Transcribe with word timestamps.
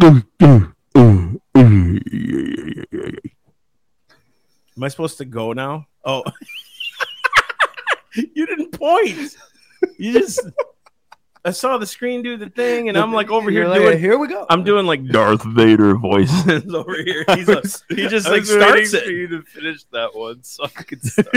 Am 0.00 0.74
I 4.82 4.88
supposed 4.88 5.18
to 5.18 5.24
go 5.24 5.52
now? 5.52 5.86
Oh, 6.04 6.24
you 8.14 8.46
didn't 8.46 8.72
point. 8.72 9.36
You 9.98 10.12
just. 10.12 10.40
I 11.46 11.50
saw 11.50 11.76
the 11.76 11.86
screen 11.86 12.22
do 12.22 12.38
the 12.38 12.48
thing, 12.48 12.88
and 12.88 12.96
I'm 12.96 13.12
like 13.12 13.30
over 13.30 13.50
here 13.50 13.60
You're 13.60 13.68
like, 13.68 13.82
doing. 13.82 13.98
here 13.98 14.18
we 14.18 14.28
go. 14.28 14.46
I'm 14.48 14.64
doing 14.64 14.86
like 14.86 15.06
Darth 15.08 15.44
Vader 15.44 15.94
voices 15.94 16.64
over 16.74 16.96
here. 17.04 17.24
He's 17.34 17.48
a, 17.50 17.62
he 17.94 18.08
just 18.08 18.26
like 18.28 18.46
starts 18.46 18.94
it. 18.94 19.06
you 19.08 19.28
to 19.28 19.42
finish 19.42 19.84
that 19.92 20.14
one 20.14 20.42
so 20.42 20.64
I 20.64 20.68
could 20.68 21.04
start. 21.04 21.28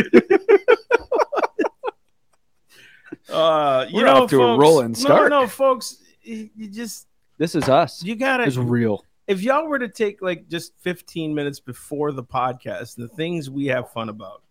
Uh, 3.30 3.86
you 3.90 3.98
We're 3.98 4.06
know, 4.06 4.24
off 4.24 4.30
to 4.30 4.42
a 4.42 4.58
rolling 4.58 4.96
start. 4.96 5.30
No, 5.30 5.42
no, 5.42 5.48
folks, 5.48 5.98
you 6.24 6.50
you 6.56 6.70
just 6.70 7.08
this 7.38 7.56
is 7.56 7.68
us. 7.70 8.04
you 8.04 8.16
gotta. 8.16 8.44
It's 8.44 8.58
real. 8.58 9.04
if 9.28 9.42
y'all 9.42 9.68
were 9.68 9.80
to 9.80 9.90
take 9.90 10.22
like 10.22 10.48
just 10.48 10.74
15 10.82 11.34
minutes 11.36 11.60
before 11.60 12.12
the 12.12 12.24
podcast, 12.24 12.96
the 12.96 13.08
things 13.08 13.50
we 13.50 13.68
have 13.68 13.92
fun 13.92 14.10
about, 14.10 14.42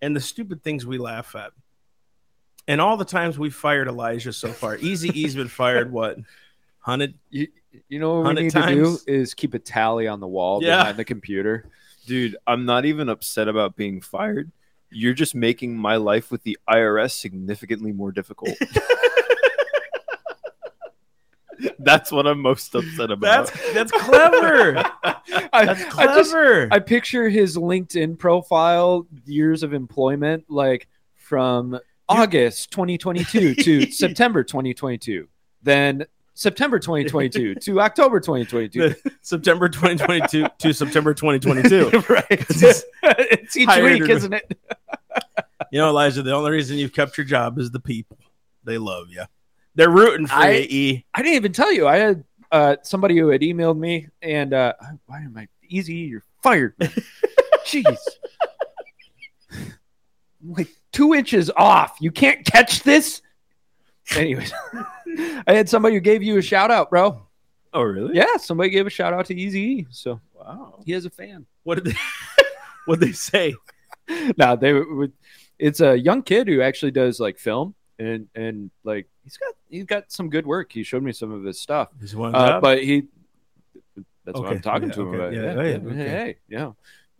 and 0.00 0.14
the 0.16 0.20
stupid 0.20 0.62
things 0.62 0.84
we 0.86 0.98
laugh 0.98 1.34
at, 1.34 1.52
and 2.68 2.80
all 2.80 2.96
the 2.96 3.04
times 3.04 3.38
we 3.38 3.50
fired 3.50 3.88
Elijah 3.88 4.32
so 4.32 4.48
far, 4.52 4.76
Easy 4.76 5.08
E's 5.20 5.34
been 5.34 5.48
fired 5.48 5.90
what, 5.92 6.18
hundred? 6.78 7.14
You, 7.30 7.48
you 7.88 7.98
know 7.98 8.20
what 8.20 8.36
we 8.36 8.42
100 8.42 8.42
need 8.42 8.50
to 8.52 8.66
do 8.74 8.98
is 9.06 9.34
keep 9.34 9.54
a 9.54 9.58
tally 9.58 10.06
on 10.08 10.20
the 10.20 10.26
wall 10.26 10.62
Yeah. 10.62 10.78
behind 10.78 10.96
the 10.98 11.04
computer. 11.04 11.70
Dude, 12.06 12.36
I'm 12.46 12.64
not 12.64 12.84
even 12.84 13.08
upset 13.08 13.48
about 13.48 13.76
being 13.76 14.00
fired. 14.00 14.50
You're 14.90 15.14
just 15.14 15.34
making 15.34 15.76
my 15.76 15.96
life 15.96 16.30
with 16.30 16.42
the 16.42 16.58
IRS 16.68 17.12
significantly 17.12 17.92
more 17.92 18.12
difficult. 18.12 18.50
That's 21.78 22.12
what 22.12 22.26
I'm 22.26 22.40
most 22.40 22.74
upset 22.74 23.10
about. 23.10 23.46
That's 23.46 23.72
that's 23.72 23.92
clever. 23.92 24.78
I, 25.04 25.64
That's 25.64 25.94
I 25.94 26.06
just 26.06 26.32
clever. 26.32 26.68
I 26.70 26.78
picture 26.78 27.28
his 27.28 27.56
LinkedIn 27.56 28.18
profile, 28.18 29.06
years 29.24 29.62
of 29.62 29.72
employment, 29.72 30.44
like 30.48 30.88
from 31.14 31.78
August 32.08 32.70
2022 32.72 33.54
to 33.62 33.90
September 33.90 34.42
2022, 34.44 35.28
then 35.62 36.06
September 36.34 36.78
2022 36.78 37.56
to 37.56 37.80
October 37.80 38.20
2022. 38.20 38.94
September 39.20 39.68
2022 39.68 40.46
to 40.58 40.72
September 40.72 41.14
2022. 41.14 42.04
right. 42.08 42.26
it's 42.30 43.56
each 43.56 43.68
week, 43.68 44.08
isn't 44.08 44.32
it? 44.32 44.58
You 45.70 45.78
know, 45.78 45.88
Elijah, 45.88 46.22
the 46.22 46.32
only 46.32 46.50
reason 46.50 46.78
you've 46.78 46.92
kept 46.92 47.16
your 47.16 47.24
job 47.24 47.58
is 47.58 47.70
the 47.70 47.80
people. 47.80 48.18
They 48.64 48.78
love 48.78 49.06
you. 49.10 49.24
They're 49.74 49.90
rooting 49.90 50.26
for 50.26 50.34
I- 50.34 50.50
you, 50.52 50.66
E. 50.68 51.04
I 51.14 51.22
didn't 51.22 51.36
even 51.36 51.52
tell 51.52 51.72
you. 51.72 51.86
I 51.88 51.96
had 51.96 52.24
uh, 52.50 52.76
somebody 52.82 53.16
who 53.18 53.28
had 53.28 53.40
emailed 53.40 53.78
me, 53.78 54.08
and 54.20 54.52
uh, 54.52 54.74
why 55.06 55.20
am 55.20 55.36
I 55.36 55.48
easy? 55.66 55.94
You're 55.94 56.24
fired. 56.42 56.74
Jeez. 57.64 57.96
like 60.44 60.68
two 60.92 61.14
inches 61.14 61.50
off. 61.56 61.96
You 62.00 62.10
can't 62.10 62.44
catch 62.44 62.82
this. 62.82 63.22
Anyways, 64.16 64.52
I 65.46 65.54
had 65.54 65.68
somebody 65.68 65.94
who 65.94 66.00
gave 66.00 66.22
you 66.22 66.38
a 66.38 66.42
shout 66.42 66.70
out, 66.70 66.90
bro. 66.90 67.26
oh, 67.72 67.82
really? 67.82 68.16
Yeah, 68.16 68.36
somebody 68.38 68.70
gave 68.70 68.86
a 68.86 68.90
shout 68.90 69.12
out 69.14 69.26
to 69.26 69.34
Easy. 69.34 69.86
So 69.90 70.20
Wow. 70.34 70.82
he 70.84 70.92
has 70.92 71.04
a 71.04 71.10
fan. 71.10 71.46
What 71.62 71.76
did 71.76 71.84
they 71.94 71.98
what 72.86 72.98
they 73.00 73.12
say? 73.12 73.54
no, 74.36 74.56
they 74.56 74.72
would. 74.72 75.12
It's 75.58 75.80
a 75.80 75.96
young 75.96 76.22
kid 76.22 76.48
who 76.48 76.60
actually 76.60 76.90
does 76.90 77.20
like 77.20 77.38
film 77.38 77.74
and 77.98 78.26
and 78.34 78.70
like 78.82 79.06
he's 79.24 79.36
got 79.36 79.54
he's 79.68 79.84
got 79.84 80.10
some 80.12 80.28
good 80.30 80.46
work. 80.46 80.72
He 80.72 80.82
showed 80.82 81.02
me 81.02 81.12
some 81.12 81.32
of 81.32 81.44
his 81.44 81.58
stuff. 81.60 81.88
Just 82.00 82.14
one 82.14 82.34
Uh, 82.34 82.60
but 82.60 82.82
he 82.82 83.04
that's 84.24 84.38
what 84.38 84.50
I'm 84.50 84.60
talking 84.60 84.88
yeah, 84.88 84.94
to 84.94 85.00
him 85.02 85.08
okay, 85.08 85.16
about. 85.18 85.32
yeah, 85.32 85.40
Yeah, 85.42 85.54
yeah, 85.54 85.62
yeah, 85.70 85.76
okay. 85.88 86.08
hey, 86.08 86.36
yeah. 86.48 86.72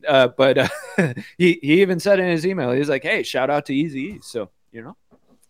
Uh, 0.08 0.28
but 0.28 0.58
uh, 0.58 0.68
he 1.38 1.58
he 1.62 1.80
even 1.82 2.00
said 2.00 2.18
in 2.18 2.28
his 2.28 2.44
email, 2.46 2.72
he's 2.72 2.88
like, 2.88 3.02
"Hey, 3.04 3.22
shout 3.22 3.50
out 3.50 3.66
to 3.66 3.74
Easy." 3.74 4.00
E." 4.00 4.18
So 4.22 4.50
you 4.72 4.82
know, 4.82 4.96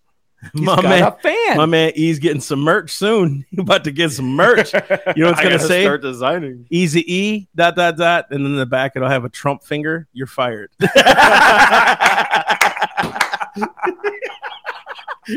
he's 0.53 0.61
my 0.63 0.77
got 0.77 0.85
man, 0.85 1.03
a 1.05 1.13
fan. 1.23 1.57
my 1.57 1.67
man 1.67 1.93
E's 1.95 2.19
getting 2.19 2.41
some 2.41 2.61
merch 2.61 2.91
soon. 2.91 3.47
He 3.51 3.61
about 3.61 3.85
to 3.85 3.91
get 3.93 4.11
some 4.13 4.35
merch. 4.35 4.73
You 4.75 4.81
know 4.81 4.87
what 4.89 5.01
it's 5.09 5.17
I 5.41 5.43
gonna 5.45 5.57
gotta 5.57 5.59
say? 5.69 5.85
start 5.85 6.03
designing. 6.03 6.67
Easy 6.71 7.01
E 7.13 7.49
dot 7.57 7.77
dot 7.77 7.97
dot, 7.97 8.27
and 8.31 8.45
then 8.45 8.53
in 8.53 8.59
the 8.59 8.67
back 8.67 8.93
it'll 8.97 9.09
have 9.09 9.25
a 9.25 9.31
Trump 9.31 9.63
finger. 9.65 10.07
You're 10.13 10.27
fired. 10.27 10.71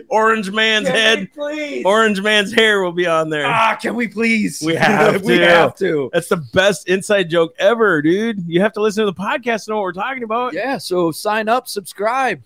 Orange 0.10 0.50
man's 0.52 0.88
head, 0.88 1.32
please. 1.34 1.86
orange 1.86 2.20
man's 2.22 2.52
hair 2.52 2.82
will 2.82 2.92
be 2.92 3.06
on 3.06 3.30
there. 3.30 3.46
ah, 3.46 3.78
can 3.80 3.94
we 3.96 4.08
please? 4.08 4.62
We 4.66 4.74
have 4.76 5.22
to. 5.22 5.26
we 5.28 5.38
to. 5.38 5.48
have 5.48 5.76
to. 5.78 6.10
That's 6.14 6.28
the 6.30 6.38
best 6.38 6.88
inside 6.90 7.30
joke 7.30 7.54
ever, 7.60 8.02
dude. 8.02 8.44
You 8.48 8.62
have 8.62 8.74
to 8.74 8.82
listen 8.82 9.06
to 9.06 9.12
the 9.12 9.18
podcast 9.18 9.66
to 9.66 9.72
know 9.72 9.76
what 9.78 9.84
we're 9.84 9.94
talking 9.94 10.24
about. 10.24 10.54
Yeah. 10.54 10.78
So 10.80 11.12
sign 11.12 11.48
up, 11.50 11.68
subscribe, 11.68 12.42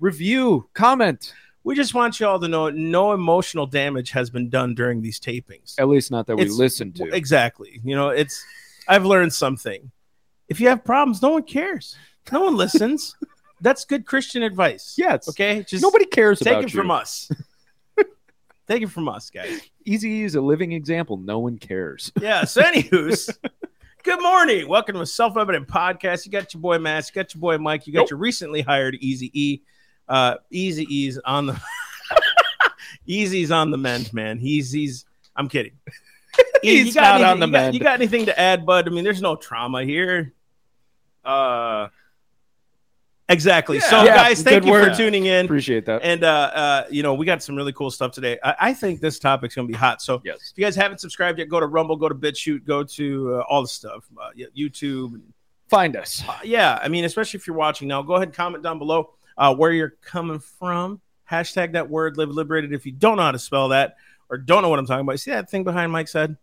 review, 0.00 0.68
comment. 0.74 1.32
We 1.64 1.74
just 1.76 1.94
want 1.94 2.18
you 2.20 2.26
all 2.26 2.40
to 2.40 2.48
know 2.48 2.68
no 2.70 3.12
emotional 3.12 3.66
damage 3.66 4.10
has 4.10 4.28
been 4.30 4.50
done 4.50 4.74
during 4.74 5.00
these 5.00 5.18
tapings. 5.20 5.76
At 5.78 5.88
least 5.88 6.10
not 6.10 6.26
that 6.26 6.36
we 6.36 6.42
It's- 6.42 6.58
listen 6.58 6.92
to. 6.94 7.04
Exactly. 7.14 7.80
You 7.84 7.94
know, 7.94 8.08
it's 8.08 8.44
I've 8.88 9.06
learned 9.06 9.32
something. 9.32 9.90
If 10.48 10.60
you 10.60 10.68
have 10.68 10.84
problems, 10.84 11.22
no 11.22 11.30
one 11.30 11.44
cares. 11.44 11.96
No 12.30 12.42
one 12.42 12.56
listens. 12.56 13.16
That's 13.62 13.84
good 13.84 14.04
Christian 14.06 14.42
advice. 14.42 14.96
yeah. 14.98 15.14
It's, 15.14 15.28
Okay. 15.28 15.62
Just 15.62 15.82
nobody 15.82 16.04
cares 16.04 16.40
take 16.40 16.52
about 16.54 16.64
it 16.64 16.74
you. 16.74 16.80
from 16.80 16.90
us. 16.90 17.30
take 18.68 18.82
it 18.82 18.88
from 18.90 19.08
us, 19.08 19.30
guys. 19.30 19.60
Easy 19.84 20.24
is 20.24 20.34
a 20.34 20.40
living 20.40 20.72
example. 20.72 21.16
No 21.16 21.38
one 21.38 21.58
cares. 21.58 22.10
Yeah. 22.20 22.44
So, 22.44 22.60
anywho's, 22.60 23.30
good 24.02 24.20
morning. 24.20 24.66
Welcome 24.68 24.96
to 24.96 25.02
a 25.02 25.06
Self 25.06 25.36
Evident 25.36 25.68
Podcast. 25.68 26.26
You 26.26 26.32
got 26.32 26.52
your 26.52 26.60
boy 26.60 26.78
Matt, 26.78 27.08
you 27.08 27.14
got 27.14 27.32
your 27.34 27.40
boy 27.40 27.56
Mike, 27.58 27.86
you 27.86 27.92
got 27.92 28.00
Nope. 28.00 28.10
your 28.10 28.18
recently 28.18 28.62
hired 28.62 28.96
Easy 28.96 29.30
E. 29.32 29.62
Uh, 30.08 30.34
Easy 30.50 30.82
E's 30.92 31.18
on 31.24 31.46
the 31.46 31.60
Easy's 33.06 33.50
on 33.52 33.70
the 33.70 33.78
mend, 33.78 34.12
man. 34.12 34.38
He's 34.38 34.72
he's. 34.72 35.04
I'm 35.36 35.48
kidding. 35.48 35.72
He's 36.62 36.94
not 36.94 37.20
anything, 37.20 37.24
on 37.30 37.40
the 37.40 37.46
you 37.46 37.52
got- 37.52 37.58
mend. 37.62 37.74
you 37.74 37.80
got 37.80 37.94
anything 37.94 38.26
to 38.26 38.38
add, 38.38 38.66
bud? 38.66 38.86
I 38.86 38.90
mean, 38.90 39.04
there's 39.04 39.22
no 39.22 39.36
trauma 39.36 39.84
here. 39.84 40.32
Uh, 41.24 41.88
Exactly. 43.32 43.78
Yeah. 43.78 43.90
so, 43.90 44.04
Yeah, 44.04 44.16
guys, 44.16 44.42
thank 44.42 44.64
you 44.64 44.70
word. 44.72 44.90
for 44.90 44.96
tuning 44.96 45.26
in. 45.26 45.44
Appreciate 45.46 45.86
that. 45.86 46.02
And 46.02 46.22
uh, 46.22 46.28
uh, 46.28 46.84
you 46.90 47.02
know, 47.02 47.14
we 47.14 47.26
got 47.26 47.42
some 47.42 47.56
really 47.56 47.72
cool 47.72 47.90
stuff 47.90 48.12
today. 48.12 48.38
I, 48.44 48.54
I 48.60 48.74
think 48.74 49.00
this 49.00 49.18
topic's 49.18 49.54
gonna 49.54 49.68
be 49.68 49.74
hot. 49.74 50.02
So 50.02 50.20
Yes. 50.24 50.50
if 50.52 50.58
you 50.58 50.64
guys 50.64 50.76
haven't 50.76 50.98
subscribed 50.98 51.38
yet, 51.38 51.48
go 51.48 51.58
to 51.60 51.66
Rumble, 51.66 51.96
go 51.96 52.08
to 52.08 52.14
BitChute, 52.14 52.64
go 52.64 52.84
to 52.84 53.34
uh, 53.36 53.44
all 53.48 53.62
the 53.62 53.68
stuff, 53.68 54.04
uh, 54.20 54.30
YouTube. 54.56 55.20
Find 55.68 55.96
us. 55.96 56.22
Uh, 56.28 56.38
yeah, 56.44 56.78
I 56.82 56.88
mean, 56.88 57.04
especially 57.04 57.38
if 57.38 57.46
you're 57.46 57.56
watching 57.56 57.88
now, 57.88 58.02
go 58.02 58.14
ahead 58.16 58.28
and 58.28 58.36
comment 58.36 58.62
down 58.62 58.78
below 58.78 59.14
uh, 59.38 59.54
where 59.54 59.72
you're 59.72 59.94
coming 60.02 60.38
from. 60.38 61.00
Hashtag 61.30 61.72
that 61.72 61.88
word, 61.88 62.18
live 62.18 62.28
liberated. 62.28 62.74
If 62.74 62.84
you 62.84 62.92
don't 62.92 63.16
know 63.16 63.22
how 63.22 63.32
to 63.32 63.38
spell 63.38 63.70
that 63.70 63.96
or 64.28 64.36
don't 64.36 64.60
know 64.60 64.68
what 64.68 64.78
I'm 64.78 64.86
talking 64.86 65.00
about, 65.06 65.18
see 65.18 65.30
that 65.30 65.48
thing 65.48 65.64
behind 65.64 65.90
Mike's 65.90 66.12
head? 66.12 66.36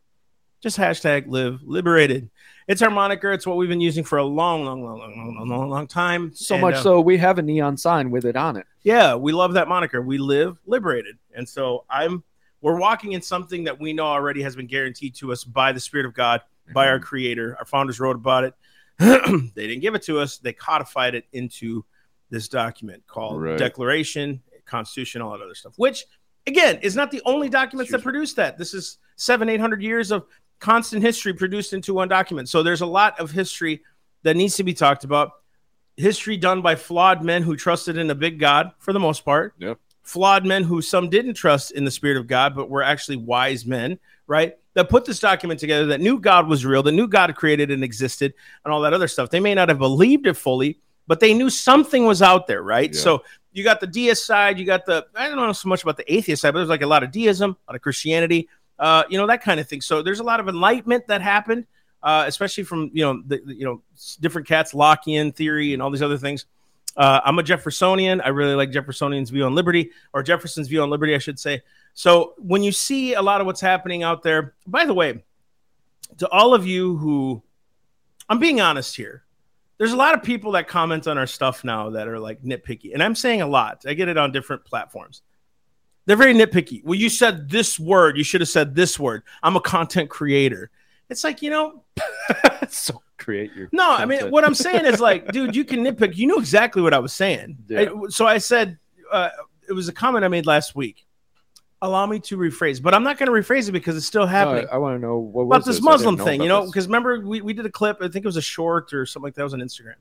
Just 0.62 0.78
hashtag 0.78 1.26
live 1.28 1.62
liberated. 1.64 2.30
It's 2.68 2.82
our 2.82 2.90
moniker. 2.90 3.32
It's 3.32 3.48
what 3.48 3.58
we've 3.58 3.70
been 3.70 3.82
using 3.82 4.04
for 4.04 4.18
a 4.18 4.24
long, 4.26 4.66
long, 4.66 4.84
long, 4.84 5.00
long, 5.00 5.36
long, 5.38 5.48
long, 5.50 5.70
long, 5.70 5.88
time. 5.88 6.34
So 6.36 6.56
And, 6.56 6.62
much 6.62 6.76
uh, 6.76 6.82
so 6.84 7.02
we 7.02 7.18
have 7.18 7.38
a 7.40 7.42
neon 7.42 7.78
sign 7.78 8.12
with 8.12 8.26
it 8.26 8.36
on 8.36 8.58
it. 8.58 8.66
yeah, 8.84 9.16
we 9.16 9.32
love 9.32 9.54
that 9.54 9.68
moniker. 9.68 10.02
We 10.02 10.18
live 10.18 10.60
liberated. 10.66 11.18
And 11.34 11.48
so 11.48 11.86
I'm 11.90 12.24
we're 12.62 12.78
walking 12.78 13.14
in 13.14 13.22
something 13.22 13.64
that 13.64 13.80
we 13.80 13.94
know 13.94 14.06
already 14.06 14.42
has 14.42 14.56
been 14.56 14.68
guaranteed 14.68 15.16
to 15.16 15.32
us 15.32 15.46
by 15.46 15.72
the 15.72 15.80
Spirit 15.80 16.06
of 16.06 16.14
God, 16.14 16.42
by 16.74 16.86
Mm-hmm. 16.86 16.92
our 16.94 17.00
creator. 17.00 17.56
Our 17.58 17.66
founders 17.66 18.00
wrote 18.02 18.18
about 18.18 18.44
it. 18.44 18.54
they 19.00 19.68
didn't 19.68 19.80
give 19.80 19.96
it 19.96 20.04
to 20.04 20.20
us, 20.20 20.38
they 20.40 20.52
codified 20.54 21.16
it 21.16 21.24
into 21.32 21.86
this 22.30 22.50
document 22.50 23.02
called 23.08 23.42
Right. 23.42 23.58
Declaration, 23.58 24.42
Constitution, 24.66 25.22
all 25.22 25.32
that 25.32 25.42
other 25.44 25.56
stuff, 25.56 25.74
which 25.78 26.06
again 26.46 26.78
is 26.82 26.96
not 26.98 27.10
the 27.12 27.22
only 27.26 27.48
documents 27.50 27.92
that 27.94 28.04
produce 28.04 28.34
that. 28.34 28.58
This 28.58 28.74
is 28.74 28.98
seven, 29.16 29.48
eight 29.50 29.60
hundred 29.62 29.82
years 29.82 30.12
of 30.12 30.26
constant 30.60 31.02
history 31.02 31.34
produced 31.34 31.74
into 31.74 31.94
one 31.94 32.08
document. 32.08 32.50
So 32.50 32.64
there's 32.64 32.82
a 32.82 32.86
lot 32.86 33.20
of 33.20 33.32
history 33.32 33.84
that 34.24 34.36
needs 34.36 34.56
to 34.58 34.64
be 34.64 34.74
talked 34.74 35.04
about. 35.04 35.32
History 35.98 36.38
done 36.38 36.62
by 36.62 36.76
flawed 36.76 37.24
men 37.24 37.44
who 37.44 37.56
trusted 37.56 37.98
in 37.98 38.10
a 38.10 38.16
big 38.16 38.40
God 38.40 38.72
for 38.80 38.94
the 38.94 39.00
most 39.00 39.26
part. 39.26 39.54
Yep. 39.58 39.80
Flawed 40.04 40.46
men 40.46 40.64
who 40.64 40.82
some 40.82 41.10
didn't 41.10 41.36
trust 41.36 41.72
in 41.72 41.84
the 41.84 41.92
spirit 41.92 42.18
of 42.18 42.28
God, 42.28 42.56
but 42.56 42.70
were 42.70 42.82
actually 42.82 43.18
wise 43.18 43.66
men, 43.66 44.00
right? 44.28 44.56
That 44.74 44.90
put 44.90 45.06
this 45.06 45.20
document 45.20 45.60
together 45.60 45.88
that 45.88 46.02
knew 46.02 46.20
God 46.20 46.48
was 46.48 46.66
real, 46.66 46.82
that 46.84 46.94
knew 46.94 47.08
God 47.08 47.36
created 47.36 47.70
and 47.70 47.84
existed, 47.84 48.34
and 48.64 48.74
all 48.74 48.82
that 48.82 48.94
other 48.94 49.08
stuff. 49.08 49.30
They 49.30 49.40
may 49.40 49.54
not 49.54 49.70
have 49.70 49.78
believed 49.78 50.26
it 50.26 50.36
fully, 50.36 50.80
but 51.06 51.20
they 51.20 51.34
knew 51.34 51.50
something 51.50 52.06
was 52.06 52.22
out 52.22 52.48
there, 52.48 52.64
right? 52.64 52.94
Yeah. 52.94 53.00
So 53.00 53.24
you 53.52 53.64
got 53.64 53.80
the 53.80 53.88
deist 53.88 54.26
side, 54.26 54.58
you 54.58 54.66
got 54.66 54.86
the 54.86 55.06
I 55.16 55.28
don't 55.28 55.38
know 55.38 55.52
so 55.54 55.70
much 55.70 55.84
about 55.84 55.98
the 55.98 56.12
atheist 56.12 56.42
side, 56.42 56.52
but 56.52 56.60
there's 56.60 56.70
like 56.70 56.82
a 56.82 56.88
lot 56.88 57.04
of 57.04 57.12
deism, 57.12 57.52
a 57.52 57.72
lot 57.72 57.76
of 57.76 57.82
Christianity, 57.82 58.48
uh, 58.80 59.04
you 59.10 59.18
know, 59.18 59.28
that 59.28 59.44
kind 59.44 59.60
of 59.60 59.68
thing. 59.68 59.82
So 59.82 60.02
there's 60.02 60.20
a 60.20 60.24
lot 60.24 60.40
of 60.40 60.48
enlightenment 60.48 61.08
that 61.08 61.22
happened, 61.22 61.66
uh, 62.02 62.24
especially 62.28 62.64
from 62.64 62.90
you 62.94 63.04
know 63.04 63.22
the, 63.28 63.42
the- 63.46 63.56
you 63.56 63.66
know 63.66 63.82
different 64.22 64.48
cats, 64.48 64.74
Lockean 64.74 65.36
theory, 65.36 65.74
and 65.74 65.82
all 65.82 65.92
these 65.92 66.02
other 66.02 66.18
things. 66.18 66.46
Uh, 66.98 67.22
I'm 67.24 67.38
a 67.40 67.44
Jeffersonian. 67.44 68.20
I 68.22 68.30
really 68.30 68.56
like 68.56 68.72
Jeffersonian's 68.72 69.30
view 69.30 69.46
on 69.46 69.54
liberty, 69.56 69.92
or 70.14 70.24
Jefferson's 70.24 70.68
view 70.68 70.82
on 70.82 70.90
liberty, 70.90 71.14
I 71.14 71.20
should 71.20 71.40
say. 71.40 71.62
So 71.94 72.34
when 72.38 72.64
you 72.64 72.72
see 72.72 73.14
a 73.14 73.22
lot 73.22 73.42
of 73.42 73.48
what's 73.48 73.62
happening 73.62 74.04
out 74.04 74.24
there, 74.24 74.56
by 74.66 74.86
the 74.86 74.94
way, 74.94 75.24
to 76.18 76.28
all 76.30 76.54
of 76.54 76.66
you 76.66 76.98
who, 76.98 77.42
I'm 78.28 78.40
being 78.40 78.60
honest 78.62 78.96
here. 78.96 79.24
There's 79.78 79.94
a 79.94 79.98
lot 79.98 80.14
of 80.14 80.24
people 80.24 80.52
that 80.54 80.68
comment 80.68 81.08
on 81.08 81.18
our 81.18 81.28
stuff 81.28 81.64
now 81.64 81.92
that 81.92 82.08
are 82.10 82.20
like 82.20 82.42
nitpicky, 82.44 82.94
and 82.94 83.02
I'm 83.02 83.16
saying 83.16 83.42
a 83.42 83.48
lot. 83.48 83.84
I 83.88 83.94
get 83.94 84.10
it 84.10 84.18
on 84.18 84.32
different 84.34 84.66
platforms. 84.66 85.22
They're 86.10 86.18
very 86.18 86.34
nitpicky. 86.34 86.84
Well, 86.84 86.96
you 86.96 87.08
said 87.08 87.52
this 87.52 87.80
word. 87.80 88.18
You 88.18 88.24
should 88.24 88.42
have 88.42 88.50
said 88.50 88.74
this 88.74 88.98
word. 88.98 89.22
I'm 89.44 89.56
a 89.56 89.62
content 89.62 90.10
creator. 90.10 90.72
It's 91.08 91.24
like 91.24 91.44
you 91.44 91.52
know, 91.52 91.84
so 92.68 93.04
create 93.20 93.54
your 93.54 93.70
no. 93.72 93.92
I 93.92 94.06
mean, 94.06 94.32
what 94.32 94.44
I'm 94.44 94.56
saying 94.56 94.88
is 94.88 95.00
like, 95.00 95.28
dude, 95.32 95.56
you 95.56 95.64
can 95.64 95.84
nitpick. 95.86 96.18
You 96.18 96.26
knew 96.26 96.40
exactly 96.40 96.82
what 96.82 96.96
I 96.96 96.98
was 96.98 97.14
saying. 97.14 97.60
Yeah. 97.68 97.82
I- 97.82 98.10
so 98.10 98.26
I 98.26 98.40
said 98.40 98.80
uh, 99.12 99.30
it 99.70 99.74
was 99.74 99.88
a 99.88 99.94
comment 99.94 100.26
I 100.26 100.30
made 100.30 100.48
last 100.48 100.76
week. 100.76 101.06
Allow 101.80 102.08
me 102.08 102.18
to 102.22 102.38
rephrase, 102.38 102.82
but 102.82 102.96
I'm 102.96 103.04
not 103.04 103.20
going 103.20 103.28
to 103.28 103.32
rephrase 103.32 103.70
it 103.70 103.74
because 103.74 103.96
it's 103.96 104.08
still 104.08 104.24
No, 104.24 104.30
happening. 104.30 104.66
I, 104.72 104.80
want 104.80 104.96
to 104.96 105.00
know 105.00 105.20
what 105.20 105.44
about 105.44 105.58
was 105.58 105.66
this 105.68 105.76
this? 105.76 105.86
Muslim 105.86 106.18
thing, 106.18 106.42
you 106.42 106.48
know, 106.48 106.66
because 106.66 106.88
remember 106.88 107.20
we, 107.20 107.42
we 107.42 107.54
did 107.54 107.68
a 107.68 107.72
clip. 107.72 107.98
I 108.02 108.08
think 108.08 108.26
it 108.26 108.28
was 108.28 108.36
a 108.36 108.42
short 108.42 108.94
or 108.96 109.06
something 109.06 109.28
like 109.28 109.36
that. 109.36 109.42
It 109.42 109.44
was 109.44 109.54
on 109.54 109.60
Instagram. 109.60 109.94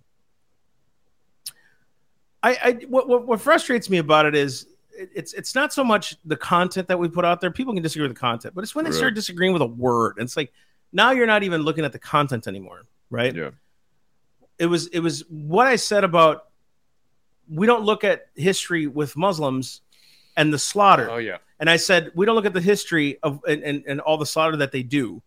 I, 2.42 2.58
I 2.64 2.72
what, 2.88 3.08
what 3.10 3.26
what 3.26 3.42
frustrates 3.42 3.90
me 3.90 3.98
about 3.98 4.24
it 4.24 4.34
is 4.34 4.68
it's 4.98 5.32
it's 5.32 5.54
not 5.54 5.72
so 5.72 5.84
much 5.84 6.16
the 6.24 6.36
content 6.36 6.88
that 6.88 6.98
we 6.98 7.08
put 7.08 7.24
out 7.24 7.40
there. 7.40 7.50
People 7.50 7.72
can 7.74 7.82
disagree 7.82 8.06
with 8.06 8.14
the 8.16 8.20
content, 8.20 8.54
but 8.54 8.64
it's 8.64 8.74
when 8.74 8.84
they 8.84 8.90
Right. 8.90 8.96
start 8.96 9.14
disagreeing 9.14 9.52
with 9.52 9.62
a 9.62 9.66
word. 9.66 10.16
And 10.18 10.24
it's 10.26 10.36
like 10.36 10.52
now 10.92 11.12
you're 11.12 11.26
not 11.26 11.42
even 11.42 11.62
looking 11.62 11.84
at 11.84 11.92
the 11.92 11.98
content 11.98 12.46
anymore, 12.46 12.82
right? 13.10 13.34
Yeah. 13.34 13.50
It 14.58 14.66
was 14.66 14.88
it 14.88 15.00
was 15.00 15.24
what 15.28 15.66
I 15.66 15.76
said 15.76 16.04
about 16.04 16.46
we 17.48 17.66
don't 17.66 17.84
look 17.84 18.04
at 18.04 18.26
history 18.34 18.86
with 18.86 19.16
Muslims 19.16 19.80
and 20.36 20.52
the 20.52 20.58
slaughter. 20.58 21.08
oh 21.10 21.16
yeah, 21.16 21.38
And 21.60 21.68
I 21.70 21.76
said, 21.76 22.12
we 22.14 22.26
don't 22.26 22.34
look 22.36 22.44
at 22.46 22.52
the 22.52 22.60
history 22.60 23.18
of 23.22 23.40
and, 23.48 23.62
and, 23.62 23.84
and 23.86 24.00
all 24.00 24.18
the 24.18 24.26
slaughter 24.26 24.56
that 24.58 24.70
they 24.72 24.82
do. 24.82 25.22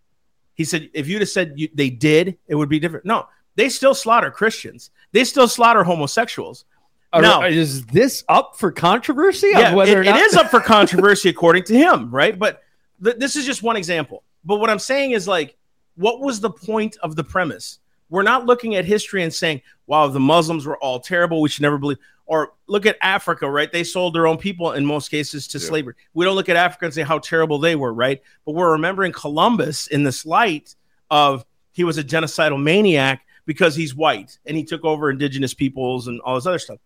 He 0.53 0.63
said, 0.63 0.89
if 0.93 1.07
you'd 1.07 1.21
have 1.21 1.29
said 1.29 1.53
you, 1.55 1.69
they 1.73 1.89
did, 1.89 2.37
it 2.47 2.55
would 2.55 2.69
be 2.69 2.79
different. 2.79 3.05
No, 3.05 3.27
they 3.55 3.69
still 3.69 3.95
slaughter 3.95 4.29
Christians. 4.31 4.91
They 5.11 5.23
still 5.23 5.47
slaughter 5.47 5.83
homosexuals. 5.83 6.65
Are- 7.13 7.21
No. 7.21 7.41
Uh, 7.41 7.47
is 7.47 7.85
this 7.87 8.23
up 8.29 8.57
for 8.57 8.71
controversy? 8.71 9.53
on 9.53 9.59
Yeah, 9.61 9.73
whether 9.75 10.01
it- 10.01 10.07
or 10.07 10.11
not- 10.11 10.19
is 10.21 10.35
up 10.37 10.49
for 10.49 10.59
controversy 10.61 11.29
according 11.29 11.63
to 11.65 11.73
him, 11.77 12.09
right? 12.11 12.37
But 12.37 12.63
th- 13.03 13.17
this 13.17 13.35
is 13.35 13.45
just 13.45 13.63
one 13.63 13.75
example. 13.75 14.23
But 14.45 14.57
what 14.57 14.69
I'm 14.69 14.79
saying 14.79 15.11
is 15.11 15.27
like, 15.27 15.57
what 15.95 16.21
was 16.21 16.39
the 16.39 16.49
point 16.49 16.97
of 17.03 17.15
the 17.15 17.23
premise? 17.23 17.79
We're 18.09 18.23
not 18.23 18.45
looking 18.45 18.75
at 18.75 18.85
history 18.85 19.23
and 19.23 19.33
saying, 19.33 19.61
wow, 19.87 20.07
the 20.07 20.19
Muslims 20.19 20.65
were 20.65 20.77
all 20.77 20.99
terrible. 20.99 21.41
We 21.41 21.49
should 21.49 21.61
never 21.61 21.77
believe. 21.77 21.97
Or 22.25 22.53
look 22.67 22.85
at 22.85 22.97
Africa, 23.01 23.49
right? 23.49 23.69
They 23.71 23.83
sold 23.83 24.15
their 24.15 24.25
own 24.25 24.37
people 24.37 24.71
in 24.71 24.85
most 24.85 25.09
cases 25.11 25.47
to 25.49 25.57
Yeah. 25.59 25.65
slavery. 25.67 25.95
We 26.13 26.23
don't 26.23 26.35
look 26.35 26.47
at 26.49 26.55
Africa 26.55 26.85
and 26.85 26.93
say 26.93 27.01
how 27.03 27.19
terrible 27.19 27.59
they 27.59 27.75
were, 27.75 27.93
right? 27.93 28.21
But 28.45 28.53
we're 28.55 28.71
remembering 28.71 29.11
Columbus 29.11 29.87
in 29.87 30.03
this 30.03 30.25
light 30.25 30.75
of 31.09 31.45
he 31.73 31.83
was 31.83 31.97
a 31.97 32.03
genocidal 32.03 32.61
maniac 32.61 33.25
because 33.45 33.75
he's 33.75 33.93
white 33.95 34.39
and 34.45 34.55
he 34.55 34.63
took 34.63 34.85
over 34.85 35.09
indigenous 35.09 35.53
peoples 35.53 36.07
and 36.07 36.21
all 36.21 36.35
this 36.35 36.45
other 36.45 36.59
stuff. 36.59 36.77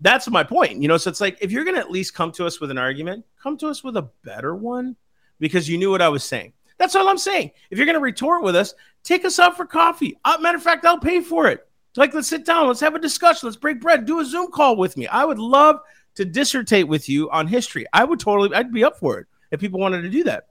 That's 0.00 0.28
my 0.30 0.42
point. 0.44 0.80
You 0.80 0.88
know, 0.88 0.96
so 0.96 1.10
it's 1.10 1.20
like 1.20 1.38
if 1.40 1.52
you're 1.52 1.64
going 1.64 1.76
to 1.76 1.80
at 1.80 1.90
least 1.90 2.14
come 2.14 2.32
to 2.32 2.46
us 2.46 2.60
with 2.60 2.70
an 2.70 2.78
argument, 2.78 3.24
come 3.42 3.56
to 3.58 3.68
us 3.68 3.84
with 3.84 3.96
a 3.96 4.08
better 4.24 4.54
one 4.54 4.96
because 5.38 5.68
you 5.68 5.78
knew 5.78 5.90
what 5.90 6.02
I 6.02 6.08
was 6.08 6.24
saying. 6.24 6.52
That's 6.78 6.96
all 6.96 7.08
I'm 7.08 7.18
saying. 7.18 7.50
If 7.70 7.76
you're 7.76 7.86
going 7.86 7.98
to 7.98 8.00
retort 8.00 8.42
with 8.42 8.56
us, 8.56 8.74
take 9.02 9.24
us 9.24 9.38
out 9.38 9.56
for 9.56 9.66
coffee. 9.66 10.16
Uh, 10.24 10.38
matter 10.40 10.56
of 10.56 10.62
fact, 10.62 10.86
I'll 10.86 10.98
pay 10.98 11.20
for 11.20 11.48
it. 11.48 11.66
Like, 11.96 12.14
let's 12.14 12.28
sit 12.28 12.46
down, 12.46 12.68
let's 12.68 12.80
have 12.80 12.94
a 12.94 13.00
discussion, 13.00 13.48
let's 13.48 13.56
break 13.56 13.80
bread, 13.80 14.06
do 14.06 14.20
a 14.20 14.24
Zoom 14.24 14.50
call 14.50 14.76
with 14.76 14.96
me. 14.96 15.08
I 15.08 15.24
would 15.24 15.40
love 15.40 15.80
to 16.14 16.24
dissertate 16.24 16.86
with 16.86 17.08
you 17.08 17.28
on 17.30 17.48
history. 17.48 17.84
I 17.92 18.04
would 18.04 18.20
totally, 18.20 18.54
I'd 18.54 18.72
be 18.72 18.84
up 18.84 18.98
for 18.98 19.18
it 19.18 19.26
if 19.50 19.60
people 19.60 19.80
wanted 19.80 20.02
to 20.02 20.08
do 20.08 20.24
that. 20.24 20.48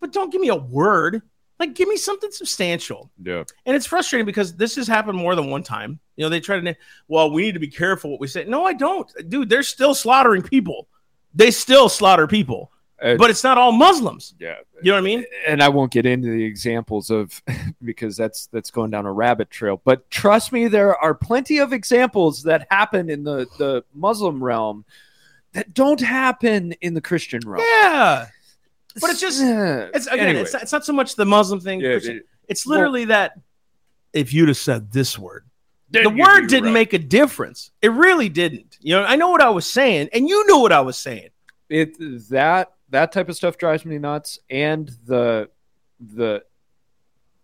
But 0.00 0.12
don't 0.12 0.32
give 0.32 0.40
me 0.40 0.48
a 0.48 0.56
word. 0.56 1.22
Like, 1.62 1.74
give 1.74 1.88
me 1.88 1.96
something 1.96 2.30
substantial. 2.32 3.08
Yeah. 3.22 3.44
And 3.66 3.76
it's 3.76 3.86
frustrating 3.86 4.26
because 4.26 4.56
this 4.56 4.74
has 4.74 4.88
happened 4.88 5.16
more 5.16 5.36
than 5.36 5.48
one 5.48 5.62
time. 5.62 6.00
You 6.16 6.24
know, 6.24 6.28
they 6.28 6.40
try 6.40 6.58
to, 6.58 6.74
well, 7.06 7.30
we 7.30 7.42
need 7.42 7.52
to 7.52 7.60
be 7.60 7.68
careful 7.68 8.10
what 8.10 8.18
we 8.20 8.26
say. 8.26 8.44
No, 8.44 8.64
I 8.64 8.72
don't. 8.72 9.08
Dude, 9.28 9.48
they're 9.48 9.62
still 9.62 9.94
slaughtering 9.94 10.42
people. 10.42 10.88
They 11.34 11.52
still 11.52 11.88
slaughter 11.88 12.26
people, 12.26 12.72
Uh, 13.00 13.14
but 13.14 13.30
it's 13.30 13.44
not 13.44 13.58
all 13.58 13.70
Muslims. 13.70 14.34
yeah, 14.40 14.56
You 14.82 14.90
know 14.90 14.96
what 14.96 14.98
I 14.98 15.02
mean? 15.02 15.24
and 15.46 15.62
I 15.62 15.68
won't 15.68 15.92
get 15.92 16.04
into 16.04 16.28
the 16.30 16.44
examples 16.44 17.10
of 17.10 17.40
because 17.84 18.16
that's 18.16 18.46
that's 18.48 18.70
going 18.72 18.90
down 18.90 19.06
a 19.06 19.12
rabbit 19.12 19.48
trail. 19.50 19.80
But 19.84 20.10
trust 20.10 20.50
me, 20.52 20.66
there 20.68 20.96
are 20.96 21.14
plenty 21.14 21.58
of 21.58 21.72
examples 21.72 22.42
that 22.42 22.66
happen 22.70 23.08
in 23.08 23.22
the 23.24 23.46
the 23.58 23.84
Muslim 23.94 24.42
realm 24.42 24.84
that 25.52 25.72
don't 25.74 26.00
happen 26.00 26.72
in 26.80 26.94
the 26.94 27.00
Christian 27.00 27.40
realm. 27.46 27.64
Yeah. 27.82 28.26
But 29.00 29.10
it's 29.10 29.20
just- 29.20 29.40
It's 29.40 30.06
again, 30.06 30.28
Anyway. 30.28 30.42
it's, 30.42 30.52
not, 30.52 30.62
it's 30.62 30.72
not 30.72 30.84
so 30.84 30.92
much 30.92 31.14
the 31.14 31.24
Muslim 31.24 31.60
thing. 31.60 31.80
Yeah, 31.80 31.98
it- 32.02 32.26
it's 32.48 32.66
literally 32.66 33.06
that 33.06 33.38
if 34.12 34.32
you'd 34.32 34.48
have 34.48 34.56
said 34.56 34.92
this 34.92 35.18
word, 35.18 35.44
the 35.90 36.08
word 36.10 36.48
didn't 36.48 36.66
right. 36.66 36.72
make 36.72 36.92
a 36.92 36.98
difference. 36.98 37.70
It 37.82 37.92
really 37.92 38.28
didn't. 38.28 38.78
You 38.80 38.96
know, 38.96 39.04
I 39.04 39.16
know 39.16 39.30
what 39.30 39.40
I 39.42 39.50
was 39.50 39.66
saying, 39.66 40.08
and 40.12 40.28
you 40.28 40.46
knew 40.46 40.58
what 40.58 40.72
I 40.72 40.80
was 40.80 40.96
saying. 40.98 41.28
it 41.68 41.96
that 42.30 42.72
that 42.90 43.12
type 43.12 43.28
of 43.30 43.36
stuff 43.36 43.56
drives 43.56 43.84
me 43.86 43.96
nuts 43.98 44.38
and 44.50 44.90
the 45.06 45.48
the 46.00 46.42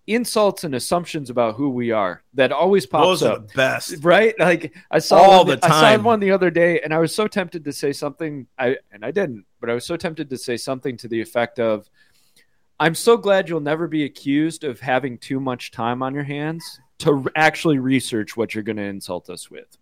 insults 0.08 0.64
and 0.64 0.75
assumptions 0.75 1.31
about 1.31 1.55
who 1.55 1.69
we 1.70 1.90
are 1.90 2.22
that 2.34 2.50
always 2.50 2.87
pops 2.87 3.05
Those 3.06 3.22
are 3.22 3.38
the 3.38 3.49
best. 3.55 4.02
right 4.05 4.34
like 4.40 4.75
i 4.90 4.99
saw 4.99 5.19
All 5.19 5.38
one, 5.44 5.46
the 5.49 5.56
time. 5.58 5.72
i 5.72 5.96
saw 5.96 6.02
one 6.02 6.20
the 6.20 6.31
other 6.31 6.50
day 6.50 6.81
and 6.81 6.93
i 6.93 6.99
was 6.99 7.14
so 7.14 7.26
tempted 7.28 7.64
to 7.64 7.72
say 7.72 7.93
something 7.93 8.46
i 8.58 8.76
and 8.93 9.05
i 9.05 9.10
didn't 9.10 9.44
but 9.60 9.70
i 9.70 9.75
was 9.75 9.84
so 9.87 9.96
tempted 9.96 10.28
to 10.31 10.37
say 10.38 10.56
something 10.56 10.96
to 10.96 11.08
the 11.08 11.20
effect 11.20 11.58
of 11.60 11.88
i'm 12.81 12.94
so 12.94 13.16
glad 13.16 13.49
you'll 13.49 13.60
never 13.60 13.87
be 13.87 14.05
accused 14.05 14.64
of 14.64 14.81
having 14.81 15.16
too 15.19 15.40
much 15.40 15.70
time 15.70 16.02
on 16.02 16.14
your 16.14 16.25
hands 16.25 16.81
to 16.99 17.26
actually 17.37 17.78
research 17.78 18.37
what 18.37 18.55
you're 18.55 18.64
going 18.64 18.76
to 18.76 18.82
insult 18.82 19.31
us 19.31 19.50
with 19.50 19.78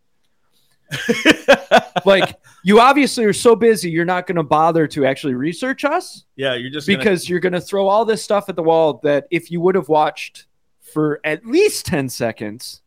like 2.04 2.36
you 2.62 2.80
obviously 2.80 3.24
are 3.24 3.32
so 3.32 3.54
busy 3.56 3.90
you're 3.90 4.04
not 4.04 4.26
going 4.26 4.36
to 4.36 4.42
bother 4.42 4.86
to 4.88 5.04
actually 5.06 5.34
research 5.34 5.84
us. 5.84 6.24
Yeah, 6.36 6.54
you're 6.54 6.70
just 6.70 6.86
gonna- 6.86 6.98
because 6.98 7.28
you're 7.28 7.40
going 7.40 7.52
to 7.52 7.60
throw 7.60 7.88
all 7.88 8.04
this 8.04 8.22
stuff 8.22 8.48
at 8.48 8.56
the 8.56 8.62
wall 8.62 9.00
that 9.02 9.26
if 9.30 9.50
you 9.50 9.60
would 9.60 9.74
have 9.74 9.88
watched 9.88 10.46
for 10.80 11.20
at 11.24 11.44
least 11.44 11.86
10 11.86 12.08
seconds 12.08 12.82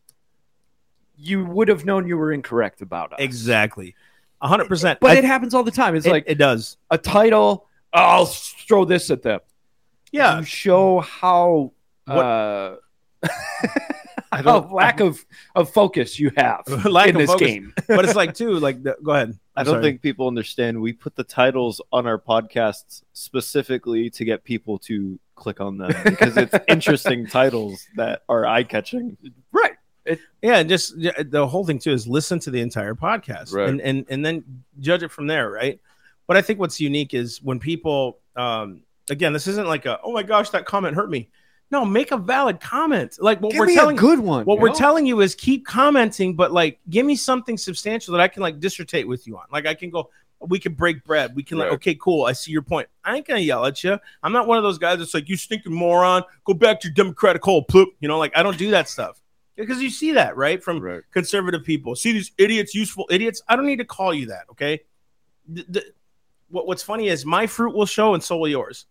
you 1.22 1.44
would 1.44 1.68
have 1.68 1.84
known 1.84 2.08
you 2.08 2.16
were 2.16 2.32
incorrect 2.32 2.80
about 2.80 3.12
us. 3.12 3.18
Exactly, 3.20 3.94
hundred 4.40 4.68
percent. 4.68 5.00
but 5.00 5.18
it 5.18 5.24
happens 5.24 5.52
all 5.52 5.62
the 5.62 5.70
time. 5.70 5.94
It's 5.94 6.06
it, 6.06 6.10
like 6.10 6.24
it 6.26 6.36
does. 6.38 6.78
a 6.90 6.96
title 6.96 7.66
i'll 7.92 8.24
throw 8.24 8.86
this 8.86 9.10
at 9.10 9.20
them. 9.22 9.40
Yeah, 10.12 10.38
you 10.38 10.44
show 10.46 11.00
how 11.00 11.72
What- 12.06 12.16
uh 12.24 12.76
I 14.32 14.42
don't 14.42 14.72
lack 14.72 15.00
of, 15.00 15.24
of 15.56 15.70
focus 15.72 16.18
you 16.18 16.30
have 16.36 16.62
Lack 16.84 17.08
in 17.08 17.16
of 17.16 17.20
this 17.22 17.30
focus. 17.30 17.46
game 17.48 17.74
but 17.88 18.04
it's 18.04 18.14
like 18.14 18.34
too. 18.34 18.52
Like, 18.60 18.82
the, 18.82 18.96
go 19.02 19.12
ahead. 19.12 19.38
I 19.56 19.60
I'm 19.60 19.66
don't 19.66 19.74
sorry. 19.74 19.82
think 19.82 20.02
people 20.02 20.28
understand. 20.28 20.80
We 20.80 20.92
put 20.92 21.16
the 21.16 21.24
titles 21.24 21.80
on 21.92 22.06
our 22.06 22.18
podcasts 22.18 23.02
specifically 23.12 24.10
to 24.10 24.24
get 24.24 24.44
people 24.44 24.78
to 24.80 25.18
click 25.34 25.60
on 25.60 25.78
them 25.78 25.92
because 26.04 26.36
it's 26.36 26.54
interesting 26.68 27.26
titles 27.26 27.86
that 27.96 28.22
are 28.28 28.46
eye 28.46 28.62
catching. 28.62 29.16
right 29.52 29.72
Yeah, 30.42 30.58
and 30.58 30.68
just 30.68 30.96
yeah, 30.96 31.12
the 31.24 31.46
whole 31.46 31.64
thing 31.64 31.78
too 31.78 31.92
is 31.92 32.06
listen 32.06 32.38
to 32.40 32.50
the 32.50 32.60
entire 32.60 32.94
podcast 32.94 33.52
Right. 33.52 33.68
and, 33.68 33.80
and 33.80 34.06
and 34.10 34.24
then 34.24 34.44
judge 34.78 35.02
it 35.02 35.10
from 35.10 35.26
there, 35.26 35.50
right? 35.50 35.80
But 36.26 36.36
I 36.36 36.42
think 36.42 36.58
what's 36.60 36.80
unique 36.80 37.14
is 37.14 37.42
when 37.42 37.58
people 37.58 38.18
um 38.36 38.82
again, 39.10 39.32
this 39.32 39.46
isn't 39.48 39.66
like 39.66 39.86
a 39.86 39.98
oh 40.04 40.12
my 40.12 40.22
gosh, 40.22 40.50
that 40.50 40.66
comment 40.66 40.94
hurt 40.94 41.10
me. 41.10 41.30
No, 41.70 41.84
make 41.84 42.10
a 42.10 42.16
valid 42.16 42.60
comment. 42.60 43.16
Like 43.20 43.40
what 43.40 43.52
give 43.52 43.60
we're 43.60 43.66
me 43.66 43.74
telling 43.74 43.96
a 43.96 44.00
good 44.00 44.18
one 44.18 44.44
what 44.44 44.58
we're 44.58 44.68
know? 44.68 44.74
telling 44.74 45.06
you 45.06 45.20
is 45.20 45.34
keep 45.36 45.64
commenting, 45.64 46.34
but 46.34 46.52
like 46.52 46.80
give 46.90 47.06
me 47.06 47.14
something 47.14 47.56
substantial 47.56 48.12
that 48.12 48.20
I 48.20 48.28
can 48.28 48.42
like 48.42 48.58
dissertate 48.58 49.06
with 49.06 49.26
you 49.26 49.38
on. 49.38 49.44
Like 49.52 49.66
I 49.66 49.74
can 49.74 49.90
go, 49.90 50.10
we 50.40 50.58
can 50.58 50.72
break 50.72 51.04
bread. 51.04 51.36
We 51.36 51.42
can 51.44 51.58
like, 51.58 51.70
okay, 51.72 51.94
cool. 51.94 52.24
I 52.24 52.32
see 52.32 52.50
your 52.50 52.62
point. 52.62 52.88
I 53.04 53.16
ain't 53.16 53.26
gonna 53.26 53.40
yell 53.40 53.64
at 53.66 53.84
you. 53.84 53.98
I'm 54.22 54.32
not 54.32 54.48
one 54.48 54.58
of 54.58 54.64
those 54.64 54.78
guys 54.78 54.98
that's 54.98 55.14
like, 55.14 55.28
you 55.28 55.36
stinking 55.36 55.72
moron. 55.72 56.24
Go 56.44 56.54
back 56.54 56.80
to 56.80 56.88
your 56.88 56.94
democratic 56.94 57.44
hole, 57.44 57.64
ploop. 57.64 57.88
You 58.00 58.08
know, 58.08 58.18
like 58.18 58.36
I 58.36 58.42
don't 58.42 58.58
do 58.58 58.70
that 58.72 58.88
stuff 58.88 59.20
because 59.54 59.80
you 59.80 59.90
see 59.90 60.12
that 60.12 60.36
right 60.36 60.62
from 60.62 60.80
Right. 60.80 61.02
conservative 61.12 61.62
people. 61.62 61.94
See 61.94 62.12
these 62.12 62.32
idiots, 62.38 62.74
useful 62.74 63.06
idiots. 63.10 63.42
I 63.48 63.54
don't 63.54 63.66
need 63.66 63.78
to 63.78 63.84
call 63.84 64.12
you 64.12 64.26
that. 64.26 64.46
Okay. 64.50 64.80
The, 65.48 65.66
the, 65.68 65.84
what, 66.48 66.66
what's 66.66 66.82
funny 66.82 67.08
is 67.08 67.24
my 67.24 67.46
fruit 67.46 67.74
will 67.74 67.86
show, 67.86 68.14
and 68.14 68.22
so 68.22 68.38
will 68.38 68.48
yours. 68.48 68.86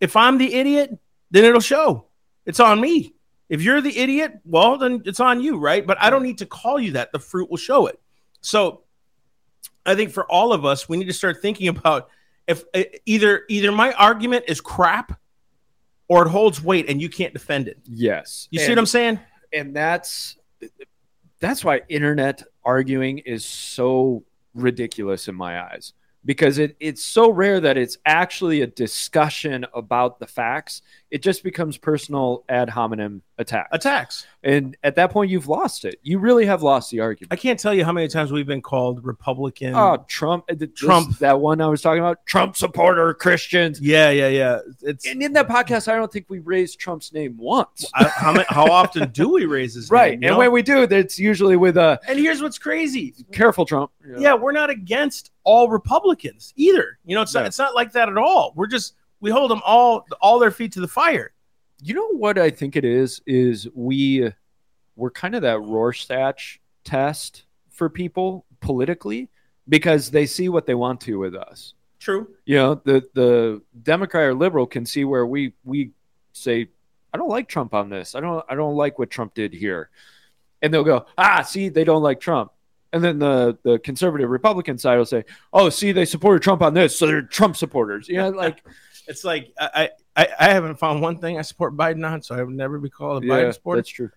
If 0.00 0.16
I'm 0.16 0.38
the 0.38 0.54
idiot, 0.54 0.96
then 1.30 1.44
it'll 1.44 1.60
show. 1.60 2.06
It's 2.46 2.60
on 2.60 2.80
me. 2.80 3.14
If 3.48 3.62
you're 3.62 3.80
the 3.80 3.96
idiot, 3.98 4.40
well, 4.44 4.78
then 4.78 5.02
it's 5.04 5.20
on 5.20 5.40
you, 5.40 5.58
right? 5.58 5.86
But 5.86 5.98
I 6.00 6.10
don't 6.10 6.22
need 6.22 6.38
to 6.38 6.46
call 6.46 6.80
you 6.80 6.92
that. 6.92 7.12
The 7.12 7.18
fruit 7.18 7.50
will 7.50 7.58
show 7.58 7.86
it. 7.86 8.00
So 8.40 8.82
I 9.84 9.94
think 9.94 10.10
for 10.10 10.24
all 10.30 10.52
of 10.52 10.64
us, 10.64 10.88
we 10.88 10.96
need 10.96 11.06
to 11.06 11.12
start 11.12 11.42
thinking 11.42 11.68
about 11.68 12.08
if 12.46 12.64
uh, 12.74 12.82
either 13.06 13.42
either 13.48 13.70
my 13.72 13.92
argument 13.92 14.46
is 14.48 14.60
crap 14.60 15.18
or 16.08 16.26
it 16.26 16.28
holds 16.30 16.62
weight 16.62 16.88
and 16.88 17.00
you 17.00 17.08
can't 17.08 17.32
defend 17.32 17.68
it. 17.68 17.78
yes 17.84 18.48
You 18.50 18.58
see 18.58 18.70
what 18.70 18.78
I'm 18.78 18.86
saying? 18.86 19.20
and 19.52 19.76
that's 19.76 20.36
that's 21.40 21.64
why 21.64 21.82
internet 21.88 22.42
arguing 22.64 23.18
is 23.18 23.44
so 23.44 24.24
ridiculous 24.54 25.28
in 25.28 25.34
my 25.34 25.62
eyes 25.62 25.92
because 26.24 26.58
it, 26.58 26.76
it's 26.78 27.02
so 27.02 27.30
rare 27.30 27.60
that 27.60 27.76
it's 27.76 27.98
actually 28.06 28.60
a 28.62 28.66
discussion 28.66 29.66
about 29.74 30.20
the 30.20 30.26
facts 30.26 30.82
it 31.12 31.22
just 31.22 31.44
becomes 31.44 31.76
personal 31.76 32.42
ad 32.48 32.70
hominem 32.70 33.20
attack. 33.36 33.68
attacks. 33.70 34.26
And 34.42 34.74
at 34.82 34.94
that 34.96 35.10
point, 35.10 35.30
you've 35.30 35.46
lost 35.46 35.84
it. 35.84 35.96
You 36.02 36.18
really 36.18 36.46
have 36.46 36.62
lost 36.62 36.90
the 36.90 37.00
argument. 37.00 37.32
I 37.32 37.36
can't 37.36 37.60
tell 37.60 37.74
you 37.74 37.84
how 37.84 37.92
many 37.92 38.08
times 38.08 38.32
we've 38.32 38.46
been 38.46 38.62
called 38.62 39.04
Republican. 39.04 39.74
Oh, 39.74 40.04
Trump, 40.08 40.44
uh, 40.50 40.54
this- 40.56 40.70
Trump. 40.74 41.18
that 41.18 41.38
one 41.38 41.60
I 41.60 41.66
was 41.66 41.82
talking 41.82 41.98
about, 42.02 42.24
Trump 42.24 42.56
supporter 42.56 43.12
Christians. 43.12 43.78
yeah, 43.78 44.08
yeah, 44.08 44.28
yeah. 44.28 44.60
It's 44.80 45.06
And 45.06 45.22
in 45.22 45.34
that 45.34 45.48
podcast, 45.48 45.86
I 45.86 45.96
don't 45.96 46.10
think 46.10 46.26
we 46.30 46.38
raised 46.38 46.78
Trump's 46.80 47.12
name 47.12 47.36
once. 47.36 47.84
I, 47.94 48.04
how, 48.08 48.44
how 48.48 48.64
often 48.72 49.10
do 49.10 49.28
we 49.28 49.44
raise 49.44 49.74
his 49.74 49.90
right. 49.90 50.12
name, 50.12 50.22
you 50.22 50.28
and 50.28 50.34
know? 50.34 50.38
when 50.38 50.50
we 50.52 50.62
do, 50.62 50.82
it's 50.84 51.18
usually 51.18 51.56
with 51.56 51.76
a 51.76 52.00
and 52.08 52.18
here's 52.18 52.40
what's 52.40 52.58
crazy. 52.58 53.14
careful 53.32 53.66
Trump. 53.66 53.90
know. 54.02 54.18
Yeah, 54.18 54.32
we're 54.32 54.52
not 54.52 54.70
against 54.70 55.30
all 55.44 55.68
Republicans 55.68 56.54
either. 56.56 56.98
You 57.04 57.16
know, 57.16 57.22
it's 57.22 57.34
No. 57.34 57.40
not, 57.40 57.46
it's 57.48 57.58
not 57.58 57.74
like 57.74 57.92
that 57.92 58.08
at 58.08 58.16
all. 58.16 58.54
We're 58.56 58.66
just 58.66 58.94
we 59.22 59.30
hold 59.30 59.50
them 59.50 59.62
all 59.64 60.06
all 60.20 60.38
their 60.38 60.50
feet 60.50 60.72
to 60.72 60.80
the 60.80 60.88
fire. 60.88 61.32
You 61.80 61.94
know 61.94 62.08
what 62.08 62.36
I 62.36 62.50
think 62.50 62.76
it 62.76 62.84
is? 62.84 63.22
Is 63.24 63.66
we 63.74 64.30
we're 64.96 65.10
kind 65.10 65.34
of 65.34 65.42
that 65.42 65.60
Rorschach 65.60 66.60
test 66.84 67.44
for 67.70 67.88
people 67.88 68.44
politically 68.60 69.30
because 69.68 70.10
they 70.10 70.26
see 70.26 70.50
what 70.50 70.66
they 70.66 70.74
want 70.74 71.00
to 71.02 71.18
with 71.18 71.34
us. 71.34 71.74
True. 71.98 72.28
You 72.44 72.56
know, 72.56 72.74
the 72.74 73.08
the 73.14 73.62
Democrat 73.82 74.24
or 74.24 74.34
liberal 74.34 74.66
can 74.66 74.84
see 74.84 75.04
where 75.04 75.24
we 75.24 75.54
we 75.64 75.92
say, 76.32 76.68
I 77.14 77.16
don't 77.16 77.28
like 77.28 77.48
Trump 77.48 77.74
on 77.74 77.88
this. 77.88 78.14
I 78.14 78.20
don't 78.20 78.44
I 78.48 78.56
don't 78.56 78.76
like 78.76 78.98
what 78.98 79.10
Trump 79.10 79.34
did 79.34 79.54
here. 79.54 79.88
And 80.60 80.74
they'll 80.74 80.84
go, 80.84 81.06
ah, 81.16 81.42
see, 81.42 81.68
they 81.68 81.84
don't 81.84 82.02
like 82.02 82.20
Trump. 82.20 82.52
And 82.92 83.02
then 83.02 83.20
the 83.20 83.56
the 83.62 83.78
conservative 83.78 84.30
Republican 84.30 84.78
side 84.78 84.98
will 84.98 85.06
say, 85.06 85.24
oh, 85.52 85.70
see, 85.70 85.92
they 85.92 86.04
supported 86.04 86.42
Trump 86.42 86.60
on 86.60 86.74
this, 86.74 86.98
so 86.98 87.06
they're 87.06 87.22
Trump 87.22 87.56
supporters. 87.56 88.08
You 88.08 88.16
know, 88.16 88.30
like 88.30 88.62
It's 89.06 89.24
like 89.24 89.52
I, 89.58 89.90
I 90.16 90.28
I 90.38 90.48
haven't 90.52 90.76
found 90.76 91.02
one 91.02 91.18
thing 91.18 91.38
I 91.38 91.42
support 91.42 91.76
Biden 91.76 92.08
on, 92.08 92.22
so 92.22 92.34
I 92.34 92.42
would 92.42 92.54
never 92.54 92.78
be 92.78 92.90
called 92.90 93.24
a 93.24 93.26
yeah, 93.26 93.34
Biden 93.34 93.54
supporter. 93.54 93.78
that's 93.78 93.88
true. 93.88 94.10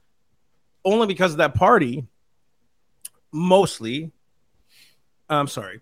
Only 0.84 1.08
because 1.08 1.32
of 1.32 1.38
that 1.38 1.56
party, 1.56 2.06
mostly. 3.32 4.12
I'm 5.28 5.48
sorry, 5.48 5.82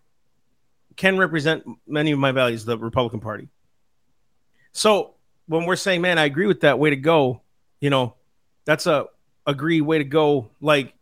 can 0.96 1.18
represent 1.18 1.66
many 1.86 2.12
of 2.12 2.20
my 2.20 2.32
values, 2.32 2.64
the 2.64 2.78
Republican 2.78 3.20
Party. 3.20 3.50
So 4.72 5.16
when 5.48 5.66
we're 5.66 5.76
saying, 5.76 6.02
"Man, 6.02 6.18
I 6.18 6.26
agree 6.26 6.48
with 6.48 6.62
that," 6.62 6.80
way 6.80 6.90
to 6.92 6.96
go, 6.96 7.42
you 7.82 7.90
know, 7.90 8.16
that's 8.66 8.88
a 8.88 9.08
agree 9.46 9.82
way 9.82 9.98
to 9.98 10.04
go. 10.04 10.50
Like 10.62 10.94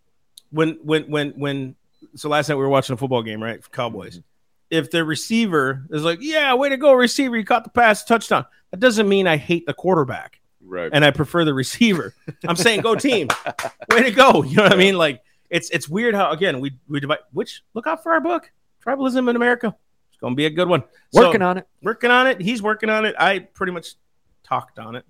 when 0.50 0.79
when 0.84 1.03
when 1.03 1.29
when 1.31 1.75
so 2.15 2.29
last 2.29 2.50
night 2.50 2.55
we 2.55 2.62
were 2.62 2.70
watching 2.70 2.93
a 2.93 2.98
football 2.98 3.24
game, 3.24 3.41
right? 3.41 3.60
Cowboys. 3.72 4.17
Mm-hmm. 4.17 4.31
If 4.72 4.90
the 4.90 5.04
receiver 5.06 5.86
is 5.92 6.04
like, 6.04 6.20
"Yeah, 6.22 6.54
way 6.56 6.70
to 6.70 6.78
go, 6.78 6.94
receiver! 6.94 7.38
You 7.38 7.44
caught 7.46 7.66
the 7.66 7.70
pass, 7.70 8.04
touchdown," 8.06 8.46
that 8.72 8.80
doesn't 8.80 9.08
mean 9.08 9.28
I 9.28 9.36
hate 9.38 9.66
the 9.68 9.74
quarterback 9.74 10.40
Right. 10.63 10.90
and 10.94 11.04
I 11.06 11.12
prefer 11.12 11.44
the 11.46 11.54
receiver. 11.54 12.16
I'm 12.48 12.56
saying 12.56 12.82
go 12.82 12.96
team. 12.96 13.28
Way 13.92 14.04
to 14.04 14.12
go. 14.12 14.44
You 14.44 14.56
know 14.56 14.63
what 14.63 14.74
I 14.74 14.78
mean? 14.78 14.98
Like 14.98 15.22
it's 15.50 15.70
it's 15.72 15.90
weird 15.90 16.16
how 16.16 16.32
again 16.32 16.60
we 16.62 16.72
we 16.88 17.00
divide 17.01 17.20
which 17.34 17.63
look 17.74 17.86
out 17.86 18.01
for 18.01 18.13
our 18.13 18.22
book. 18.22 18.50
Tribalism 18.86 19.30
in 19.30 19.36
America. 19.36 19.75
It's 20.10 20.20
gonna 20.22 20.36
be 20.36 20.46
a 20.46 20.50
good 20.50 20.70
one. 20.70 20.84
Working 21.12 21.42
on 21.42 21.58
it. 21.58 21.68
working 21.84 22.10
on 22.10 22.28
it. 22.28 22.40
He's 22.40 22.62
working 22.62 22.90
on 22.90 23.04
it. 23.06 23.13
I 23.20 23.40
pretty 23.40 23.74
much 23.74 23.96
talked 24.44 24.80
on 24.80 24.96
it. 24.96 25.04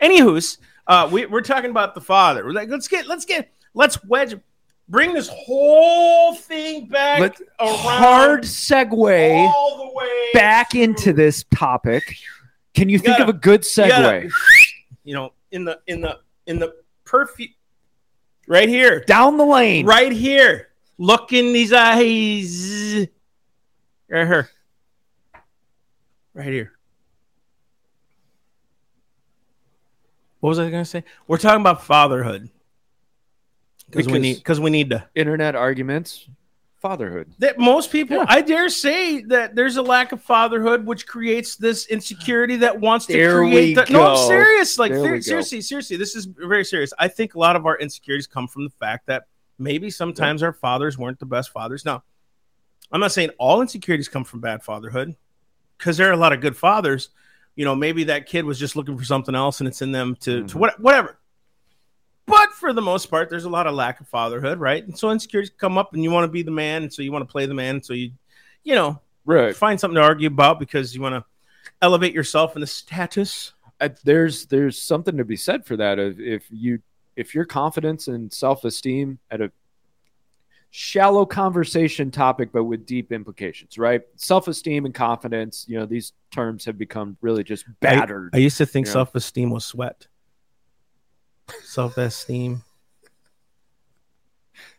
Anywho's, 0.00 0.56
uh 0.86 1.08
we, 1.12 1.26
we're 1.26 1.42
talking 1.42 1.70
about 1.70 1.94
the 1.94 2.00
father. 2.00 2.44
We're 2.44 2.52
like, 2.52 2.70
let's 2.70 2.88
get 2.88 3.06
let's 3.06 3.24
get 3.26 3.52
let's 3.74 4.02
wedge 4.04 4.34
bring 4.88 5.14
this 5.14 5.28
whole 5.28 6.34
thing 6.34 6.86
back 6.86 7.20
Let- 7.20 7.40
around 7.60 7.76
Hard 7.78 8.42
segue 8.44 9.46
all 9.46 9.86
the 9.88 9.94
way 9.94 10.28
back 10.34 10.74
into 10.74 11.12
this 11.12 11.44
topic. 11.54 12.02
Can 12.74 12.88
you 12.88 12.98
think 12.98 13.18
gotta- 13.18 13.24
of 13.24 13.28
a 13.30 13.38
good 13.38 13.64
You 13.76 13.88
gotta- 13.88 14.20
segue? 14.26 14.32
you 15.04 15.14
know, 15.14 15.32
in 15.50 15.64
the 15.64 15.78
in 15.86 16.00
the 16.00 16.18
in 16.46 16.58
the 16.58 16.74
perfume 17.04 17.50
right 18.48 18.68
here. 18.68 19.00
Down 19.00 19.36
the 19.36 19.44
lane. 19.44 19.86
Right 19.86 20.12
here. 20.12 20.68
Look 20.98 21.32
in 21.32 21.52
these 21.52 21.72
eyes. 21.72 23.06
Right 24.08 24.26
here. 24.26 24.48
Right 26.34 26.46
here. 26.46 26.72
What 30.40 30.50
was 30.50 30.58
I 30.58 30.70
gonna 30.70 30.84
say? 30.84 31.04
We're 31.26 31.38
talking 31.38 31.60
about 31.60 31.84
fatherhood. 31.84 32.50
Because 33.92 34.12
we 34.12 34.18
need 34.18 34.36
because 34.36 34.60
we 34.60 34.70
need 34.70 34.90
to. 34.90 35.06
Internet 35.14 35.54
arguments, 35.54 36.28
fatherhood. 36.80 37.32
that 37.38 37.58
most 37.58 37.92
people 37.92 38.16
Yeah. 38.16 38.24
I 38.28 38.40
dare 38.40 38.68
say 38.68 39.22
that 39.24 39.54
there's 39.54 39.76
a 39.76 39.82
lack 39.82 40.12
of 40.12 40.20
fatherhood 40.22 40.84
which 40.86 41.06
creates 41.06 41.56
this 41.56 41.86
insecurity 41.86 42.56
that 42.56 42.80
wants 42.80 43.06
to 43.06 43.12
There 43.12 43.38
create 43.38 43.76
we 43.78 43.84
the, 43.84 43.92
no 43.92 44.14
I'm 44.16 44.26
serious. 44.28 44.78
Like 44.78 44.92
There 44.92 45.02
ser- 45.16 45.22
seriously 45.22 45.60
seriously 45.60 45.96
this 45.96 46.16
is 46.16 46.24
very 46.26 46.64
serious. 46.64 46.92
I 46.98 47.08
think 47.08 47.34
a 47.34 47.38
lot 47.38 47.54
of 47.56 47.66
our 47.66 47.78
insecurities 47.78 48.26
come 48.26 48.48
from 48.48 48.64
the 48.64 48.70
fact 48.70 49.06
that 49.06 49.24
maybe 49.58 49.90
sometimes 49.90 50.42
our 50.42 50.52
fathers 50.52 50.98
weren't 50.98 51.18
the 51.20 51.26
best 51.26 51.50
fathers. 51.52 51.84
Now 51.84 52.02
I'm 52.90 53.00
not 53.00 53.12
saying 53.12 53.30
all 53.38 53.60
insecurities 53.60 54.08
come 54.08 54.24
from 54.24 54.40
bad 54.40 54.62
fatherhood 54.64 55.14
because 55.78 55.96
there 55.96 56.08
are 56.08 56.12
a 56.12 56.16
lot 56.16 56.32
of 56.32 56.40
good 56.40 56.56
fathers. 56.56 57.10
You 57.54 57.64
know 57.64 57.76
maybe 57.76 58.04
that 58.04 58.26
kid 58.26 58.44
was 58.44 58.58
just 58.58 58.74
looking 58.76 58.96
for 58.98 59.04
something 59.04 59.34
else 59.34 59.60
and 59.60 59.68
it's 59.68 59.82
in 59.82 59.92
them 59.92 60.16
to, 60.22 60.44
to 60.48 60.54
Mhm. 60.56 60.58
what, 60.58 60.80
whatever. 60.80 61.08
but 61.08 61.16
for 62.62 62.72
the 62.72 62.80
most 62.80 63.06
part, 63.10 63.28
there's 63.28 63.44
a 63.44 63.50
lot 63.50 63.66
of 63.66 63.74
lack 63.74 64.00
of 64.00 64.08
fatherhood, 64.08 64.58
right? 64.58 64.82
And 64.82 64.96
so 64.98 65.10
insecurities 65.10 65.50
come 65.58 65.76
up, 65.76 65.92
and 65.92 66.02
you 66.02 66.10
want 66.10 66.24
to 66.24 66.32
be 66.32 66.42
the 66.42 66.50
man, 66.50 66.84
and 66.84 66.92
so 66.92 67.02
you 67.02 67.12
want 67.12 67.28
to 67.28 67.30
play 67.30 67.44
the 67.44 67.54
man, 67.54 67.82
so 67.82 67.92
you, 67.92 68.12
you 68.64 68.74
know, 68.74 69.00
Right. 69.26 69.54
find 69.54 69.78
something 69.78 69.96
to 69.96 70.02
argue 70.02 70.28
about 70.28 70.58
because 70.58 70.94
you 70.94 71.02
want 71.02 71.14
to 71.16 71.24
elevate 71.82 72.14
yourself 72.14 72.54
in 72.54 72.60
the 72.60 72.66
status. 72.66 73.52
Uh, 73.80 73.88
there's 74.04 74.46
there's 74.46 74.78
something 74.80 75.16
to 75.16 75.24
be 75.24 75.36
said 75.36 75.66
for 75.66 75.76
that. 75.76 75.98
If, 75.98 76.18
if 76.20 76.44
you 76.50 76.80
if 77.16 77.34
your 77.34 77.44
confidence 77.44 78.08
and 78.08 78.32
self 78.32 78.64
esteem 78.64 79.18
at 79.30 79.40
a 79.40 79.50
shallow 80.70 81.26
conversation 81.26 82.10
topic, 82.10 82.50
but 82.52 82.64
with 82.64 82.86
deep 82.86 83.12
implications, 83.12 83.76
right? 83.78 84.02
Self 84.16 84.48
esteem 84.48 84.86
and 84.86 84.94
confidence, 84.94 85.66
you 85.68 85.78
know, 85.78 85.86
these 85.86 86.12
terms 86.30 86.64
have 86.64 86.78
become 86.78 87.16
really 87.20 87.44
just 87.44 87.64
battered. 87.80 88.30
I 88.32 88.38
used 88.38 88.56
to 88.58 88.66
think 88.66 88.86
Yeah. 88.86 88.92
self-esteem 88.94 89.50
was 89.50 89.64
sweat. 89.64 90.06
Self-esteem. 91.64 92.62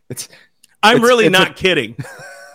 It's- 0.10 0.30
I'm 0.82 0.98
it's- 0.98 1.08
really 1.10 1.26
it's 1.28 1.36
a- 1.36 1.40
not 1.40 1.56
kidding. 1.56 1.96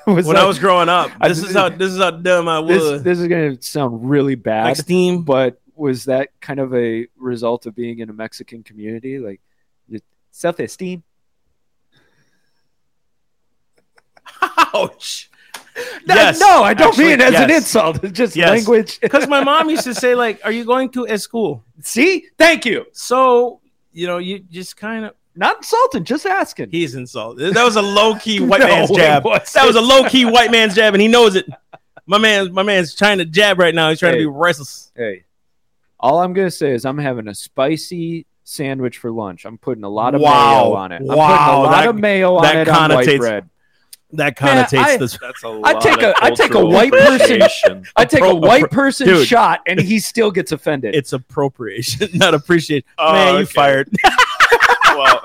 Was 0.06 0.26
when 0.26 0.36
I 0.36 0.44
was 0.44 0.58
growing 0.58 0.88
up, 0.88 1.10
I- 1.20 1.28
this 1.28 1.42
is 1.42 1.54
how 1.54 1.68
this 1.68 1.92
is 1.92 1.98
how 1.98 2.10
dumb 2.12 2.48
I 2.48 2.58
was. 2.60 3.02
this 3.02 3.18
is 3.18 3.26
going 3.28 3.56
to 3.56 3.62
sound 3.62 4.08
really 4.08 4.34
bad, 4.34 4.72
Esteem. 4.78 5.22
but 5.22 5.60
was 5.74 6.04
that 6.06 6.30
kind 6.40 6.58
of 6.60 6.74
a 6.74 7.06
result 7.16 7.66
of 7.66 7.74
being 7.74 8.00
in 8.00 8.10
a 8.10 8.12
Mexican 8.12 8.62
community, 8.62 9.18
like 9.18 9.40
self 10.30 10.58
esteem? 10.60 11.02
Ouch. 14.74 15.30
Yes. 16.06 16.40
no, 16.40 16.62
I 16.64 16.74
don't 16.74 16.88
Actually, 16.88 17.04
mean 17.04 17.20
it 17.20 17.34
as 17.34 17.40
an 17.40 17.50
insult. 17.50 18.02
It's 18.02 18.16
just 18.16 18.34
Yes. 18.36 18.50
language. 18.50 18.98
Because 19.00 19.28
my 19.28 19.42
mom 19.44 19.70
used 19.70 19.84
to 19.84 19.94
say, 19.94 20.14
like, 20.14 20.40
"Are 20.44 20.50
you 20.50 20.64
going 20.64 20.90
to 20.90 21.04
a 21.04 21.16
school?" 21.18 21.64
See, 21.82 22.26
thank 22.36 22.66
you. 22.66 22.86
So 22.92 23.60
you 23.98 24.06
know, 24.06 24.18
you 24.18 24.38
just 24.38 24.76
kind 24.76 25.04
of 25.04 25.14
Not 25.34 25.56
insulting, 25.58 26.04
just 26.04 26.24
asking. 26.24 26.70
he's 26.70 26.94
insulted. 26.94 27.54
That 27.54 27.64
was 27.64 27.76
a 27.76 27.82
low 27.82 28.14
key 28.14 28.38
white 28.50 28.60
No, 28.60 28.66
man's 28.68 28.90
jab. 28.90 29.24
That 29.24 29.66
was 29.66 29.76
a 29.76 29.80
low 29.80 30.04
key 30.08 30.24
white 30.24 30.50
man's 30.52 30.74
jab, 30.74 30.94
and 30.94 31.00
he 31.02 31.08
knows 31.08 31.34
it. 31.34 31.46
My 32.06 32.18
man, 32.18 32.52
my 32.52 32.62
man's 32.62 32.94
trying 32.94 33.18
to 33.18 33.24
jab 33.24 33.58
right 33.58 33.74
now. 33.74 33.90
He's 33.90 33.98
trying 33.98 34.12
Hey. 34.14 34.20
to 34.20 34.30
be 34.30 34.34
restless. 34.34 34.92
hey, 34.96 35.24
all 36.00 36.20
I'm 36.20 36.32
gonna 36.32 36.50
say 36.50 36.72
is 36.72 36.84
I'm 36.86 36.98
having 36.98 37.26
a 37.28 37.34
spicy 37.34 38.24
sandwich 38.44 38.98
for 38.98 39.10
lunch. 39.10 39.44
I'm 39.44 39.58
putting 39.58 39.84
a 39.84 39.88
lot 39.90 40.14
of 40.14 40.20
Wow. 40.20 40.62
mayo 40.64 40.72
on 40.74 40.92
it. 40.92 41.00
I'm 41.02 41.06
Wow, 41.06 41.16
putting 41.16 41.54
a 41.58 41.60
lot 41.62 41.70
that- 41.82 41.88
of 41.88 41.96
mayo 41.96 42.34
on 42.36 42.42
that 42.44 42.56
it 42.56 42.68
on 42.68 42.94
white 42.94 43.18
bread. 43.18 43.48
That 44.12 44.40
Man, 44.40 44.64
connotates 44.64 44.78
I- 44.78 44.96
this. 44.96 45.18
That's 45.20 45.44
a 45.44 45.48
I 45.48 45.50
lot 45.72 45.82
take 45.82 46.00
a- 46.02 46.14
I 46.22 46.30
take 46.30 46.54
a 46.54 46.64
white 46.64 46.92
person- 46.92 47.84
I 47.94 48.04
take 48.06 48.22
a 48.24 48.34
white 48.34 48.70
person 48.70 49.06
dude. 49.06 49.26
shot 49.28 49.60
and 49.66 49.78
he 49.78 49.98
still 49.98 50.30
gets 50.30 50.50
offended. 50.52 50.94
It's 50.94 51.12
appropriation, 51.12 52.08
not 52.14 52.32
appreciation. 52.32 52.84
Oh, 52.96 53.12
man, 53.12 53.40
you 53.40 53.46
fired. 53.46 53.90
well, 54.94 55.20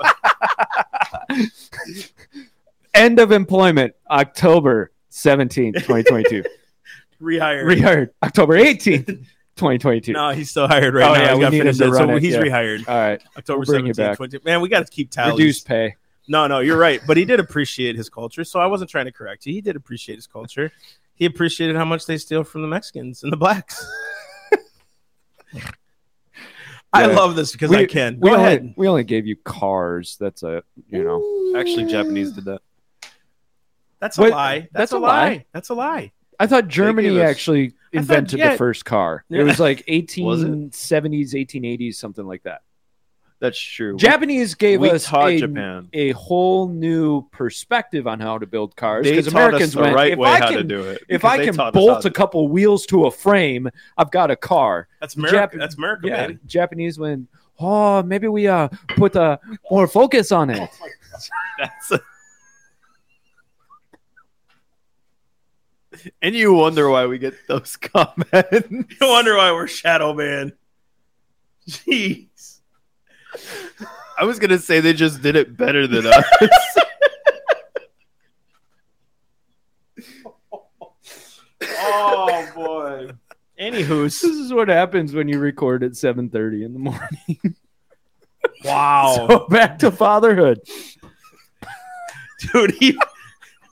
End 2.94 3.18
of 3.18 3.32
employment, 3.32 3.94
October 4.08 4.92
17th, 5.10 5.74
2022. 5.74 6.44
Rehired. 7.22 7.64
Rehired 7.64 8.10
October 8.22 8.54
18th, 8.58 9.06
2022. 9.56 10.12
no, 10.12 10.30
he's 10.30 10.50
still 10.50 10.68
hired 10.68 10.94
right 10.94 11.08
Oh, 11.10 11.14
now. 11.14 11.20
yeah, 11.20 11.28
he's 11.30 11.36
we 11.38 11.42
got 11.42 11.52
need 11.52 11.66
him 11.66 11.74
to 11.74 11.84
it. 11.84 11.88
run 11.88 12.08
So 12.08 12.16
it, 12.16 12.22
he's 12.22 12.34
yeah. 12.34 12.40
rehired. 12.40 12.88
All 12.88 12.94
right. 12.96 13.22
October 13.36 13.64
We'll 13.66 13.80
17th, 13.80 13.96
back. 13.96 14.16
20. 14.18 14.38
Man, 14.44 14.60
we 14.60 14.68
got 14.68 14.84
to 14.86 14.92
keep 14.92 15.10
tallies. 15.10 15.32
Reduced 15.38 15.66
pay. 15.66 15.96
No, 16.26 16.46
no, 16.46 16.60
you're 16.60 16.78
right. 16.78 17.00
But 17.06 17.16
he 17.16 17.24
did 17.24 17.38
appreciate 17.40 17.96
his 17.96 18.08
culture. 18.08 18.44
So 18.44 18.58
I 18.60 18.66
wasn't 18.66 18.90
trying 18.90 19.04
to 19.06 19.12
correct 19.12 19.44
you. 19.46 19.52
He 19.52 19.60
did 19.60 19.76
appreciate 19.76 20.16
his 20.16 20.26
culture. 20.26 20.72
He 21.14 21.26
appreciated 21.26 21.76
how 21.76 21.84
much 21.84 22.06
they 22.06 22.16
steal 22.18 22.44
from 22.44 22.62
the 22.62 22.68
Mexicans 22.68 23.22
and 23.22 23.32
the 23.32 23.36
blacks. 23.36 23.86
I 26.92 27.06
love 27.06 27.34
this 27.34 27.52
because 27.52 27.70
We- 27.70 27.78
I 27.78 27.86
can. 27.86 28.18
We 28.20 28.30
Go 28.30 28.36
only, 28.36 28.46
ahead. 28.46 28.74
we 28.76 28.86
only 28.88 29.04
gave 29.04 29.26
you 29.26 29.36
cars. 29.36 30.16
That's 30.20 30.42
a, 30.44 30.62
you 30.88 31.02
know. 31.02 31.58
actually, 31.58 31.86
Japanese 31.86 32.32
did 32.32 32.44
that. 32.44 32.60
That's 34.00 34.18
a 34.18 34.22
Wait, 34.22 34.30
lie. 34.32 34.58
That's, 34.60 34.70
that's 34.72 34.92
a 34.92 34.96
a 34.96 34.98
lie. 34.98 35.08
lie. 35.28 35.46
That's 35.52 35.68
a 35.70 35.74
lie. 35.74 36.12
I 36.38 36.46
thought 36.46 36.68
Germany 36.68 37.18
us- 37.20 37.28
actually 37.30 37.72
invented 37.92 38.38
yeah. 38.38 38.52
the 38.52 38.58
first 38.58 38.84
car. 38.84 39.24
It 39.30 39.42
was 39.42 39.58
like 39.58 39.84
1870s, 39.88 40.72
1880s, 40.72 41.94
something 41.96 42.26
like 42.26 42.42
that. 42.44 42.62
That's 43.44 43.60
true. 43.60 43.98
Japanese 43.98 44.54
gave 44.54 44.80
we 44.80 44.88
us 44.88 45.04
taught 45.04 45.32
a, 45.32 45.38
Japan. 45.38 45.90
a 45.92 46.12
whole 46.12 46.66
new 46.66 47.28
perspective 47.28 48.06
on 48.06 48.18
how 48.18 48.38
to 48.38 48.46
build 48.46 48.74
cars 48.74 49.04
They 49.04 49.10
because 49.10 49.26
taught 49.26 49.34
Americans 49.34 49.68
us 49.68 49.74
the 49.74 49.80
went, 49.82 49.94
right 49.94 50.12
if 50.12 50.18
way 50.18 50.30
I 50.30 50.38
how 50.38 50.48
can, 50.48 50.56
to 50.56 50.64
do 50.64 50.80
it. 50.80 51.02
if 51.02 51.08
because 51.20 51.24
I 51.30 51.36
they 51.36 51.44
can 51.44 51.54
taught 51.54 51.76
us 51.76 51.78
how 51.78 51.86
bolt 51.86 52.00
to 52.02 52.08
a 52.08 52.10
couple 52.10 52.48
wheels 52.48 52.86
to 52.86 53.04
a 53.04 53.10
frame, 53.10 53.68
I've 53.98 54.10
got 54.10 54.30
a 54.30 54.36
car. 54.36 54.88
That's 54.98 55.16
America. 55.16 55.56
Jap- 55.56 55.58
That's 55.58 55.74
America, 55.76 56.08
yeah, 56.08 56.26
baby. 56.28 56.38
Japanese 56.46 56.98
went, 56.98 57.28
oh, 57.60 58.02
maybe 58.02 58.28
we 58.28 58.48
uh 58.48 58.68
put 58.96 59.14
uh, 59.14 59.36
more 59.70 59.86
focus 59.86 60.32
on 60.32 60.48
it. 60.48 60.70
That's 61.58 61.92
and 66.22 66.34
you 66.34 66.54
wonder 66.54 66.88
why 66.88 67.04
we 67.04 67.18
get 67.18 67.34
those 67.46 67.76
comments. 67.80 68.70
you 68.70 68.86
wonder 69.02 69.36
why 69.36 69.52
we're 69.52 69.66
Shadow 69.66 70.14
banned. 70.14 70.54
Jeez. 71.68 72.53
I 74.18 74.24
was 74.24 74.38
gonna 74.38 74.58
say 74.58 74.80
they 74.80 74.92
just 74.92 75.22
did 75.22 75.36
it 75.36 75.56
better 75.56 75.86
than 75.86 76.06
us. 76.06 76.24
Oh 81.86 82.50
boy. 82.54 83.10
Anywho, 83.60 84.04
This 84.04 84.22
is 84.24 84.52
what 84.52 84.68
happens 84.68 85.14
when 85.14 85.28
you 85.28 85.38
record 85.38 85.82
at 85.82 85.92
7:30 85.92 86.64
in 86.64 86.72
the 86.72 86.78
morning. 86.78 87.56
Wow. 88.64 89.26
So 89.28 89.46
back 89.48 89.78
to 89.80 89.90
fatherhood. 89.90 90.60
Dude, 92.52 92.72
he, 92.72 92.98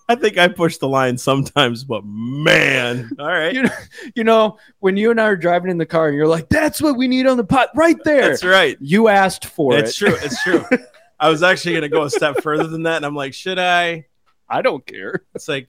I 0.08 0.14
think 0.16 0.36
I 0.36 0.48
push 0.48 0.76
the 0.78 0.88
line 0.88 1.16
sometimes, 1.16 1.84
but 1.84 2.02
man. 2.04 3.10
All 3.18 3.26
right. 3.28 3.52
You 3.54 3.62
know, 3.62 3.70
you 4.14 4.24
know, 4.24 4.58
when 4.80 4.96
you 4.96 5.10
and 5.10 5.20
I 5.20 5.24
are 5.24 5.36
driving 5.36 5.70
in 5.70 5.78
the 5.78 5.86
car, 5.86 6.08
and 6.08 6.16
you're 6.16 6.26
like, 6.26 6.48
"That's 6.48 6.82
what 6.82 6.96
we 6.96 7.08
need 7.08 7.26
on 7.26 7.36
the 7.36 7.44
pot, 7.44 7.68
right 7.74 7.96
there." 8.04 8.28
That's 8.30 8.44
right. 8.44 8.76
You 8.80 9.08
asked 9.08 9.46
for 9.46 9.74
It's 9.76 10.00
it. 10.02 10.08
It's 10.08 10.42
true. 10.42 10.54
It's 10.58 10.68
true. 10.68 10.78
I 11.20 11.28
was 11.28 11.42
actually 11.42 11.72
going 11.74 11.82
to 11.82 11.88
go 11.88 12.02
a 12.02 12.10
step 12.10 12.42
further 12.42 12.66
than 12.66 12.82
that. 12.82 12.96
And 12.96 13.06
I'm 13.06 13.14
like, 13.14 13.32
should 13.32 13.58
I? 13.58 14.06
I 14.48 14.60
don't 14.60 14.84
care. 14.84 15.22
It's 15.36 15.46
like, 15.46 15.68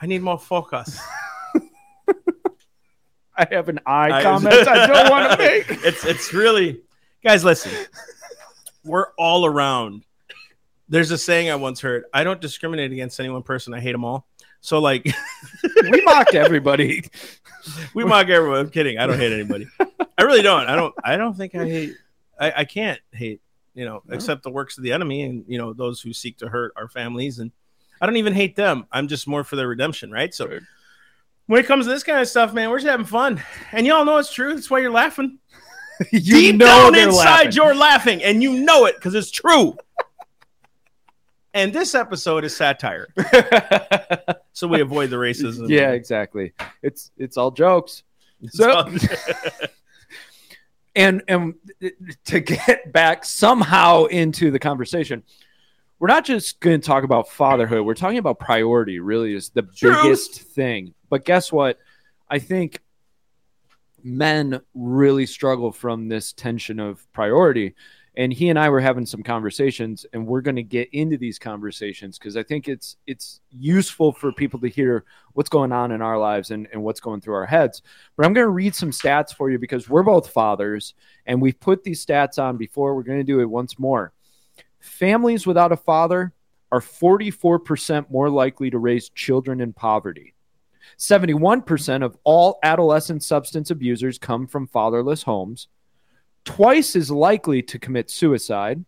I 0.00 0.06
need 0.06 0.20
more 0.20 0.38
focus. 0.38 0.98
I 3.38 3.46
have 3.50 3.68
an 3.68 3.80
eye 3.86 4.10
I- 4.18 4.22
comment 4.22 4.66
I 4.66 4.86
don't 4.86 5.10
want 5.10 5.32
to 5.32 5.38
make. 5.38 5.66
It's 5.84 6.04
it's 6.04 6.32
really 6.32 6.80
guys, 7.22 7.44
listen. 7.44 7.70
We're 8.84 9.12
all 9.18 9.44
around. 9.46 10.04
There's 10.88 11.10
a 11.10 11.18
saying 11.18 11.50
I 11.50 11.56
once 11.56 11.80
heard. 11.80 12.04
I 12.14 12.22
don't 12.24 12.40
discriminate 12.40 12.92
against 12.92 13.18
any 13.18 13.28
one 13.28 13.42
person. 13.42 13.74
I 13.74 13.80
hate 13.80 13.92
them 13.92 14.04
all. 14.04 14.26
So 14.60 14.78
like 14.78 15.04
We 15.90 16.00
mocked 16.02 16.34
everybody. 16.34 17.04
we 17.94 18.04
mock 18.04 18.28
everyone. 18.28 18.58
I'm 18.58 18.70
kidding. 18.70 18.98
I 18.98 19.06
don't 19.06 19.18
hate 19.18 19.32
anybody. 19.32 19.66
I 20.18 20.22
really 20.22 20.42
don't. 20.42 20.66
I 20.66 20.76
don't 20.76 20.94
I 21.04 21.16
don't 21.16 21.34
think 21.36 21.54
I 21.54 21.64
hate 21.68 21.94
I, 22.38 22.52
I 22.58 22.64
can't 22.64 23.00
hate, 23.12 23.40
you 23.74 23.84
know, 23.84 24.02
except 24.10 24.42
the 24.42 24.50
works 24.50 24.76
of 24.78 24.84
the 24.84 24.92
enemy 24.92 25.22
and 25.22 25.44
you 25.48 25.58
know, 25.58 25.72
those 25.72 26.00
who 26.00 26.12
seek 26.12 26.38
to 26.38 26.48
hurt 26.48 26.72
our 26.76 26.88
families 26.88 27.38
and 27.38 27.50
I 28.00 28.06
don't 28.06 28.16
even 28.16 28.34
hate 28.34 28.56
them. 28.56 28.86
I'm 28.92 29.08
just 29.08 29.26
more 29.26 29.42
for 29.44 29.56
their 29.56 29.68
redemption, 29.68 30.10
right? 30.10 30.32
So 30.34 30.46
Right. 30.48 30.60
when 31.46 31.60
it 31.60 31.66
comes 31.66 31.86
to 31.86 31.90
this 31.90 32.02
kind 32.04 32.20
of 32.20 32.28
stuff, 32.28 32.52
man, 32.52 32.70
we're 32.70 32.78
just 32.78 32.88
having 32.88 33.06
fun. 33.06 33.42
And 33.72 33.86
y'all 33.86 34.04
know 34.04 34.18
it's 34.18 34.32
true. 34.32 34.54
That's 34.54 34.70
why 34.70 34.80
you're 34.80 34.90
laughing. 34.90 35.38
you 36.12 36.20
Deep 36.20 36.56
know 36.56 36.66
down 36.90 36.94
inside, 36.94 37.24
laughing. 37.46 37.52
you're 37.52 37.74
laughing, 37.74 38.22
and 38.22 38.42
you 38.42 38.52
know 38.64 38.84
it 38.84 38.96
because 38.96 39.14
it's 39.14 39.30
true. 39.30 39.76
And 41.56 41.72
this 41.72 41.94
episode 41.94 42.44
is 42.44 42.54
satire, 42.56 43.08
so 44.52 44.68
we 44.68 44.80
avoid 44.80 45.10
the 45.10 45.16
racism. 45.16 45.68
yeah, 45.68 45.90
exactly. 45.90 46.52
It's 46.82 47.10
it's 47.16 47.36
all 47.36 47.50
jokes. 47.50 48.04
So 48.50 48.88
and 50.96 51.22
and 51.28 51.54
to 52.24 52.40
get 52.40 52.92
back 52.92 53.24
somehow 53.24 54.04
into 54.06 54.50
the 54.50 54.58
conversation 54.58 55.22
we're 55.98 56.08
not 56.08 56.24
just 56.24 56.60
going 56.60 56.80
to 56.80 56.86
talk 56.86 57.04
about 57.04 57.28
fatherhood 57.28 57.84
we're 57.84 57.94
talking 57.94 58.18
about 58.18 58.38
priority 58.38 58.98
really 58.98 59.34
is 59.34 59.50
the 59.50 59.62
Truth. 59.62 60.02
biggest 60.02 60.40
thing 60.40 60.94
but 61.08 61.24
guess 61.24 61.52
what 61.52 61.78
i 62.28 62.38
think 62.38 62.80
men 64.02 64.60
really 64.74 65.26
struggle 65.26 65.72
from 65.72 66.08
this 66.08 66.32
tension 66.32 66.80
of 66.80 67.10
priority 67.12 67.74
and 68.16 68.32
he 68.32 68.48
and 68.48 68.58
i 68.58 68.68
were 68.68 68.80
having 68.80 69.06
some 69.06 69.22
conversations 69.22 70.06
and 70.12 70.26
we're 70.26 70.40
going 70.40 70.56
to 70.56 70.62
get 70.62 70.88
into 70.92 71.16
these 71.16 71.38
conversations 71.38 72.18
because 72.18 72.36
i 72.36 72.42
think 72.42 72.68
it's 72.68 72.96
it's 73.06 73.40
useful 73.50 74.12
for 74.12 74.32
people 74.32 74.60
to 74.60 74.68
hear 74.68 75.04
what's 75.34 75.50
going 75.50 75.72
on 75.72 75.92
in 75.92 76.00
our 76.00 76.18
lives 76.18 76.50
and, 76.50 76.68
and 76.72 76.82
what's 76.82 77.00
going 77.00 77.20
through 77.20 77.34
our 77.34 77.46
heads 77.46 77.82
but 78.16 78.24
I'm 78.24 78.32
going 78.32 78.46
to 78.46 78.50
read 78.50 78.74
some 78.74 78.90
stats 78.90 79.34
for 79.34 79.50
you 79.50 79.58
because 79.58 79.88
we're 79.88 80.02
both 80.02 80.30
fathers 80.30 80.94
and 81.26 81.40
we've 81.40 81.58
put 81.60 81.84
these 81.84 82.04
stats 82.04 82.42
on 82.42 82.56
before. 82.56 82.94
We're 82.94 83.02
going 83.02 83.18
to 83.18 83.24
do 83.24 83.40
it 83.40 83.48
once 83.48 83.78
more. 83.78 84.12
Families 84.80 85.46
without 85.46 85.72
a 85.72 85.76
father 85.76 86.32
are 86.72 86.80
44% 86.80 88.10
more 88.10 88.30
likely 88.30 88.70
to 88.70 88.78
raise 88.78 89.08
children 89.10 89.60
in 89.60 89.72
poverty. 89.72 90.34
71% 90.98 92.04
of 92.04 92.16
all 92.24 92.58
adolescent 92.62 93.22
substance 93.22 93.70
abusers 93.70 94.18
come 94.18 94.46
from 94.46 94.66
fatherless 94.66 95.22
homes. 95.22 95.68
Twice 96.46 96.96
as 96.96 97.10
likely 97.10 97.60
to 97.64 97.78
commit 97.78 98.08
suicide. 98.08 98.84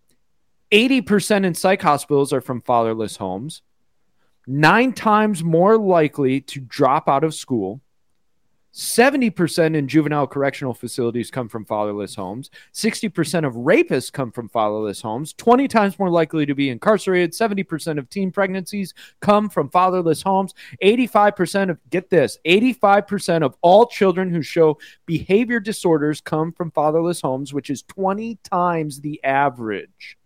80% 0.71 1.45
in 1.45 1.55
psych 1.55 1.83
hospitals 1.83 2.33
are 2.33 2.41
from 2.41 2.61
fatherless 2.61 3.17
homes. 3.17 3.63
Nine 4.47 4.93
times 4.93 5.43
more 5.43 5.77
likely 5.77 6.41
to 6.41 6.61
drop 6.61 7.09
out 7.09 7.25
of 7.25 7.35
school. 7.35 7.83
70% 8.79 9.75
in 9.75 9.89
juvenile 9.89 10.29
correctional 10.29 10.73
facilities 10.73 11.33
come 11.33 11.49
from 11.49 11.65
fatherless 11.65 12.15
homes. 12.15 12.49
60% 12.73 13.45
of 13.45 13.55
rapists 13.55 14.13
come 14.13 14.31
from 14.31 14.49
fatherless 14.49 15.03
homes. 15.03 15.33
20 15.33 15.67
times 15.67 15.99
more 15.99 16.09
likely 16.09 16.47
to 16.47 16.55
be 16.55 16.71
incarcerated. 16.71 17.33
70% 17.33 17.99
of 17.99 18.09
teen 18.09 18.31
pregnancies 18.31 18.95
come 19.21 19.49
from 19.51 19.69
fatherless 19.69 20.23
homes. 20.23 20.55
85% 20.81 21.71
of, 21.71 21.79
get 21.91 22.09
this, 22.09 22.39
85% 22.47 23.43
of 23.43 23.57
all 23.63 23.85
children 23.85 24.31
who 24.31 24.43
show 24.43 24.79
behavior 25.07 25.59
disorders 25.59 26.21
come 26.21 26.53
from 26.53 26.71
fatherless 26.71 27.21
homes, 27.21 27.53
which 27.53 27.71
is 27.71 27.83
20 27.83 28.39
times 28.45 29.01
the 29.01 29.23
average. 29.25 30.17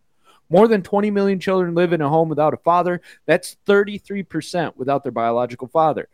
More 0.50 0.68
than 0.68 0.82
20 0.82 1.10
million 1.10 1.40
children 1.40 1.74
live 1.74 1.94
in 1.94 2.02
a 2.02 2.08
home 2.10 2.28
without 2.28 2.52
a 2.52 2.58
father. 2.58 3.00
That's 3.24 3.56
33% 3.66 4.76
without 4.76 5.02
their 5.02 5.10
biological 5.10 5.68
father. 5.68 6.10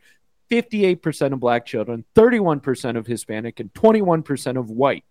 58% 0.49 1.33
of 1.33 1.39
black 1.39 1.65
children, 1.65 2.05
31% 2.15 2.97
of 2.97 3.07
Hispanic, 3.07 3.59
and 3.59 3.73
21% 3.73 4.57
of 4.57 4.69
white. 4.69 5.05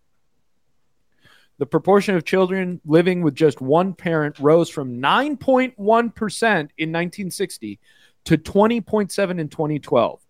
The 1.59 1.66
proportion 1.66 2.14
of 2.14 2.24
children 2.24 2.81
living 2.85 3.22
with 3.22 3.35
just 3.35 3.61
one 3.61 3.92
parent 3.92 4.38
rose 4.38 4.70
from 4.70 5.01
9.1% 5.01 5.74
in 5.77 6.92
1960 6.92 7.81
to 8.24 8.38
20.7 8.38 9.40
in 9.40 9.48
2012. 9.48 10.20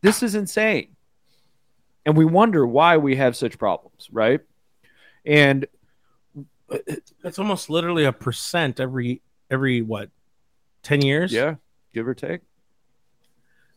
This 0.00 0.22
is 0.22 0.34
insane. 0.34 0.96
And 2.06 2.16
we 2.16 2.24
wonder 2.24 2.66
why 2.66 2.98
we 2.98 3.16
have 3.16 3.36
such 3.36 3.58
problems, 3.58 4.08
right? 4.12 4.40
And 5.24 5.66
That's 7.22 7.38
almost 7.38 7.70
literally 7.70 8.04
a 8.04 8.12
percent 8.12 8.80
every 8.80 9.22
every 9.50 9.82
what, 9.82 10.10
ten 10.82 11.02
years? 11.02 11.32
yeah, 11.32 11.56
give 11.94 12.06
or 12.06 12.14
take. 12.14 12.40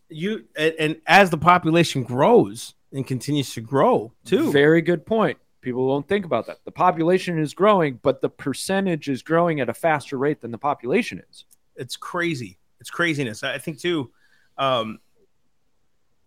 You 0.10 0.46
and, 0.58 0.74
and 0.80 1.02
as 1.06 1.30
the 1.30 1.38
population 1.38 2.04
grows 2.04 2.74
and 2.94 3.06
continues 3.06 3.54
to 3.54 3.62
grow 3.62 4.14
too. 4.26 4.52
Very 4.52 4.82
good 4.82 5.06
point. 5.06 5.38
People 5.62 5.90
don't 5.90 6.08
think 6.08 6.24
about 6.26 6.48
that. 6.48 6.60
The 6.64 6.72
population 6.72 7.40
is 7.40 7.54
growing, 7.54 8.00
but 8.02 8.22
the 8.22 8.30
percentage 8.30 9.10
is 9.10 9.22
growing 9.22 9.60
at 9.60 9.70
a 9.70 9.74
faster 9.74 10.18
rate 10.18 10.40
than 10.40 10.52
the 10.52 10.58
population 10.58 11.22
is. 11.30 11.46
it's 11.76 11.98
crazy. 11.98 12.58
It's 12.80 12.90
craziness. 12.90 13.44
I 13.44 13.58
think 13.58 13.80
too. 13.80 14.12
Um, 14.58 15.00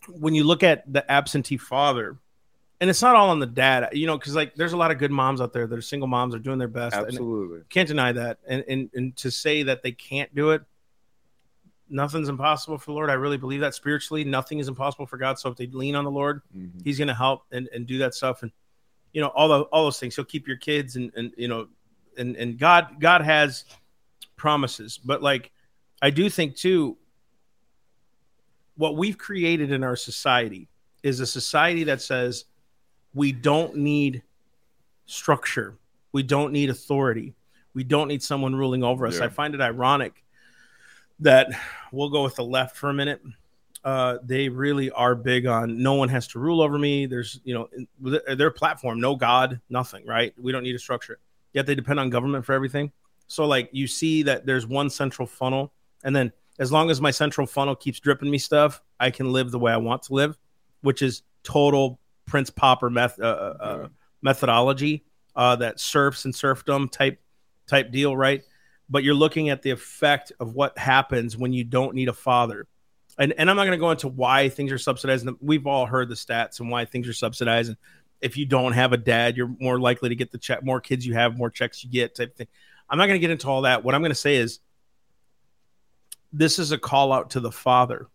when 0.09 0.35
you 0.35 0.44
look 0.44 0.62
at 0.62 0.90
the 0.92 1.11
absentee 1.11 1.57
father, 1.57 2.18
and 2.81 2.88
it's 2.88 3.03
not 3.03 3.14
all 3.14 3.31
on 3.31 3.38
the 3.38 3.46
dad, 3.46 3.90
you 3.92 4.07
know, 4.07 4.18
because 4.18 4.35
like 4.35 4.55
there's 4.55 4.72
a 4.72 4.76
lot 4.76 4.90
of 4.90 4.98
good 4.98 5.11
moms 5.11 5.40
out 5.40 5.53
there 5.53 5.66
that 5.66 5.79
are 5.79 5.83
single 5.83 6.09
moms 6.09 6.35
are 6.35 6.38
doing 6.38 6.59
their 6.59 6.68
best. 6.68 6.96
Absolutely. 6.96 7.61
can't 7.68 7.88
deny 7.88 8.12
that. 8.12 8.38
And, 8.48 8.64
and 8.68 8.90
and 8.94 9.16
to 9.16 9.31
say 9.31 9.62
that 9.64 9.83
they 9.83 9.92
can't 9.92 10.35
do 10.35 10.50
it, 10.50 10.62
nothing's 11.90 12.29
impossible 12.29 12.79
for 12.79 12.87
the 12.87 12.92
Lord. 12.92 13.11
I 13.11 13.14
really 13.14 13.37
believe 13.37 13.61
that 13.61 13.74
spiritually, 13.74 14.24
nothing 14.24 14.59
is 14.61 14.68
impossible 14.68 15.07
for 15.07 15.16
God. 15.16 15.38
So 15.38 15.50
if 15.50 15.57
they 15.57 15.66
lean 15.66 15.94
on 15.94 16.05
the 16.05 16.11
Lord, 16.11 16.42
Mhm. 16.57 16.83
He's 16.85 16.98
going 16.98 17.09
to 17.09 17.14
help 17.14 17.44
and, 17.50 17.68
and 17.74 17.87
do 17.87 17.98
that 17.98 18.14
stuff. 18.14 18.42
And 18.42 18.53
you 19.12 19.20
know 19.20 19.29
all 19.29 19.48
the 19.48 19.61
all 19.64 19.85
those 19.85 19.98
things. 19.98 20.14
He'll 20.14 20.24
keep 20.24 20.46
your 20.46 20.57
kids 20.57 20.96
and 20.96 21.12
and 21.16 21.33
you 21.37 21.48
know 21.48 21.68
and 22.16 22.37
and 22.37 22.59
God 22.59 23.00
God 23.00 23.22
has 23.22 23.64
promises. 24.37 24.98
But 24.98 25.22
like 25.22 25.50
I 26.00 26.11
do 26.11 26.31
think 26.31 26.57
too, 26.57 26.96
what 28.76 28.96
we've 28.96 29.18
created 29.18 29.72
in 29.72 29.83
our 29.83 29.96
society 29.96 30.68
is 31.03 31.20
a 31.20 31.26
society 31.26 31.85
that 31.85 32.00
says 32.00 32.44
we 33.14 33.33
don't 33.33 33.76
need 33.76 34.22
structure, 35.07 35.76
we 36.12 36.22
don't 36.22 36.53
need 36.53 36.70
authority, 36.70 37.35
we 37.74 37.83
don't 37.83 38.09
need 38.09 38.22
someone 38.22 38.55
ruling 38.55 38.85
over 38.85 39.07
us. 39.07 39.18
Yeah. 39.18 39.24
I 39.24 39.29
find 39.29 39.55
it 39.55 39.61
ironic 39.61 40.24
that 41.20 41.48
we'll 41.92 42.11
go 42.11 42.22
with 42.22 42.37
the 42.37 42.44
left 42.44 42.76
for 42.76 42.90
a 42.90 42.94
minute. 42.94 43.20
uh, 43.85 44.18
they 44.22 44.48
really 44.48 44.90
are 44.90 45.14
big 45.14 45.46
on 45.46 45.83
no 45.83 45.94
one 45.94 46.09
has 46.09 46.26
to 46.28 46.38
rule 46.38 46.61
over 46.61 46.78
me. 46.78 47.06
There's, 47.06 47.40
you 47.44 47.54
know, 47.54 47.68
their 48.35 48.50
platform, 48.50 49.00
no 49.00 49.16
God, 49.16 49.61
nothing, 49.70 50.06
right? 50.06 50.35
We 50.38 50.52
don't 50.52 50.62
need 50.62 50.74
a 50.74 50.78
structure. 50.78 51.18
Yet 51.52 51.66
they 51.66 51.74
depend 51.74 51.98
on 51.98 52.11
government 52.11 52.44
for 52.44 52.52
everything. 52.52 52.92
So, 53.26 53.46
like, 53.46 53.70
you 53.72 53.87
see 53.87 54.22
that 54.24 54.44
there's 54.44 54.66
one 54.66 54.90
central 54.90 55.26
funnel, 55.26 55.72
and 56.04 56.14
then 56.14 56.33
as 56.59 56.70
long 56.70 56.90
as 56.90 57.00
my 57.00 57.11
central 57.11 57.46
funnel 57.46 57.74
keeps 57.74 58.00
dripping 58.00 58.30
me 58.30 58.38
stuff, 58.38 58.83
I 58.98 59.11
can 59.11 59.33
live 59.33 59.50
the 59.50 59.59
way 59.59 59.72
I 59.72 59.78
want 59.78 60.02
to 60.04 60.14
live, 60.14 60.37
which 60.83 61.00
is 61.00 61.22
total 61.42 61.98
Prince 62.26 62.50
Popper 62.50 62.90
meth- 62.90 63.20
uh, 63.20 63.24
uh, 63.24 63.56
uh, 63.61 63.88
methodology, 64.20 65.04
uh, 65.37 65.56
that 65.56 65.80
serfs 65.80 66.24
and 66.24 66.35
serfdom 66.35 66.88
type 66.88 67.20
type 67.66 67.92
deal, 67.92 68.16
right? 68.16 68.42
But 68.90 69.05
you're 69.05 69.14
looking 69.14 69.48
at 69.48 69.62
the 69.62 69.70
effect 69.70 70.33
of 70.40 70.55
what 70.55 70.76
happens 70.76 71.37
when 71.37 71.53
you 71.53 71.64
don't 71.64 71.94
need 71.94 72.09
a 72.09 72.12
father. 72.12 72.66
And, 73.18 73.33
and 73.38 73.48
I'm 73.48 73.57
not 73.57 73.64
going 73.64 73.79
to 73.79 73.81
go 73.81 73.90
into 73.90 74.09
why 74.09 74.48
things 74.48 74.72
are 74.72 74.79
subsidized. 74.79 75.29
We've 75.40 75.66
all 75.66 75.87
heard 75.87 76.09
the 76.09 76.16
stats 76.16 76.61
and 76.61 76.70
why 76.70 76.85
things 76.85 77.09
are 77.09 77.12
subsidized. 77.12 77.68
And 77.68 77.79
if 78.20 78.37
you 78.37 78.46
don't 78.46 78.72
have 78.72 78.92
a 78.92 78.96
dad, 78.96 79.37
you're 79.37 79.55
more 79.61 79.79
likely 79.79 80.09
to 80.09 80.14
get 80.14 80.33
the 80.33 80.38
check. 80.38 80.64
More 80.64 80.81
kids 80.81 81.07
you 81.07 81.14
have, 81.14 81.38
more 81.38 81.50
checks 81.50 81.85
you 81.85 81.90
get. 81.90 82.14
Type 82.16 82.37
thing. 82.37 82.48
I'm 82.88 82.98
not 82.98 83.07
going 83.07 83.16
to 83.16 83.20
get 83.20 83.31
into 83.31 83.48
all 83.48 83.62
that. 83.62 83.85
What 83.85 83.94
I'm 83.94 84.00
going 84.00 84.11
to 84.11 84.16
say 84.16 84.37
is, 84.37 84.59
this 86.33 86.59
is 86.59 86.72
a 86.72 86.79
call 86.79 87.12
out 87.12 87.31
to 87.31 87.40
the 87.40 87.50
father, 87.50 88.07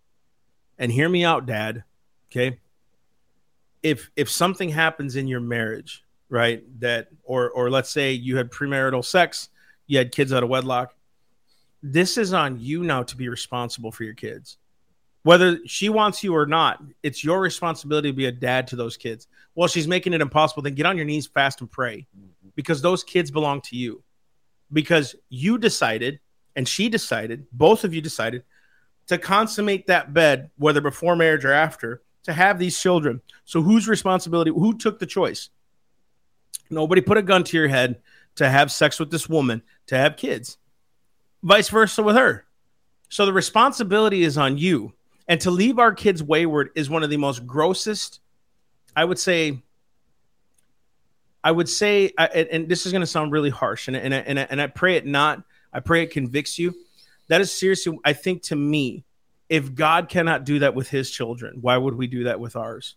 and 0.78 0.92
hear 0.92 1.10
me 1.10 1.26
out, 1.26 1.46
dad. 1.46 1.84
Okay. 2.32 2.60
If 3.84 4.10
if 4.16 4.30
something 4.30 4.70
happens 4.70 5.16
in 5.16 5.28
your 5.28 5.42
marriage, 5.42 6.04
right, 6.30 6.64
that 6.80 7.10
or 7.24 7.50
or 7.50 7.70
let's 7.70 7.90
say 7.90 8.14
you 8.14 8.38
had 8.38 8.52
premarital 8.52 9.04
sex, 9.04 9.50
you 9.88 9.98
had 9.98 10.12
kids 10.12 10.34
out 10.34 10.44
of 10.44 10.50
wedlock, 10.50 10.94
this 11.82 12.18
is 12.18 12.34
on 12.34 12.60
you 12.60 12.84
now 12.84 13.04
to 13.04 13.16
be 13.16 13.30
responsible 13.30 13.92
for 13.92 14.04
your 14.04 14.16
kids 14.16 14.58
whether 15.26 15.58
she 15.66 15.90
wants 15.90 16.24
you 16.24 16.36
or 16.36 16.46
not, 16.46 16.84
it's 17.02 17.24
your 17.24 17.42
responsibility 17.42 18.12
to 18.12 18.16
be 18.16 18.28
a 18.28 18.32
dad 18.32 18.68
to 18.68 18.76
those 18.76 18.96
kids. 18.96 19.28
Well, 19.56 19.68
she's 19.68 19.88
making 19.88 20.14
it 20.14 20.22
impossible. 20.22 20.62
Then 20.62 20.76
get 20.76 20.86
on 20.86 20.98
your 20.98 21.06
knees, 21.08 21.26
fast, 21.26 21.62
and 21.62 21.72
pray 21.72 22.06
because 22.54 22.80
those 22.80 23.04
kids 23.04 23.32
belong 23.32 23.62
to 23.62 23.76
you. 23.76 24.04
Because 24.72 25.16
you 25.30 25.58
decided, 25.58 26.20
and 26.56 26.68
she 26.68 26.90
decided, 26.90 27.48
both 27.52 27.84
of 27.84 27.92
you 27.92 28.02
decided 28.02 28.44
to 29.08 29.18
consummate 29.18 29.88
that 29.88 30.14
bed, 30.14 30.52
whether 30.58 30.80
before 30.80 31.16
marriage 31.16 31.44
or 31.44 31.54
after, 31.54 32.04
to 32.26 32.32
have 32.32 32.60
these 32.60 32.80
children. 32.80 33.20
So, 33.46 33.64
whose 33.64 33.88
responsibility? 33.88 34.52
Who 34.52 34.78
took 34.78 35.00
the 35.00 35.08
choice? 35.08 35.50
Nobody 36.70 37.02
put 37.02 37.18
a 37.18 37.24
gun 37.24 37.44
to 37.46 37.58
your 37.58 37.68
head 37.68 38.00
to 38.36 38.50
have 38.50 38.72
sex 38.72 39.00
with 39.00 39.12
this 39.12 39.30
woman, 39.30 39.62
to 39.88 39.98
have 39.98 40.18
kids. 40.18 40.58
Vice 41.44 41.70
versa 41.70 42.04
with 42.04 42.16
her. 42.16 42.46
So, 43.10 43.26
the 43.26 43.34
responsibility 43.34 44.24
is 44.24 44.38
on 44.38 44.58
you 44.58 44.94
and 45.28 45.42
to 45.42 45.52
leave 45.52 45.80
our 45.80 45.94
kids 45.94 46.22
wayward 46.22 46.70
is 46.76 46.90
one 46.90 47.04
of 47.04 47.10
the 47.10 47.18
most 47.18 47.46
grossest, 47.46 48.20
I 48.96 49.06
would 49.06 49.20
say. 49.20 49.62
I 51.44 51.52
would 51.52 51.70
say, 51.70 52.12
and 52.18 52.68
this 52.68 52.88
is 52.88 52.92
going 52.92 53.04
to 53.04 53.08
sound 53.08 53.32
really 53.32 53.52
harsh, 53.52 53.88
and, 53.88 53.96
and, 53.96 54.12
and, 54.12 54.40
and 54.40 54.60
I 54.60 54.66
pray 54.66 54.96
it 54.96 55.06
not, 55.06 55.44
I 55.72 55.80
pray 55.80 56.02
it 56.02 56.10
convicts 56.10 56.58
you. 56.58 56.74
That 57.28 57.40
is 57.40 57.52
seriously, 57.52 58.00
I 58.04 58.14
think 58.14 58.42
to 58.44 58.56
me, 58.56 59.04
if 59.48 59.76
God 59.76 60.10
cannot 60.10 60.44
do 60.44 60.60
that 60.60 60.74
with 60.74 60.90
his 60.90 61.12
children, 61.12 61.60
why 61.62 61.78
would 61.78 61.94
we 61.94 62.08
do 62.08 62.24
that 62.24 62.40
with 62.40 62.56
ours? 62.56 62.96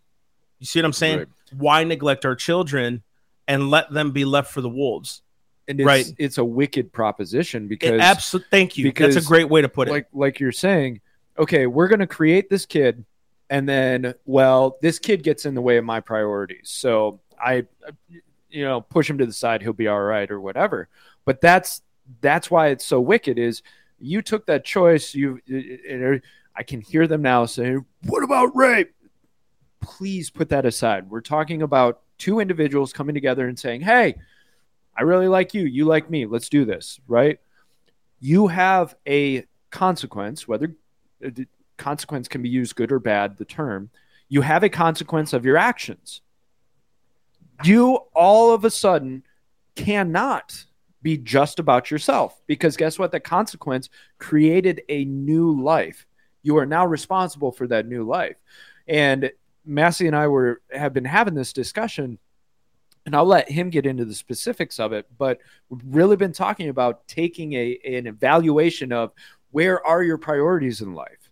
You 0.59 0.67
see 0.67 0.79
what 0.79 0.87
I'm 0.87 0.95
saying? 0.95 1.19
Right. 1.19 1.29
Why 1.53 1.85
neglect 1.85 2.25
our 2.25 2.35
children 2.35 3.03
and 3.47 3.69
let 3.69 3.93
them 3.93 4.13
be 4.13 4.25
left 4.25 4.51
for 4.51 4.63
the 4.63 4.69
wolves? 4.69 5.21
And 5.69 5.81
it's, 5.81 5.87
right. 5.87 6.15
it's 6.17 6.39
a 6.39 6.45
wicked 6.45 6.93
proposition 6.93 7.69
because 7.69 8.01
absolutely. 8.01 8.49
Thank 8.51 8.79
you. 8.79 8.85
Because 8.85 9.15
That's 9.15 9.27
a 9.27 9.29
great 9.29 9.51
way 9.51 9.61
to 9.61 9.69
put 9.69 9.89
it. 9.89 9.91
Like 9.91 10.09
like 10.15 10.41
you're 10.41 10.51
saying, 10.51 11.03
okay, 11.39 11.67
we're 11.67 11.89
going 11.89 12.01
to 12.01 12.07
create 12.07 12.49
this 12.49 12.67
kid, 12.67 13.05
and 13.51 13.69
then, 13.69 14.15
well, 14.25 14.79
this 14.83 14.99
kid 14.99 15.23
gets 15.23 15.47
in 15.47 15.55
the 15.55 15.61
way 15.61 15.77
of 15.77 15.85
my 15.85 16.01
priorities. 16.01 16.71
So 16.71 17.21
I, 17.41 17.67
you 18.51 18.65
know, 18.65 18.81
push 18.81 19.09
him 19.09 19.19
to 19.19 19.27
the 19.27 19.33
side. 19.33 19.63
He'll 19.63 19.73
be 19.73 19.89
all 19.89 20.01
right 20.01 20.31
or 20.31 20.41
whatever. 20.41 20.89
But 21.25 21.41
that's 21.41 21.83
that's 22.21 22.51
why 22.51 22.69
it's 22.69 22.85
so 22.85 23.01
wicked. 23.01 23.39
Is 23.39 23.63
you 23.99 24.23
took 24.23 24.47
that 24.47 24.65
choice. 24.65 25.15
You, 25.15 25.41
I 25.49 25.93
er, 25.93 26.23
can 26.67 26.81
hear 26.81 27.07
them 27.07 27.23
now 27.23 27.47
saying, 27.47 27.85
"What 28.07 28.25
about 28.25 28.57
rape?" 28.57 28.95
Please 29.81 30.31
put 30.31 30.49
that 30.49 30.67
aside. 30.67 31.09
We're 31.09 31.21
talking 31.21 31.63
about 31.63 32.01
two 32.19 32.41
individuals 32.41 32.93
coming 32.93 33.15
together 33.15 33.47
and 33.47 33.59
saying, 33.59 33.83
"Hey, 33.83 34.17
I 34.99 35.03
really 35.03 35.29
like 35.29 35.55
you. 35.55 35.65
You 35.65 35.85
like 35.85 36.11
me. 36.11 36.27
Let's 36.27 36.49
do 36.49 36.65
this." 36.65 37.01
Right? 37.07 37.39
You 38.21 38.49
have 38.49 38.97
a 39.07 39.47
consequence, 39.71 40.49
whether 40.49 40.75
uh, 41.25 41.31
consequence 41.77 42.29
can 42.29 42.43
be 42.43 42.49
used 42.49 42.75
good 42.75 42.93
or 42.93 42.99
bad, 42.99 43.39
the 43.39 43.45
term. 43.45 43.91
You 44.29 44.43
have 44.43 44.63
a 44.63 44.69
consequence 44.69 45.33
of 45.33 45.45
your 45.45 45.57
actions. 45.57 46.21
You 47.65 47.97
all 48.15 48.53
of 48.53 48.65
a 48.65 48.71
sudden 48.71 49.25
cannot 49.75 50.65
be 51.03 51.17
just 51.17 51.59
about 51.59 51.91
yourself 51.91 52.41
because 52.47 52.77
guess 52.77 52.99
what? 52.99 53.13
The 53.13 53.21
consequence 53.21 53.89
created 54.19 54.83
a 54.89 55.05
new 55.05 55.61
life. 55.61 56.07
You 56.43 56.59
are 56.59 56.67
now 56.67 56.87
responsible 56.87 57.53
for 57.53 57.67
that 57.69 57.87
new 57.87 58.05
life. 58.05 58.37
And 58.87 59.31
Massey 59.65 60.07
and 60.07 60.17
I 60.17 60.29
were 60.29 60.61
have 60.73 60.93
been 60.93 61.05
having 61.05 61.35
this 61.35 61.53
discussion 61.53 62.19
and 63.09 63.17
I'll 63.17 63.25
let 63.25 63.51
him 63.51 63.71
get 63.71 63.87
into 63.87 64.05
the 64.05 64.15
specifics 64.15 64.79
of 64.79 64.93
it, 64.93 65.07
but 65.17 65.39
we've 65.71 65.81
really 65.87 66.17
been 66.17 66.35
talking 66.35 66.69
about 66.69 67.09
taking 67.09 67.55
a 67.55 67.79
an 67.83 68.07
evaluation 68.07 68.93
of 68.93 69.13
where 69.51 69.85
are 69.87 70.03
your 70.03 70.19
priorities 70.19 70.83
in 70.83 70.93
life? 70.93 71.31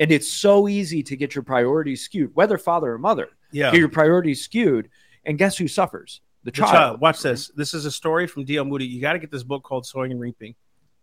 And 0.00 0.10
it's 0.10 0.26
so 0.26 0.68
easy 0.68 1.02
to 1.02 1.14
get 1.14 1.34
your 1.34 1.44
priorities 1.44 2.00
skewed, 2.00 2.30
whether 2.32 2.56
father 2.56 2.94
or 2.94 2.98
mother. 2.98 3.28
Yeah. 3.52 3.72
Get 3.72 3.80
your 3.80 3.90
priorities 3.90 4.42
skewed. 4.42 4.88
And 5.26 5.36
guess 5.36 5.58
who 5.58 5.68
suffers? 5.68 6.22
The, 6.44 6.50
the 6.50 6.56
child. 6.56 6.72
child. 6.72 7.00
Watch 7.02 7.20
this. 7.20 7.48
This 7.48 7.74
is 7.74 7.84
a 7.84 7.92
story 7.92 8.26
from 8.26 8.46
D.L. 8.46 8.64
Moody. 8.64 8.86
You 8.86 9.02
got 9.02 9.12
to 9.12 9.18
get 9.18 9.30
this 9.30 9.42
book 9.42 9.64
called 9.64 9.84
Sowing 9.84 10.12
and 10.12 10.20
Reaping, 10.20 10.54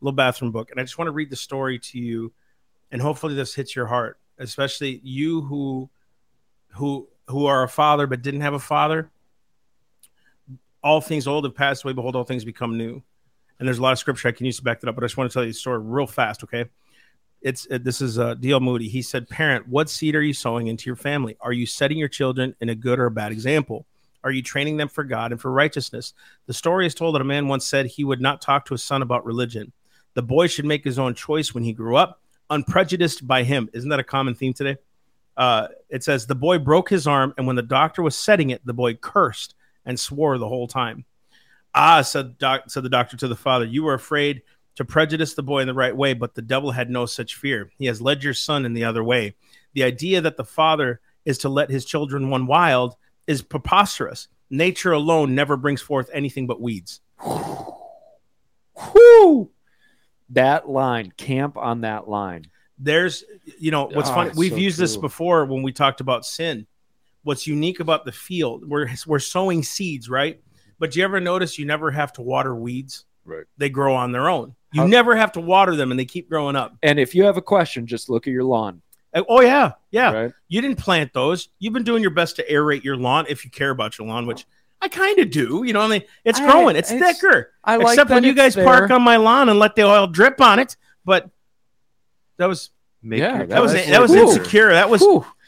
little 0.02 0.16
bathroom 0.16 0.52
book. 0.52 0.72
And 0.72 0.80
I 0.80 0.84
just 0.84 0.98
want 0.98 1.08
to 1.08 1.12
read 1.12 1.30
the 1.30 1.36
story 1.36 1.78
to 1.78 2.00
you. 2.00 2.34
And 2.92 3.00
hopefully 3.00 3.36
this 3.36 3.54
hits 3.54 3.76
your 3.76 3.86
heart, 3.86 4.18
especially 4.40 5.02
you 5.04 5.42
who 5.42 5.88
who 6.70 7.08
who 7.28 7.46
are 7.46 7.62
a 7.62 7.70
father 7.70 8.08
but 8.08 8.24
didn't 8.24 8.42
have 8.42 8.56
a 8.56 8.60
father. 8.60 9.12
All 10.84 11.02
things 11.02 11.28
old 11.28 11.46
have 11.46 11.56
passed 11.56 11.84
away, 11.84 11.94
behold, 11.94 12.16
all 12.16 12.24
things 12.24 12.44
become 12.44 12.78
new 12.78 13.02
and 13.60 13.68
there's 13.68 13.80
a 13.80 13.82
lot 13.82 13.94
of 13.94 14.00
scripture 14.00 14.28
I 14.28 14.32
can 14.32 14.46
use 14.46 14.58
to 14.58 14.64
back 14.64 14.82
that 14.82 14.90
up. 14.90 14.96
But 14.96 15.04
I 15.04 15.08
just 15.08 15.18
want 15.18 15.32
to 15.32 15.34
tell 15.34 15.44
you 15.44 15.52
the 15.52 15.58
story 15.58 15.80
real 15.80 16.08
fast, 16.08 16.44
okay? 16.44 16.66
It's 17.42 17.68
uh, 17.72 17.80
this 17.82 18.02
is 18.02 18.20
uh, 18.20 18.34
D.L. 18.36 18.60
Moody. 18.60 18.88
He 18.90 19.02
said, 19.02 19.30
"Parent, 19.30 19.68
what 19.68 19.90
seed 19.90 20.16
are 20.16 20.22
you 20.22 20.34
sowing 20.34 20.68
into 20.68 20.90
your 20.90 20.96
family? 20.96 21.38
Are 21.42 21.54
you 21.54 21.66
setting 21.66 21.98
your 21.98 22.08
children 22.08 22.56
in 22.62 22.70
a 22.70 22.76
good 22.76 23.00
or 23.00 23.06
a 23.06 23.12
bad 23.12 23.32
example? 23.32 23.86
Are 24.24 24.32
you 24.32 24.42
training 24.42 24.78
them 24.78 24.88
for 24.88 25.04
God 25.04 25.32
and 25.32 25.40
for 25.40 25.52
righteousness?" 25.52 26.14
The 26.46 26.54
story 26.54 26.86
is 26.86 26.96
told 26.96 27.16
that 27.16 27.22
a 27.22 27.26
man 27.26 27.48
once 27.48 27.66
said 27.66 27.86
he 27.86 28.04
would 28.04 28.22
not 28.22 28.42
talk 28.42 28.66
to 28.66 28.74
his 28.74 28.84
son 28.84 29.02
about 29.02 29.26
religion. 29.26 29.72
The 30.14 30.24
boy 30.24 30.48
should 30.48 30.66
make 30.66 30.84
his 30.84 31.00
own 31.00 31.16
choice 31.16 31.54
when 31.54 31.64
he 31.64 31.74
grew 31.74 31.96
up, 31.96 32.22
unprejudiced 32.50 33.26
by 33.28 33.44
him. 33.44 33.70
Isn't 33.74 33.90
that 33.90 34.00
a 34.00 34.04
common 34.04 34.36
theme 34.36 34.54
today? 34.54 34.78
Uh, 35.36 35.68
it 35.90 36.04
says 36.04 36.26
the 36.26 36.36
boy 36.36 36.60
broke 36.60 36.90
his 36.90 37.08
arm, 37.08 37.34
and 37.38 37.48
when 37.48 37.56
the 37.56 37.62
doctor 37.62 38.02
was 38.02 38.16
setting 38.16 38.52
it, 38.52 38.66
the 38.66 38.74
boy 38.74 38.94
cursed 38.94 39.56
and 39.86 40.00
swore 40.00 40.38
the 40.38 40.48
whole 40.48 40.68
time. 40.68 41.06
Ah, 41.76 42.02
said, 42.02 42.38
doc, 42.38 42.64
said 42.68 42.84
the 42.84 42.90
doctor 42.90 43.18
to 43.18 43.28
the 43.28 43.36
father, 43.36 43.66
you 43.66 43.84
were 43.84 43.94
afraid 43.94 44.44
to 44.76 44.86
prejudice 44.86 45.34
the 45.34 45.44
boy 45.44 45.60
in 45.60 45.68
the 45.68 45.74
right 45.74 45.96
way, 45.96 46.14
but 46.14 46.36
the 46.36 46.42
devil 46.42 46.72
had 46.72 46.90
no 46.90 47.06
such 47.06 47.36
fear. 47.36 47.72
He 47.78 47.86
has 47.86 48.02
led 48.02 48.24
your 48.24 48.34
son 48.34 48.66
in 48.66 48.74
the 48.74 48.86
other 48.86 49.04
way. 49.04 49.36
The 49.74 49.84
idea 49.84 50.22
that 50.22 50.38
the 50.38 50.44
father 50.44 51.00
is 51.26 51.40
to 51.40 51.50
let 51.50 51.70
his 51.70 51.86
children 51.86 52.30
run 52.30 52.48
wild 52.48 52.96
is 53.28 53.42
preposterous. 53.42 54.28
Nature 54.50 54.92
alone 54.92 55.36
never 55.36 55.58
brings 55.58 55.82
forth 55.82 56.10
anything 56.14 56.48
but 56.48 56.62
weeds. 56.62 57.02
Whew. 58.76 59.50
That 60.30 60.70
line, 60.70 61.12
camp 61.18 61.58
on 61.58 61.82
that 61.82 62.08
line. 62.08 62.46
There's, 62.78 63.24
you 63.60 63.72
know, 63.72 63.86
what's 63.86 64.10
oh, 64.10 64.14
funny. 64.14 64.32
We've 64.36 64.52
so 64.52 64.58
used 64.58 64.78
true. 64.78 64.84
this 64.84 64.98
before 64.98 65.46
when 65.46 65.64
we 65.64 65.72
talked 65.72 66.02
about 66.02 66.26
sin. 66.26 66.68
What's 67.24 67.48
unique 67.48 67.80
about 67.80 68.06
the 68.06 68.12
field, 68.12 68.68
we're, 68.68 68.90
we're 69.08 69.20
sowing 69.20 69.64
seeds, 69.64 70.10
right? 70.10 70.42
But 70.80 70.92
do 70.92 71.00
you 71.00 71.06
ever 71.06 71.20
notice 71.20 71.58
you 71.58 71.66
never 71.66 71.92
have 71.92 72.14
to 72.14 72.22
water 72.22 72.54
weeds? 72.54 73.06
Right. 73.26 73.46
They 73.58 73.70
grow 73.70 73.96
on 73.96 74.12
their 74.12 74.30
own. 74.30 74.56
You 74.74 74.82
How- 74.82 74.88
never 74.88 75.16
have 75.16 75.32
to 75.34 75.40
water 75.40 75.76
them 75.76 75.92
and 75.92 76.00
they 76.00 76.06
keep 76.06 76.30
growing 76.30 76.56
up. 76.56 76.76
And 76.84 77.00
if 77.00 77.16
you 77.16 77.24
have 77.24 77.38
a 77.38 77.42
question, 77.42 77.88
just 77.88 78.10
look 78.10 78.28
at 78.28 78.32
your 78.32 78.44
lawn. 78.44 78.82
Uh, 79.14 79.24
oh 79.30 79.42
yeah, 79.42 79.74
yeah. 79.92 80.12
Right. 80.12 80.34
You 80.48 80.62
didn't 80.62 80.80
plant 80.80 81.14
those. 81.14 81.50
You've 81.60 81.74
been 81.74 81.84
doing 81.84 82.02
your 82.02 82.12
best 82.12 82.36
to 82.38 82.48
aerate 82.48 82.84
your 82.84 82.98
lawn 82.98 83.26
if 83.30 83.46
you 83.46 83.52
care 83.52 83.70
about 83.70 83.98
your 83.98 84.08
lawn, 84.08 84.26
which 84.26 84.46
I 84.82 84.88
kind 84.88 85.20
of 85.20 85.30
do. 85.30 85.64
You 85.64 85.74
know, 85.74 85.82
I 85.82 85.88
mean, 85.88 86.02
it's 86.26 86.40
I, 86.40 86.52
growing. 86.52 86.76
It's, 86.76 86.92
it's, 86.92 87.02
thicker. 87.02 87.54
I 87.64 87.78
like 87.78 87.94
except 87.94 88.10
when 88.10 88.24
you 88.24 88.34
guys 88.34 88.56
there. 88.56 88.66
park 88.66 88.92
on 88.92 89.02
my 89.04 89.18
lawn 89.18 89.50
and 89.50 89.60
let 89.60 89.76
the 89.76 89.84
oil 89.84 90.08
drip 90.08 90.42
on 90.42 90.60
it. 90.60 90.76
But 91.06 91.30
that 92.38 92.48
was 92.48 92.72
yeah, 93.04 93.40
that, 93.40 93.50
that 93.50 93.62
was 93.62 93.74
that 93.74 94.02
was 94.02 94.14
insecure. 94.14 94.74
That 94.74 94.90
was 94.90 95.02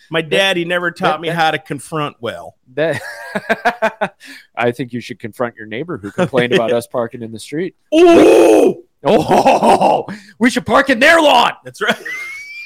my 0.10 0.22
daddy 0.22 0.66
never 0.66 0.92
taught 0.92 1.18
that, 1.18 1.22
me 1.22 1.30
how 1.30 1.52
to 1.52 1.60
confront 1.60 2.18
well. 2.20 2.56
That 2.74 3.02
I 4.56 4.72
think 4.72 4.94
you 4.94 5.02
should 5.02 5.20
confront 5.20 5.56
your 5.56 5.66
neighbor 5.66 5.98
who 5.98 6.12
complained 6.12 6.54
about 6.54 6.72
us 6.72 6.88
parking 6.88 7.22
in 7.22 7.32
the 7.32 7.40
street. 7.40 7.76
Oh, 7.94 8.84
oh, 9.04 10.06
we 10.40 10.50
should 10.50 10.66
park 10.66 10.90
in 10.90 11.00
their 11.00 11.22
lawn. 11.22 11.54
That's 11.64 11.82
right. 11.82 12.02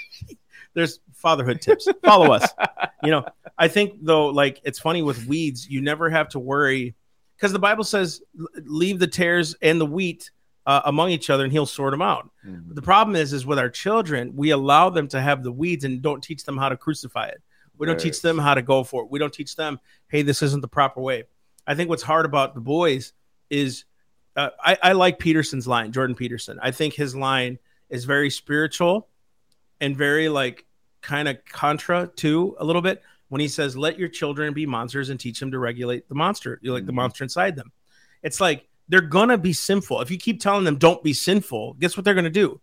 there's 0.73 0.99
fatherhood 1.13 1.61
tips. 1.61 1.87
Follow 2.03 2.31
us. 2.31 2.49
You 3.03 3.11
know, 3.11 3.25
I 3.57 3.67
think 3.67 3.95
though, 4.01 4.27
like 4.27 4.61
it's 4.63 4.79
funny 4.79 5.01
with 5.01 5.25
weeds, 5.25 5.67
you 5.69 5.81
never 5.81 6.09
have 6.09 6.29
to 6.29 6.39
worry 6.39 6.95
because 7.35 7.53
the 7.53 7.59
Bible 7.59 7.83
says, 7.83 8.21
"Leave 8.65 8.99
the 8.99 9.07
tares 9.07 9.55
and 9.61 9.79
the 9.79 9.85
wheat 9.85 10.31
uh, 10.65 10.81
among 10.85 11.09
each 11.11 11.29
other, 11.29 11.43
and 11.43 11.51
He'll 11.51 11.65
sort 11.65 11.91
them 11.91 12.01
out." 12.01 12.29
Mhm. 12.45 12.75
The 12.75 12.81
problem 12.81 13.15
is, 13.15 13.33
is 13.33 13.45
with 13.45 13.59
our 13.59 13.69
children, 13.69 14.35
we 14.35 14.51
allow 14.51 14.89
them 14.89 15.07
to 15.09 15.21
have 15.21 15.43
the 15.43 15.51
weeds 15.51 15.83
and 15.85 16.01
don't 16.01 16.23
teach 16.23 16.43
them 16.43 16.57
how 16.57 16.69
to 16.69 16.77
crucify 16.77 17.27
it. 17.27 17.41
We 17.77 17.85
don't 17.87 17.99
teach 17.99 18.21
them 18.21 18.37
how 18.37 18.53
to 18.55 18.61
go 18.61 18.83
for 18.83 19.03
it. 19.03 19.09
We 19.09 19.19
don't 19.19 19.33
teach 19.33 19.55
them, 19.55 19.79
hey, 20.09 20.21
this 20.21 20.41
isn't 20.41 20.61
the 20.61 20.67
proper 20.67 20.99
way. 21.01 21.23
I 21.65 21.75
think 21.75 21.89
what's 21.89 22.03
hard 22.03 22.25
about 22.25 22.53
the 22.53 22.61
boys 22.61 23.13
is 23.49 23.85
uh, 24.35 24.49
I, 24.63 24.77
I 24.83 24.91
like 24.93 25.17
Peterson's 25.19 25.67
line, 25.67 25.91
Jordan 25.91 26.15
Peterson. 26.15 26.59
I 26.61 26.71
think 26.71 26.93
his 26.93 27.15
line 27.15 27.57
is 27.89 28.05
very 28.05 28.29
spiritual 28.29 29.07
and 29.81 29.97
very 29.97 30.29
like 30.29 30.65
kind 31.01 31.27
of 31.27 31.43
contra 31.45 32.07
to 32.17 32.55
a 32.59 32.63
little 32.65 32.81
bit 32.81 33.01
when 33.29 33.41
he 33.41 33.47
says, 33.47 33.75
"Let 33.75 33.97
your 33.97 34.07
children 34.07 34.53
be 34.53 34.65
monsters 34.65 35.09
and 35.09 35.19
teach 35.19 35.39
them 35.39 35.51
to 35.51 35.59
regulate 35.59 36.07
the 36.09 36.15
monster, 36.15 36.59
you 36.61 36.71
like 36.73 36.85
the 36.85 36.91
Mhm. 36.91 36.95
monster 36.95 37.23
inside 37.23 37.55
them." 37.55 37.71
It's 38.23 38.39
like 38.39 38.67
they're 38.89 39.01
gonna 39.01 39.37
be 39.37 39.53
sinful. 39.53 40.01
If 40.01 40.11
you 40.11 40.17
keep 40.17 40.41
telling 40.41 40.65
them 40.65 40.77
don't 40.77 41.03
be 41.03 41.13
sinful, 41.13 41.73
guess 41.73 41.95
what 41.95 42.03
they're 42.03 42.15
gonna 42.15 42.29
do? 42.29 42.59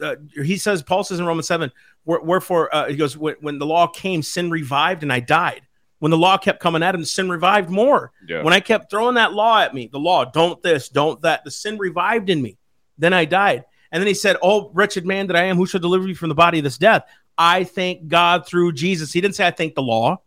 Uh, 0.00 0.16
he 0.42 0.56
says, 0.56 0.82
Paul 0.82 1.04
says 1.04 1.20
in 1.20 1.26
Romans 1.26 1.46
seven, 1.46 1.70
wherefore 2.04 2.74
uh, 2.74 2.88
he 2.88 2.96
goes, 2.96 3.16
when, 3.16 3.36
when 3.40 3.58
the 3.58 3.66
law 3.66 3.86
came, 3.86 4.22
sin 4.22 4.50
revived, 4.50 5.02
and 5.02 5.12
I 5.12 5.20
died. 5.20 5.60
When 5.98 6.10
the 6.10 6.18
law 6.18 6.38
kept 6.38 6.60
coming 6.60 6.82
at 6.82 6.94
him, 6.94 7.04
sin 7.04 7.28
revived 7.28 7.70
more. 7.70 8.12
Yeah. 8.26 8.42
When 8.42 8.52
I 8.52 8.60
kept 8.60 8.90
throwing 8.90 9.14
that 9.14 9.32
law 9.32 9.60
at 9.60 9.74
me, 9.74 9.88
the 9.92 9.98
law, 9.98 10.24
don't 10.24 10.62
this, 10.62 10.88
don't 10.88 11.20
that, 11.22 11.44
the 11.44 11.50
sin 11.50 11.78
revived 11.78 12.30
in 12.30 12.42
me. 12.42 12.56
Then 12.98 13.12
I 13.12 13.26
died. 13.26 13.64
And 13.92 14.00
then 14.00 14.08
he 14.08 14.14
said, 14.14 14.36
Oh, 14.42 14.70
wretched 14.74 15.06
man 15.06 15.28
that 15.28 15.36
I 15.36 15.44
am, 15.44 15.56
who 15.56 15.66
shall 15.66 15.80
deliver 15.80 16.04
me 16.04 16.14
from 16.14 16.28
the 16.28 16.34
body 16.34 16.58
of 16.58 16.64
this 16.64 16.78
death? 16.78 17.04
I 17.36 17.64
thank 17.64 18.08
God 18.08 18.46
through 18.46 18.72
Jesus. 18.72 19.12
He 19.12 19.20
didn't 19.20 19.34
say, 19.34 19.46
I 19.46 19.50
thank 19.50 19.74
the 19.74 19.82
law. 19.82 20.20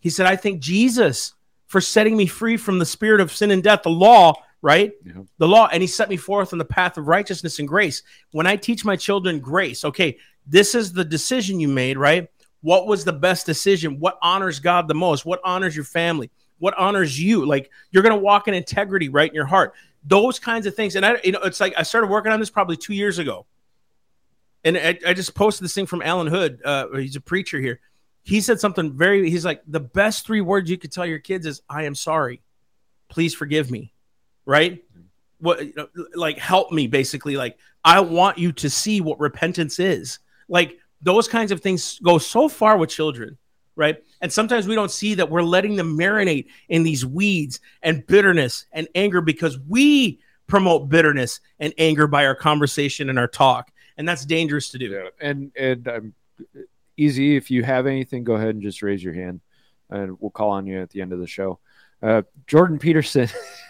He 0.00 0.10
said, 0.10 0.26
I 0.26 0.36
thank 0.36 0.60
Jesus 0.60 1.34
for 1.70 1.80
setting 1.80 2.16
me 2.16 2.26
free 2.26 2.56
from 2.56 2.80
the 2.80 2.84
spirit 2.84 3.20
of 3.20 3.30
sin 3.30 3.52
and 3.52 3.62
death, 3.62 3.84
the 3.84 3.90
law, 3.90 4.34
right? 4.60 4.90
Yeah. 5.06 5.22
The 5.38 5.46
law. 5.46 5.68
And 5.72 5.80
he 5.80 5.86
set 5.86 6.08
me 6.08 6.16
forth 6.16 6.52
on 6.52 6.58
the 6.58 6.64
path 6.64 6.98
of 6.98 7.06
righteousness 7.06 7.60
and 7.60 7.68
grace. 7.68 8.02
When 8.32 8.44
I 8.44 8.56
teach 8.56 8.84
my 8.84 8.96
children 8.96 9.38
grace, 9.38 9.84
okay, 9.84 10.18
this 10.44 10.74
is 10.74 10.92
the 10.92 11.04
decision 11.04 11.60
you 11.60 11.68
made, 11.68 11.96
right? 11.96 12.28
What 12.62 12.88
was 12.88 13.04
the 13.04 13.12
best 13.12 13.46
decision? 13.46 14.00
What 14.00 14.18
honors 14.20 14.58
God 14.58 14.88
the 14.88 14.94
most? 14.94 15.24
What 15.24 15.40
honors 15.44 15.76
your 15.76 15.84
family? 15.84 16.32
What 16.58 16.76
honors 16.76 17.22
you? 17.22 17.46
Like 17.46 17.70
you're 17.92 18.02
going 18.02 18.16
to 18.16 18.20
walk 18.20 18.48
in 18.48 18.54
integrity, 18.54 19.08
right, 19.08 19.30
in 19.30 19.34
your 19.34 19.46
heart. 19.46 19.72
Those 20.04 20.40
kinds 20.40 20.66
of 20.66 20.74
things. 20.74 20.96
And 20.96 21.06
I, 21.06 21.20
you 21.22 21.30
know, 21.30 21.40
it's 21.42 21.60
like 21.60 21.74
I 21.78 21.84
started 21.84 22.10
working 22.10 22.32
on 22.32 22.40
this 22.40 22.50
probably 22.50 22.76
two 22.76 22.94
years 22.94 23.20
ago. 23.20 23.46
And 24.64 24.76
I, 24.76 24.98
I 25.06 25.14
just 25.14 25.36
posted 25.36 25.64
this 25.64 25.72
thing 25.72 25.86
from 25.86 26.02
Alan 26.02 26.26
Hood. 26.26 26.62
Uh, 26.64 26.88
he's 26.96 27.14
a 27.14 27.20
preacher 27.20 27.60
here. 27.60 27.78
He 28.22 28.40
said 28.40 28.60
something 28.60 28.92
very, 28.92 29.30
he's 29.30 29.44
like, 29.44 29.62
the 29.66 29.80
best 29.80 30.26
three 30.26 30.40
words 30.40 30.70
you 30.70 30.78
could 30.78 30.92
tell 30.92 31.06
your 31.06 31.18
kids 31.18 31.46
is, 31.46 31.62
I 31.68 31.84
am 31.84 31.94
sorry. 31.94 32.42
Please 33.08 33.34
forgive 33.34 33.70
me. 33.70 33.92
Right? 34.46 34.84
What, 35.38 35.60
like, 36.14 36.38
help 36.38 36.72
me, 36.72 36.86
basically. 36.86 37.36
Like, 37.36 37.58
I 37.84 38.00
want 38.00 38.38
you 38.38 38.52
to 38.52 38.70
see 38.70 39.00
what 39.00 39.20
repentance 39.20 39.78
is. 39.78 40.18
Like, 40.48 40.78
those 41.00 41.28
kinds 41.28 41.52
of 41.52 41.60
things 41.60 41.98
go 42.00 42.18
so 42.18 42.48
far 42.48 42.76
with 42.76 42.90
children. 42.90 43.38
Right. 43.76 44.02
And 44.20 44.30
sometimes 44.30 44.66
we 44.66 44.74
don't 44.74 44.90
see 44.90 45.14
that 45.14 45.30
we're 45.30 45.42
letting 45.42 45.76
them 45.76 45.96
marinate 45.96 46.48
in 46.68 46.82
these 46.82 47.06
weeds 47.06 47.60
and 47.82 48.06
bitterness 48.06 48.66
and 48.72 48.86
anger 48.94 49.22
because 49.22 49.58
we 49.58 50.20
promote 50.46 50.90
bitterness 50.90 51.40
and 51.60 51.72
anger 51.78 52.06
by 52.06 52.26
our 52.26 52.34
conversation 52.34 53.08
and 53.08 53.18
our 53.18 53.28
talk. 53.28 53.72
And 53.96 54.06
that's 54.06 54.26
dangerous 54.26 54.68
to 54.70 54.78
do. 54.78 54.90
Yeah, 54.90 55.08
and 55.22 55.52
and 55.56 55.88
um, 55.88 56.14
easy. 57.00 57.36
If 57.36 57.50
you 57.50 57.62
have 57.62 57.86
anything, 57.86 58.24
go 58.24 58.34
ahead 58.34 58.50
and 58.50 58.62
just 58.62 58.82
raise 58.82 59.02
your 59.02 59.14
hand, 59.14 59.40
and 59.88 60.16
we'll 60.20 60.30
call 60.30 60.50
on 60.50 60.66
you 60.66 60.80
at 60.80 60.90
the 60.90 61.00
end 61.00 61.12
of 61.12 61.18
the 61.18 61.26
show. 61.26 61.58
Uh, 62.02 62.22
Jordan 62.46 62.78
Peterson, 62.78 63.28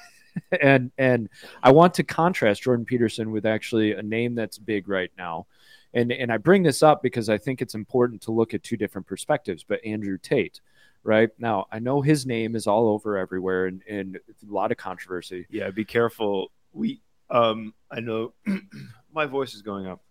and 0.60 0.90
and 0.98 1.28
I 1.62 1.72
want 1.72 1.94
to 1.94 2.02
contrast 2.04 2.62
Jordan 2.62 2.84
Peterson 2.84 3.30
with 3.30 3.46
actually 3.46 3.92
a 3.92 4.02
name 4.02 4.34
that's 4.34 4.58
big 4.58 4.88
right 4.88 5.10
now, 5.16 5.46
and 5.94 6.12
and 6.12 6.32
I 6.32 6.36
bring 6.36 6.62
this 6.62 6.82
up 6.82 7.02
because 7.02 7.28
I 7.28 7.38
think 7.38 7.62
it's 7.62 7.74
important 7.74 8.22
to 8.22 8.32
look 8.32 8.54
at 8.54 8.62
two 8.62 8.76
different 8.76 9.06
perspectives. 9.06 9.64
But 9.64 9.84
Andrew 9.84 10.18
Tate, 10.18 10.60
right 11.02 11.30
now, 11.38 11.66
I 11.72 11.78
know 11.78 12.02
his 12.02 12.26
name 12.26 12.56
is 12.56 12.66
all 12.66 12.88
over 12.88 13.16
everywhere, 13.16 13.66
and 13.66 13.82
and 13.88 14.16
a 14.16 14.52
lot 14.52 14.72
of 14.72 14.76
controversy. 14.76 15.46
Yeah, 15.50 15.70
be 15.70 15.84
careful. 15.84 16.50
We, 16.72 17.00
um, 17.30 17.74
I 17.90 18.00
know 18.00 18.34
my 19.12 19.26
voice 19.26 19.54
is 19.54 19.62
going 19.62 19.86
up. 19.86 20.02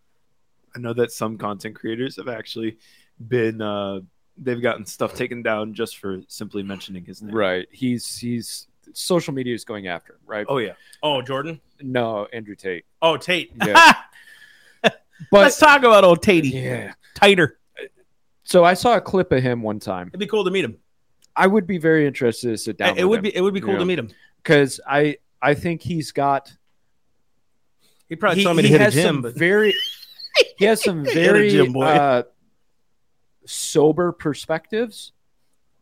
I 0.75 0.79
know 0.79 0.93
that 0.93 1.11
some 1.11 1.37
content 1.37 1.75
creators 1.75 2.17
have 2.17 2.27
actually 2.27 2.77
been, 3.25 3.61
uh, 3.61 3.99
they've 4.37 4.61
gotten 4.61 4.85
stuff 4.85 5.13
taken 5.15 5.41
down 5.41 5.73
just 5.73 5.97
for 5.97 6.21
simply 6.27 6.63
mentioning 6.63 7.03
his 7.05 7.21
name. 7.21 7.35
Right. 7.35 7.67
He's 7.71 8.17
he's 8.17 8.67
social 8.93 9.33
media 9.33 9.53
is 9.53 9.65
going 9.65 9.87
after 9.87 10.13
him, 10.13 10.19
right? 10.25 10.45
Oh 10.49 10.57
yeah. 10.57 10.73
Oh, 11.03 11.21
Jordan. 11.21 11.59
No, 11.81 12.27
Andrew 12.33 12.55
Tate. 12.55 12.85
Oh, 13.01 13.17
Tate. 13.17 13.51
Yeah. 13.65 13.93
But 15.31 15.41
let's 15.41 15.59
talk 15.59 15.79
about 15.79 16.05
old 16.05 16.23
Tatey. 16.23 16.53
yeah. 16.53 16.93
Tighter. 17.13 17.59
So 18.45 18.63
I 18.63 18.73
saw 18.73 18.95
a 18.95 19.01
clip 19.01 19.33
of 19.33 19.43
him 19.43 19.61
one 19.61 19.77
time. 19.81 20.07
It'd 20.07 20.19
be 20.21 20.25
cool 20.27 20.45
to 20.45 20.49
meet 20.49 20.63
him. 20.63 20.77
I 21.35 21.45
would 21.45 21.67
be 21.67 21.77
very 21.77 22.07
interested 22.07 22.51
to 22.51 22.57
sit 22.57 22.77
down. 22.77 22.97
It 22.97 23.03
would 23.03 23.21
be. 23.21 23.35
It 23.35 23.41
would 23.41 23.53
be 23.53 23.59
cool 23.59 23.73
Yeah. 23.73 23.79
to 23.79 23.85
meet 23.85 23.99
him. 23.99 24.11
because 24.41 24.79
I 24.87 25.17
I 25.41 25.55
think 25.55 25.81
he's 25.81 26.13
got 26.13 26.53
He'd 28.07 28.15
probably 28.15 28.37
he, 28.39 28.43
tell 28.45 28.53
me 28.53 28.61
to 28.63 28.67
he 28.69 28.71
hit 28.71 28.79
a 28.81 28.85
has 28.85 28.93
gym, 28.93 29.03
some 29.05 29.21
but 29.21 29.35
very 29.35 29.75
he 30.57 30.63
has 30.63 30.81
some 30.81 31.03
very 31.03 31.49
gym, 31.49 31.75
uh, 31.75 32.23
sober 33.49 34.11
perspectives, 34.11 35.11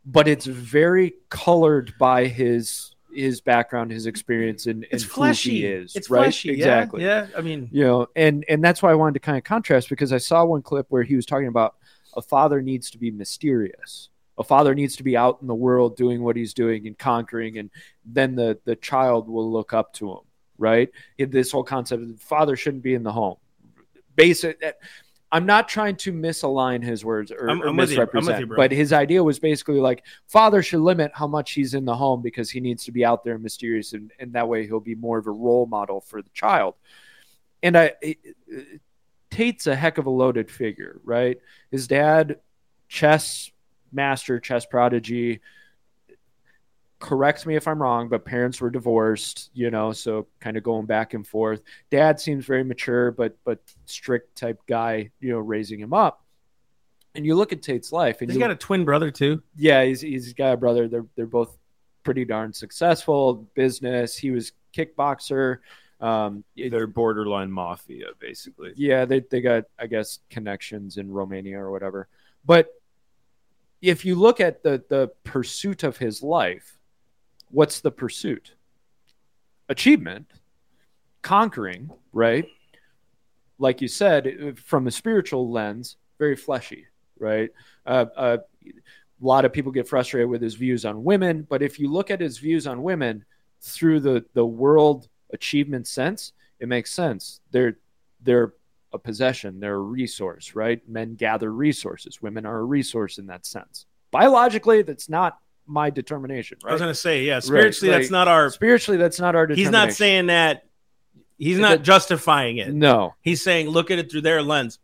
but 0.06 0.28
it's 0.28 0.46
very 0.46 1.16
colored 1.30 1.94
by 2.00 2.28
his 2.28 2.94
his 3.14 3.42
background, 3.42 3.92
his 3.92 4.06
experience, 4.06 4.68
and, 4.68 4.84
and 4.84 4.94
it's 4.94 5.04
fleshy. 5.04 5.52
he 5.52 5.66
is. 5.66 5.96
It's 5.96 6.10
right? 6.10 6.26
fleshy. 6.26 6.52
exactly. 6.52 7.04
Yeah. 7.04 7.28
yeah. 7.30 7.38
I 7.38 7.42
mean, 7.42 7.68
you 7.72 7.84
know 7.84 8.08
and 8.16 8.46
and 8.48 8.64
that's 8.64 8.82
why 8.82 8.92
i 8.92 8.96
wanted 8.96 9.14
to 9.16 9.20
kind 9.20 9.38
of 9.38 9.44
contrast 9.44 9.90
because 9.90 10.14
i 10.14 10.18
saw 10.18 10.46
one 10.46 10.62
clip 10.62 10.86
where 10.90 11.04
he 11.04 11.16
was 11.16 11.26
talking 11.26 11.48
about 11.48 11.76
a 12.16 12.22
father 12.22 12.62
needs 12.62 12.90
to 12.92 12.98
be 12.98 13.12
mysterious 13.12 14.10
a 14.38 14.44
father 14.44 14.76
needs 14.76 14.96
to 14.96 15.04
be 15.04 15.18
out 15.18 15.40
in 15.42 15.48
the 15.48 15.56
world 15.56 15.98
doing 15.98 16.24
what 16.24 16.36
he's 16.36 16.54
doing 16.54 16.88
and 16.88 16.98
conquering 16.98 17.58
and 17.58 17.70
then 18.06 18.36
the 18.36 18.58
the 18.66 18.76
child 18.76 19.28
will 19.28 19.52
look 19.52 19.74
up 19.74 19.94
to 19.94 20.12
him 20.12 20.20
right 20.58 20.90
this 21.18 21.52
whole 21.52 21.64
concept 21.64 22.02
of 22.02 22.10
the 22.10 22.18
father 22.18 22.56
shouldn't 22.56 22.84
be 22.84 22.94
in 22.94 23.04
the 23.04 23.12
home 23.12 23.38
basic 24.16 24.58
eh, 24.62 24.72
i'm 25.32 25.46
not 25.46 25.68
trying 25.68 25.96
to 25.96 26.14
misalign 26.14 26.84
his 26.84 27.04
words 27.04 27.32
or, 27.32 27.50
I'm- 27.50 27.62
or 27.62 27.68
I'm 27.68 27.76
with 27.78 27.92
you. 27.92 27.98
I'm 27.98 28.06
with 28.06 28.14
misrepresent 28.14 28.40
you, 28.40 28.56
but 28.56 28.72
his 28.72 28.94
idea 28.94 29.24
was 29.24 29.40
basically 29.40 29.80
like 29.80 30.04
father 30.28 30.62
should 30.64 30.80
limit 30.82 31.12
how 31.14 31.28
much 31.28 31.52
he's 31.52 31.74
in 31.74 31.86
the 31.86 31.96
home 31.96 32.22
because 32.22 32.50
he 32.50 32.60
needs 32.60 32.86
to 32.86 32.92
be 32.92 33.04
out 33.04 33.24
there 33.24 33.36
and 33.36 33.44
mysterious 33.44 33.94
and, 33.94 34.12
and 34.20 34.34
that 34.34 34.48
way 34.48 34.66
he'll 34.66 34.80
be 34.80 34.96
more 34.96 35.18
of 35.18 35.28
a 35.28 35.32
role 35.32 35.66
model 35.66 36.00
for 36.02 36.22
the 36.22 36.30
child 36.30 36.76
and 37.64 37.78
I 37.78 37.94
Tate's 39.30 39.68
a 39.68 39.76
heck 39.76 39.98
of 39.98 40.06
a 40.06 40.10
loaded 40.10 40.50
figure, 40.50 41.00
right? 41.04 41.38
His 41.70 41.88
dad, 41.88 42.40
chess 42.88 43.52
master, 43.92 44.40
chess 44.40 44.66
prodigy. 44.66 45.42
Correct 47.00 47.46
me 47.46 47.56
if 47.56 47.68
I'm 47.68 47.80
wrong, 47.82 48.10
but 48.10 48.26
parents 48.26 48.60
were 48.60 48.72
divorced, 48.72 49.52
you 49.54 49.70
know, 49.70 49.92
so 49.92 50.26
kind 50.40 50.58
of 50.58 50.64
going 50.64 50.88
back 50.88 51.14
and 51.14 51.26
forth. 51.28 51.62
Dad 51.92 52.20
seems 52.20 52.46
very 52.46 52.64
mature, 52.64 53.12
but 53.12 53.38
but 53.44 53.60
strict 53.86 54.36
type 54.36 54.60
guy, 54.68 55.12
you 55.20 55.30
know, 55.30 55.38
raising 55.40 55.80
him 55.80 55.94
up. 55.94 56.24
And 57.14 57.26
you 57.26 57.36
look 57.36 57.52
at 57.54 57.62
Tate's 57.62 57.92
life, 57.92 58.22
and 58.22 58.30
he's 58.30 58.36
you, 58.36 58.40
got 58.42 58.52
a 58.52 58.56
twin 58.56 58.84
brother 58.84 59.12
too. 59.12 59.44
yeah, 59.56 59.84
he's 59.84 60.02
he's 60.02 60.34
got 60.34 60.54
a 60.54 60.58
brother. 60.58 60.88
They're 60.88 61.06
they're 61.16 61.26
both 61.28 61.56
pretty 62.04 62.26
darn 62.26 62.52
successful 62.54 63.48
business. 63.54 64.18
He 64.18 64.32
was 64.32 64.52
kickboxer. 64.76 65.60
Um, 66.00 66.44
it- 66.56 66.70
They're 66.72 66.88
borderline 66.88 67.52
mafia, 67.52 68.08
basically. 68.20 68.74
yeah, 68.76 69.06
they 69.06 69.20
they 69.20 69.42
got 69.42 69.66
I 69.78 69.86
guess 69.88 70.20
connections 70.32 70.98
in 70.98 71.12
Romania 71.12 71.60
or 71.60 71.70
whatever. 71.72 72.08
But 72.46 72.74
if 73.82 74.04
you 74.06 74.16
look 74.16 74.40
at 74.40 74.64
the 74.64 74.84
the 74.90 75.12
pursuit 75.24 75.84
of 75.84 75.98
his 75.98 76.24
life, 76.24 76.77
what's 77.50 77.82
the 77.82 77.92
pursuit? 77.92 78.54
Achievement, 79.70 80.32
conquering, 81.22 81.90
right? 82.14 82.46
Like 83.60 83.82
you 83.82 83.88
said, 83.88 84.60
from 84.64 84.88
a 84.88 84.92
spiritual 84.92 85.52
lens, 85.52 85.98
very 86.20 86.36
fleshy, 86.36 86.86
right? 87.20 87.50
Uh, 87.86 88.06
uh, 88.16 88.38
a 88.66 89.26
lot 89.26 89.46
of 89.46 89.54
people 89.54 89.72
get 89.72 89.88
frustrated 89.88 90.30
with 90.30 90.42
his 90.42 90.56
views 90.56 90.86
on 90.86 91.04
women, 91.04 91.46
but 91.50 91.62
if 91.62 91.80
you 91.80 91.92
look 91.92 92.12
at 92.12 92.22
his 92.22 92.38
views 92.38 92.68
on 92.68 92.84
women 92.84 93.26
through 93.62 94.00
the 94.00 94.24
the 94.34 94.46
world 94.46 95.10
achievement 95.34 95.88
sense, 95.88 96.34
it 96.60 96.68
makes 96.68 96.94
sense. 96.94 97.42
They're 97.52 97.78
they're 98.22 98.54
a 98.94 99.00
possession, 99.00 99.60
they're 99.60 99.76
a 99.76 99.80
resource, 99.80 100.56
right? 100.56 100.88
Men 100.88 101.16
gather 101.16 101.52
resources. 101.52 102.22
Women 102.22 102.46
are 102.46 102.60
a 102.60 102.64
resource 102.64 103.18
in 103.18 103.28
that 103.28 103.46
sense. 103.46 103.86
Biologically, 104.12 104.82
that's 104.82 105.10
not 105.10 105.40
my 105.68 105.90
determination, 105.90 106.58
I 106.66 106.72
was 106.72 106.82
gonna 106.82 106.94
say, 106.96 107.24
yeah. 107.24 107.40
Spiritually, 107.40 107.92
like- 107.94 108.02
that's 108.02 108.12
not 108.12 108.28
our. 108.28 108.50
Spiritually, 108.50 108.98
that's 108.98 109.20
not 109.20 109.36
our 109.36 109.48
He's 109.48 109.70
not 109.70 109.92
saying 109.94 110.28
that. 110.28 110.66
He's 111.38 111.60
not 111.60 111.70
that- 111.80 111.84
justifying 111.84 112.58
it. 112.58 112.74
no. 112.74 113.14
He's 113.22 113.44
saying 113.44 113.68
look 113.70 113.92
at 113.92 114.00
it 114.00 114.10
through 114.12 114.22
their 114.22 114.42
lens. 114.42 114.80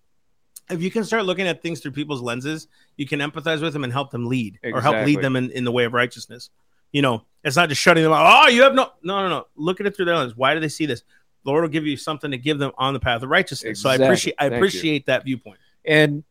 if 0.70 0.82
you 0.82 0.90
can 0.92 1.04
start 1.04 1.26
looking 1.26 1.46
at 1.48 1.62
things 1.62 1.80
through 1.82 1.92
people's 1.92 2.22
lenses, 2.22 2.68
you 2.96 3.06
can 3.08 3.20
empathize 3.20 3.62
with 3.62 3.74
them 3.74 3.84
and 3.84 3.92
help 3.92 4.12
them 4.12 4.28
lead 4.28 4.60
or 4.64 4.80
help 4.82 5.06
lead 5.06 5.20
them 5.22 5.36
in, 5.36 5.50
in 5.52 5.64
the 5.66 5.72
way 5.72 5.84
of 5.84 5.94
righteousness. 5.94 6.50
You 6.92 7.02
know, 7.02 7.26
it's 7.44 7.56
not 7.58 7.68
just 7.70 7.82
shutting 7.82 8.04
them 8.04 8.14
out. 8.14 8.46
Oh, 8.46 8.48
you 8.50 8.62
have 8.64 8.74
no, 8.74 8.92
no, 9.04 9.22
no, 9.24 9.30
no. 9.30 9.48
Look 9.56 9.80
at 9.82 9.88
it 9.88 9.96
through 9.96 10.06
their 10.06 10.16
lens. 10.16 10.38
Why 10.38 10.54
do 10.54 10.60
they 10.62 10.70
see 10.70 10.86
this? 10.86 11.02
The 11.44 11.50
Lord 11.52 11.64
will 11.64 11.70
give 11.70 11.86
you 11.86 11.98
something 11.98 12.32
to 12.32 12.38
give 12.38 12.60
them 12.60 12.72
on 12.78 12.94
the 12.94 13.00
path 13.00 13.24
of 13.24 13.30
righteousness. 13.30 13.82
So 13.82 13.90
I 13.90 13.96
appreciate, 13.96 14.36
I 14.40 14.44
Thank 14.44 14.52
you. 14.52 14.58
appreciate 14.58 15.06
that 15.08 15.26
viewpoint. 15.26 15.58
and 15.86 16.24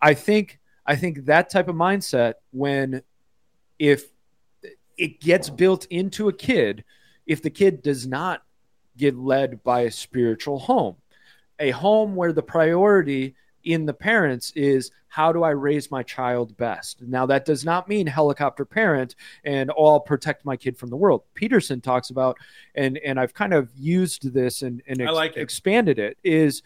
i 0.00 0.14
think 0.14 0.58
i 0.86 0.94
think 0.96 1.24
that 1.26 1.48
type 1.50 1.68
of 1.68 1.74
mindset 1.76 2.34
when 2.52 3.02
if 3.82 4.10
it 4.96 5.20
gets 5.20 5.50
built 5.50 5.86
into 5.86 6.28
a 6.28 6.32
kid 6.32 6.84
if 7.26 7.42
the 7.42 7.50
kid 7.50 7.82
does 7.82 8.06
not 8.06 8.42
get 8.96 9.16
led 9.16 9.62
by 9.64 9.80
a 9.80 9.90
spiritual 9.90 10.60
home 10.60 10.94
a 11.58 11.70
home 11.70 12.14
where 12.14 12.32
the 12.32 12.42
priority 12.42 13.34
in 13.64 13.86
the 13.86 13.94
parents 13.94 14.52
is 14.54 14.90
how 15.08 15.32
do 15.32 15.42
I 15.42 15.50
raise 15.50 15.90
my 15.90 16.02
child 16.02 16.56
best? 16.56 17.02
Now, 17.02 17.26
that 17.26 17.44
does 17.44 17.64
not 17.64 17.88
mean 17.88 18.06
helicopter 18.06 18.64
parent 18.64 19.14
and 19.44 19.70
oh, 19.76 19.86
I'll 19.86 20.00
protect 20.00 20.44
my 20.44 20.56
kid 20.56 20.76
from 20.76 20.88
the 20.88 20.96
world. 20.96 21.22
Peterson 21.34 21.80
talks 21.80 22.10
about, 22.10 22.38
and, 22.74 22.98
and 22.98 23.20
I've 23.20 23.34
kind 23.34 23.52
of 23.52 23.70
used 23.76 24.32
this 24.32 24.62
and, 24.62 24.82
and 24.86 25.02
ex- 25.02 25.12
like 25.12 25.36
it. 25.36 25.40
expanded 25.40 25.98
it, 25.98 26.16
is 26.24 26.62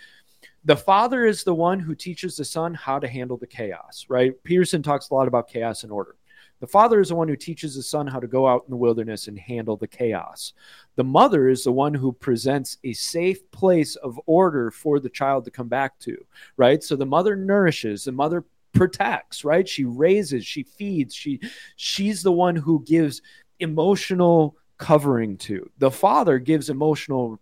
the 0.64 0.76
father 0.76 1.26
is 1.26 1.44
the 1.44 1.54
one 1.54 1.80
who 1.80 1.94
teaches 1.94 2.36
the 2.36 2.44
son 2.44 2.74
how 2.74 2.98
to 2.98 3.08
handle 3.08 3.36
the 3.36 3.46
chaos, 3.46 4.06
right? 4.08 4.32
Peterson 4.44 4.82
talks 4.82 5.10
a 5.10 5.14
lot 5.14 5.28
about 5.28 5.48
chaos 5.48 5.82
and 5.82 5.92
order. 5.92 6.14
The 6.60 6.66
father 6.66 7.00
is 7.00 7.08
the 7.10 7.14
one 7.14 7.28
who 7.28 7.36
teaches 7.36 7.74
the 7.76 7.82
son 7.82 8.06
how 8.06 8.18
to 8.20 8.26
go 8.26 8.46
out 8.48 8.64
in 8.66 8.70
the 8.70 8.76
wilderness 8.76 9.28
and 9.28 9.38
handle 9.38 9.76
the 9.76 9.86
chaos. 9.86 10.54
The 10.94 11.04
mother 11.04 11.48
is 11.48 11.64
the 11.64 11.72
one 11.72 11.92
who 11.94 12.12
presents 12.12 12.78
a 12.82 12.92
safe 12.94 13.50
place 13.50 13.96
of 13.96 14.18
order 14.26 14.70
for 14.70 14.98
the 14.98 15.10
child 15.10 15.44
to 15.44 15.50
come 15.50 15.68
back 15.68 15.98
to, 16.00 16.16
right? 16.56 16.82
So 16.82 16.96
the 16.96 17.04
mother 17.06 17.36
nourishes, 17.36 18.04
the 18.04 18.12
mother 18.12 18.44
protects, 18.72 19.44
right? 19.44 19.68
She 19.68 19.84
raises, 19.84 20.46
she 20.46 20.62
feeds, 20.62 21.14
she 21.14 21.40
she's 21.76 22.22
the 22.22 22.32
one 22.32 22.56
who 22.56 22.82
gives 22.84 23.20
emotional 23.60 24.56
covering 24.78 25.36
to. 25.38 25.70
The 25.78 25.90
father 25.90 26.38
gives 26.38 26.70
emotional 26.70 27.38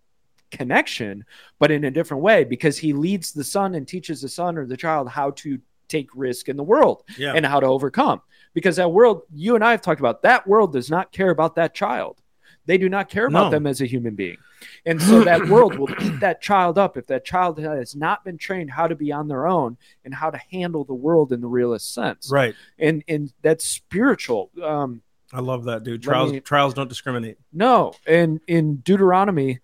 connection, 0.51 1.25
but 1.59 1.71
in 1.71 1.85
a 1.85 1.91
different 1.91 2.23
way 2.23 2.45
because 2.45 2.79
he 2.79 2.93
leads 2.93 3.33
the 3.33 3.45
son 3.45 3.75
and 3.75 3.87
teaches 3.87 4.23
the 4.23 4.29
son 4.29 4.57
or 4.57 4.67
the 4.67 4.77
child 4.77 5.09
how 5.09 5.31
to 5.33 5.59
take 5.89 6.09
risk 6.15 6.49
in 6.49 6.57
the 6.57 6.63
world 6.63 7.03
Yeah. 7.19 7.35
and 7.35 7.45
how 7.45 7.61
to 7.61 7.67
overcome. 7.67 8.23
Because 8.55 8.77
that 8.77 8.93
world, 8.93 9.23
you 9.35 9.55
and 9.57 9.65
I 9.65 9.73
have 9.73 9.83
talked 9.83 10.01
about, 10.01 10.23
that 10.23 10.47
world 10.47 10.73
does 10.73 10.89
not 10.89 11.13
care 11.13 11.31
about 11.31 11.57
that 11.57 11.75
child. 11.75 12.21
They 12.67 12.79
do 12.79 12.89
not 12.89 13.11
care 13.11 13.27
about 13.27 13.47
No. 13.47 13.51
them 13.51 13.67
as 13.67 13.83
a 13.83 13.87
human 13.87 14.15
being. 14.15 14.39
And 14.87 15.03
so 15.03 15.23
that 15.25 15.49
world 15.49 15.77
will 15.79 15.91
eat 16.03 16.21
that 16.21 16.41
child 16.41 16.79
up 16.79 16.97
if 16.97 17.07
that 17.09 17.25
child 17.25 17.59
has 17.59 17.95
not 17.95 18.25
been 18.25 18.39
trained 18.39 18.71
how 18.71 18.87
to 18.87 18.95
be 18.95 19.13
on 19.13 19.29
their 19.29 19.47
own 19.47 19.77
and 20.05 20.15
how 20.15 20.31
to 20.31 20.39
handle 20.51 20.85
the 20.85 20.95
world 20.95 21.33
in 21.33 21.43
the 21.43 21.47
realest 21.49 21.93
sense. 21.93 22.31
right. 22.33 22.55
And 22.79 23.05
and 23.07 23.31
that's 23.43 23.67
spiritual. 23.67 24.51
Um, 24.63 25.03
I 25.33 25.41
love 25.41 25.65
that, 25.65 25.83
dude. 25.85 26.03
Trials, 26.03 26.33
me- 26.33 26.41
trials 26.41 26.73
don't 26.75 26.89
discriminate. 26.89 27.37
no, 27.53 27.93
and 28.07 28.41
in 28.47 28.77
Deuteronomy, 28.77 29.59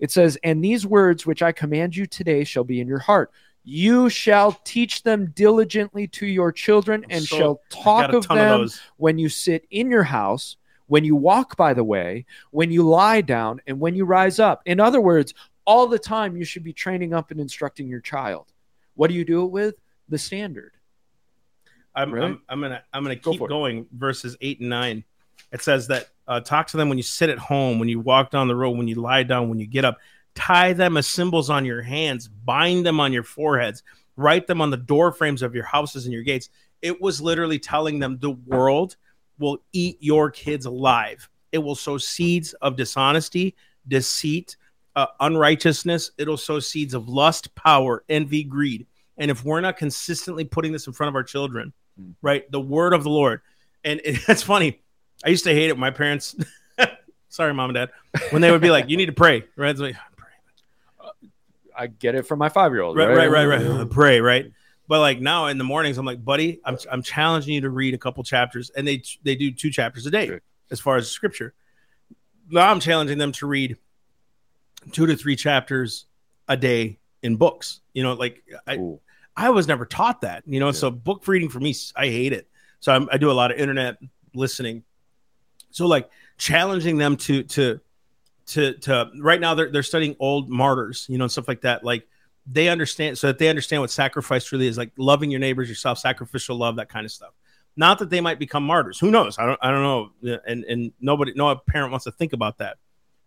it 0.00 0.10
says, 0.10 0.38
"And 0.42 0.64
these 0.64 0.86
words 0.86 1.26
which 1.26 1.42
I 1.42 1.52
command 1.52 1.94
you 1.94 2.06
today 2.06 2.42
shall 2.44 2.64
be 2.64 2.80
in 2.80 2.88
your 2.88 3.00
heart. 3.00 3.30
You 3.62 4.08
shall 4.08 4.52
teach 4.64 5.02
them 5.02 5.32
diligently 5.34 6.06
to 6.08 6.26
your 6.26 6.50
children, 6.52 7.04
and 7.10 7.22
So- 7.22 7.36
shall 7.36 7.60
talk 7.68 8.12
of 8.12 8.26
them 8.28 8.62
of 8.62 8.80
when 8.96 9.18
you 9.18 9.28
sit 9.28 9.66
in 9.70 9.90
your 9.90 10.04
house, 10.04 10.56
when 10.86 11.04
you 11.04 11.14
walk 11.14 11.56
by 11.56 11.74
the 11.74 11.84
way, 11.84 12.24
when 12.50 12.70
you 12.70 12.82
lie 12.82 13.20
down, 13.20 13.60
and 13.66 13.78
when 13.78 13.94
you 13.94 14.04
rise 14.04 14.38
up." 14.38 14.62
In 14.64 14.80
other 14.80 15.00
words, 15.00 15.34
all 15.66 15.86
the 15.86 15.98
time 15.98 16.36
you 16.36 16.44
should 16.44 16.64
be 16.64 16.72
training 16.72 17.12
up 17.14 17.30
and 17.30 17.38
instructing 17.38 17.86
your 17.86 18.00
child. 18.00 18.52
What 18.94 19.08
do 19.08 19.14
you 19.14 19.24
do 19.24 19.44
it 19.44 19.50
with? 19.50 19.74
The 20.08 20.18
standard. 20.18 20.72
I'm, 21.94 22.12
Really? 22.12 22.26
I'm, 22.26 22.42
I'm 22.48 22.60
gonna 22.60 22.82
I'm 22.92 23.02
gonna 23.02 23.16
Go 23.16 23.32
keep 23.32 23.42
it. 23.42 23.48
going. 23.48 23.86
Verses 23.92 24.36
eight 24.40 24.60
and 24.60 24.68
nine. 24.70 25.04
It 25.52 25.62
says 25.62 25.88
that 25.88 26.08
uh, 26.28 26.40
talk 26.40 26.68
to 26.68 26.76
them 26.76 26.88
when 26.88 26.98
you 26.98 27.02
sit 27.02 27.28
at 27.28 27.38
home, 27.38 27.78
when 27.78 27.88
you 27.88 27.98
walk 28.00 28.30
down 28.30 28.48
the 28.48 28.54
road, 28.54 28.76
when 28.76 28.88
you 28.88 28.94
lie 28.96 29.22
down, 29.22 29.48
when 29.48 29.58
you 29.58 29.66
get 29.66 29.84
up. 29.84 29.98
Tie 30.34 30.72
them 30.72 30.96
as 30.96 31.06
symbols 31.06 31.50
on 31.50 31.64
your 31.64 31.82
hands. 31.82 32.28
Bind 32.28 32.84
them 32.86 33.00
on 33.00 33.12
your 33.12 33.22
foreheads. 33.24 33.82
Write 34.16 34.46
them 34.46 34.60
on 34.60 34.70
the 34.70 34.76
door 34.76 35.12
frames 35.12 35.42
of 35.42 35.54
your 35.54 35.64
houses 35.64 36.04
and 36.04 36.12
your 36.12 36.22
gates. 36.22 36.48
It 36.82 37.00
was 37.00 37.20
literally 37.20 37.58
telling 37.58 37.98
them 37.98 38.18
the 38.18 38.30
world 38.30 38.96
will 39.38 39.58
eat 39.72 39.96
your 40.00 40.30
kids 40.30 40.66
alive. 40.66 41.28
It 41.52 41.58
will 41.58 41.74
sow 41.74 41.98
seeds 41.98 42.52
of 42.54 42.76
dishonesty, 42.76 43.54
deceit, 43.88 44.56
uh, 44.96 45.06
unrighteousness. 45.20 46.12
It'll 46.18 46.36
sow 46.36 46.60
seeds 46.60 46.94
of 46.94 47.08
lust, 47.08 47.54
power, 47.54 48.04
envy, 48.08 48.44
greed. 48.44 48.86
And 49.18 49.30
if 49.30 49.44
we're 49.44 49.60
not 49.60 49.76
consistently 49.76 50.44
putting 50.44 50.72
this 50.72 50.86
in 50.86 50.92
front 50.92 51.08
of 51.08 51.14
our 51.14 51.22
children, 51.24 51.72
Mm. 52.00 52.14
right, 52.22 52.50
the 52.52 52.60
word 52.60 52.92
of 52.94 53.02
the 53.02 53.10
Lord, 53.10 53.40
and 53.84 54.00
it's 54.04 54.42
funny. 54.42 54.80
I 55.24 55.28
used 55.30 55.44
to 55.44 55.52
hate 55.52 55.68
it. 55.68 55.72
when 55.72 55.80
My 55.80 55.90
parents, 55.90 56.36
sorry, 57.28 57.52
mom 57.52 57.70
and 57.70 57.74
dad, 57.74 57.90
when 58.30 58.40
they 58.42 58.50
would 58.50 58.60
be 58.60 58.70
like, 58.70 58.88
"You 58.88 58.96
need 58.96 59.06
to 59.06 59.12
pray," 59.12 59.44
right? 59.56 59.70
It's 59.70 59.80
like. 59.80 59.96
I 61.80 61.86
get 61.86 62.14
it 62.14 62.26
from 62.26 62.38
my 62.38 62.48
five 62.50 62.72
year 62.72 62.82
old. 62.82 62.96
right, 62.96 63.08
right, 63.16 63.28
right, 63.28 63.46
right. 63.46 63.90
Pray, 63.90 64.20
right. 64.20 64.52
But 64.86 65.00
like 65.00 65.20
now 65.20 65.46
in 65.46 65.56
the 65.56 65.64
mornings, 65.64 65.96
I'm 65.98 66.04
like, 66.04 66.22
buddy, 66.24 66.60
I'm, 66.64 66.76
I'm 66.90 67.02
challenging 67.02 67.54
you 67.54 67.60
to 67.62 67.70
read 67.70 67.94
a 67.94 67.98
couple 67.98 68.22
chapters, 68.24 68.70
and 68.70 68.86
they 68.86 69.02
they 69.22 69.34
do 69.34 69.50
two 69.52 69.70
chapters 69.70 70.04
a 70.04 70.10
day 70.10 70.26
Sure. 70.26 70.42
as 70.70 70.78
far 70.80 70.96
as 70.96 71.10
scripture. 71.10 71.54
Now 72.50 72.70
I'm 72.70 72.80
challenging 72.80 73.16
them 73.18 73.32
to 73.32 73.46
read 73.46 73.76
two 74.92 75.06
to 75.06 75.16
three 75.16 75.36
chapters 75.36 76.06
a 76.48 76.56
day 76.56 76.98
in 77.22 77.36
books. 77.36 77.80
You 77.94 78.02
know, 78.02 78.14
like 78.14 78.42
I, 78.66 78.76
Ooh. 78.76 79.00
I 79.36 79.50
was 79.50 79.66
never 79.68 79.86
taught 79.86 80.20
that. 80.22 80.42
You 80.46 80.60
know, 80.60 80.66
Yeah. 80.66 80.72
so 80.72 80.90
book 80.90 81.26
reading 81.28 81.48
for 81.48 81.60
me, 81.60 81.74
I 81.96 82.06
hate 82.06 82.32
it. 82.32 82.48
So 82.80 82.92
I'm, 82.92 83.08
I 83.12 83.16
do 83.16 83.30
a 83.30 83.32
lot 83.32 83.50
of 83.52 83.58
internet 83.58 83.98
listening. 84.34 84.82
So 85.70 85.86
like 85.86 86.10
challenging 86.36 86.98
them 86.98 87.16
to 87.18 87.44
to 87.44 87.80
to 88.50 88.74
to 88.74 89.10
right 89.20 89.40
now 89.40 89.54
they're 89.54 89.70
they're 89.70 89.82
studying 89.82 90.16
old 90.18 90.48
martyrs, 90.48 91.06
you 91.08 91.18
know, 91.18 91.24
and 91.24 91.32
stuff 91.32 91.48
like 91.48 91.62
that. 91.62 91.84
Like 91.84 92.06
they 92.46 92.68
understand 92.68 93.18
so 93.18 93.26
that 93.28 93.38
they 93.38 93.48
understand 93.48 93.82
what 93.82 93.90
sacrifice 93.90 94.50
really 94.52 94.66
is, 94.66 94.78
like 94.78 94.92
loving 94.96 95.30
your 95.30 95.40
neighbors, 95.40 95.68
yourself, 95.68 95.98
sacrificial 95.98 96.56
love, 96.56 96.76
that 96.76 96.88
kind 96.88 97.04
of 97.04 97.12
stuff. 97.12 97.32
Not 97.76 97.98
that 98.00 98.10
they 98.10 98.20
might 98.20 98.38
become 98.38 98.64
martyrs. 98.64 98.98
Who 98.98 99.10
knows? 99.10 99.38
I 99.38 99.46
don't 99.46 99.58
I 99.62 99.70
don't 99.70 99.82
know. 99.82 100.38
And 100.46 100.64
and 100.64 100.92
nobody 101.00 101.32
no 101.34 101.54
parent 101.56 101.90
wants 101.90 102.04
to 102.04 102.12
think 102.12 102.32
about 102.32 102.58
that. 102.58 102.78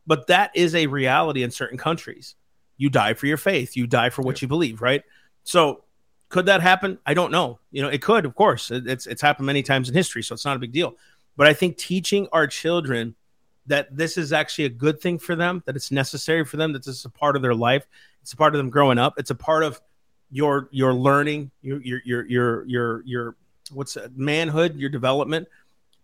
But 0.05 0.27
that 0.27 0.51
is 0.55 0.75
a 0.75 0.87
reality 0.87 1.43
in 1.43 1.51
certain 1.51 1.77
countries. 1.77 2.35
You 2.77 2.89
die 2.89 3.13
for 3.13 3.27
your 3.27 3.37
faith. 3.37 3.77
You 3.77 3.87
die 3.87 4.09
for 4.09 4.21
what 4.21 4.41
you 4.41 4.47
believe, 4.47 4.81
right? 4.81 5.03
So 5.43 5.83
could 6.27 6.47
that 6.47 6.61
happen? 6.61 6.97
I 7.05 7.13
don't 7.13 7.31
know. 7.31 7.59
You 7.71 7.83
know, 7.83 7.89
it 7.89 8.01
could, 8.01 8.25
of 8.25 8.35
course. 8.35 8.71
It- 8.71 8.87
It's 8.87 9.07
it's 9.07 9.21
happened 9.21 9.45
many 9.45 9.63
times 9.63 9.87
in 9.87 9.95
history, 9.95 10.23
so 10.23 10.33
it's 10.33 10.45
not 10.45 10.57
a 10.57 10.59
big 10.59 10.73
deal. 10.73 10.95
But 11.37 11.47
I 11.47 11.53
think 11.53 11.77
teaching 11.77 12.27
our 12.31 12.47
children 12.47 13.15
that 13.67 13.95
this 13.95 14.17
is 14.17 14.33
actually 14.33 14.65
a 14.65 14.69
good 14.69 14.99
thing 14.99 15.17
for 15.17 15.35
them, 15.35 15.63
that 15.65 15.75
it's 15.75 15.91
necessary 15.91 16.43
for 16.43 16.57
them, 16.57 16.73
that 16.73 16.83
this 16.83 16.97
is 16.97 17.05
a 17.05 17.09
part 17.09 17.35
of 17.35 17.41
their 17.41 17.55
life, 17.55 17.87
it's 18.21 18.33
a 18.33 18.37
part 18.37 18.53
of 18.53 18.57
them 18.57 18.69
growing 18.69 18.97
up, 18.97 19.15
it's 19.17 19.29
a 19.31 19.35
part 19.35 19.63
of 19.63 19.81
your 20.31 20.67
your 20.71 20.93
learning, 20.93 21.51
your 21.61 21.81
your 21.81 22.01
your 22.03 22.25
your 22.25 22.65
your, 22.65 23.03
your 23.05 23.35
what's 23.71 23.93
that, 23.93 24.17
manhood, 24.17 24.75
your 24.75 24.89
development. 24.89 25.47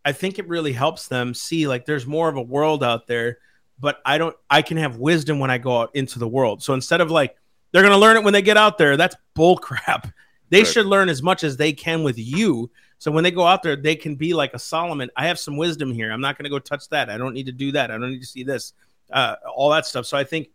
I 0.05 0.11
think 0.13 0.39
it 0.39 0.47
really 0.47 0.71
helps 0.71 1.07
them 1.07 1.33
see 1.33 1.67
like 1.67 1.85
there's 1.85 2.05
more 2.05 2.29
of 2.29 2.37
a 2.37 2.41
world 2.41 2.83
out 2.83 3.07
there, 3.07 3.39
but 3.79 3.99
I 4.05 4.17
don't 4.17 4.35
I 4.49 4.61
can 4.61 4.77
have 4.77 4.97
wisdom 4.97 5.39
when 5.39 5.51
I 5.51 5.57
go 5.57 5.81
out 5.81 5.95
into 5.95 6.19
the 6.19 6.27
world. 6.27 6.63
So 6.63 6.73
instead 6.73 7.01
of 7.01 7.11
like 7.11 7.35
they're 7.71 7.83
to 7.83 7.97
learn 7.97 8.17
it 8.17 8.23
when 8.23 8.33
they 8.33 8.41
get 8.41 8.57
out 8.57 8.77
there, 8.77 8.97
that's 8.97 9.15
bull 9.33 9.57
crap. 9.57 10.07
They 10.49 10.59
Right. 10.59 10.67
should 10.67 10.85
learn 10.85 11.09
as 11.09 11.21
much 11.21 11.43
as 11.43 11.57
they 11.57 11.73
can 11.73 12.03
with 12.03 12.17
you. 12.17 12.69
So 12.97 13.11
when 13.11 13.23
they 13.23 13.31
go 13.31 13.45
out 13.45 13.63
there, 13.63 13.75
they 13.75 13.95
can 13.95 14.15
be 14.15 14.33
like 14.33 14.53
a 14.53 14.59
Solomon. 14.59 15.09
I 15.15 15.27
have 15.27 15.39
some 15.39 15.55
wisdom 15.57 15.91
here. 15.93 16.11
I'm 16.11 16.21
not 16.21 16.37
going 16.37 16.43
to 16.43 16.49
go 16.49 16.59
touch 16.59 16.89
that. 16.89 17.09
I 17.09 17.17
don't 17.17 17.33
need 17.33 17.45
to 17.45 17.51
do 17.51 17.71
that. 17.73 17.91
I 17.91 17.97
don't 17.97 18.11
need 18.11 18.21
to 18.21 18.27
see 18.27 18.43
this, 18.43 18.73
uh, 19.11 19.35
all 19.55 19.69
that 19.69 19.85
stuff. 19.85 20.05
So 20.05 20.17
I 20.17 20.23
think, 20.23 20.49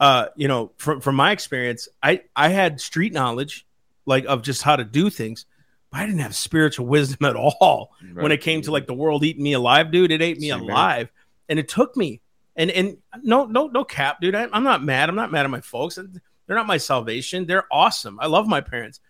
uh, 0.00 0.26
you 0.34 0.48
know, 0.48 0.72
from 0.76 1.00
from 1.00 1.14
my 1.14 1.30
experience, 1.32 1.88
I 2.02 2.22
I 2.34 2.48
had 2.48 2.80
street 2.80 3.12
knowledge, 3.12 3.66
like 4.06 4.24
of 4.26 4.42
just 4.42 4.62
how 4.62 4.76
to 4.76 4.84
do 4.84 5.10
things, 5.10 5.46
but 5.90 6.00
I 6.00 6.06
didn't 6.06 6.20
have 6.20 6.34
spiritual 6.34 6.86
wisdom 6.96 7.26
at 7.26 7.36
all 7.36 7.92
when 8.14 8.32
it 8.32 8.40
came 8.40 8.62
to 8.62 8.70
like 8.72 8.86
the 8.86 8.94
world 8.94 9.22
eating 9.22 9.42
me 9.42 9.52
alive, 9.52 9.90
dude. 9.92 10.10
It 10.10 10.22
ate 10.22 10.38
me 10.40 10.50
Same 10.50 10.62
alive, 10.62 11.10
and 11.48 11.58
it 11.58 11.68
took 11.68 11.96
me. 11.96 12.20
And 12.56 12.70
and 12.70 12.96
no 13.22 13.44
no 13.46 13.66
no 13.66 13.84
cap, 13.84 14.20
dude. 14.20 14.34
I, 14.34 14.48
I'm 14.52 14.64
not 14.64 14.82
mad. 14.82 15.08
I'm 15.08 15.16
not 15.16 15.30
mad 15.30 15.44
at 15.44 15.50
my 15.50 15.60
folks. 15.60 15.96
They're 15.96 16.56
not 16.56 16.66
my 16.66 16.78
salvation. 16.78 17.46
They're 17.46 17.66
awesome. 17.70 18.18
I 18.20 18.26
love 18.26 18.46
my 18.46 18.60
parents. 18.60 19.00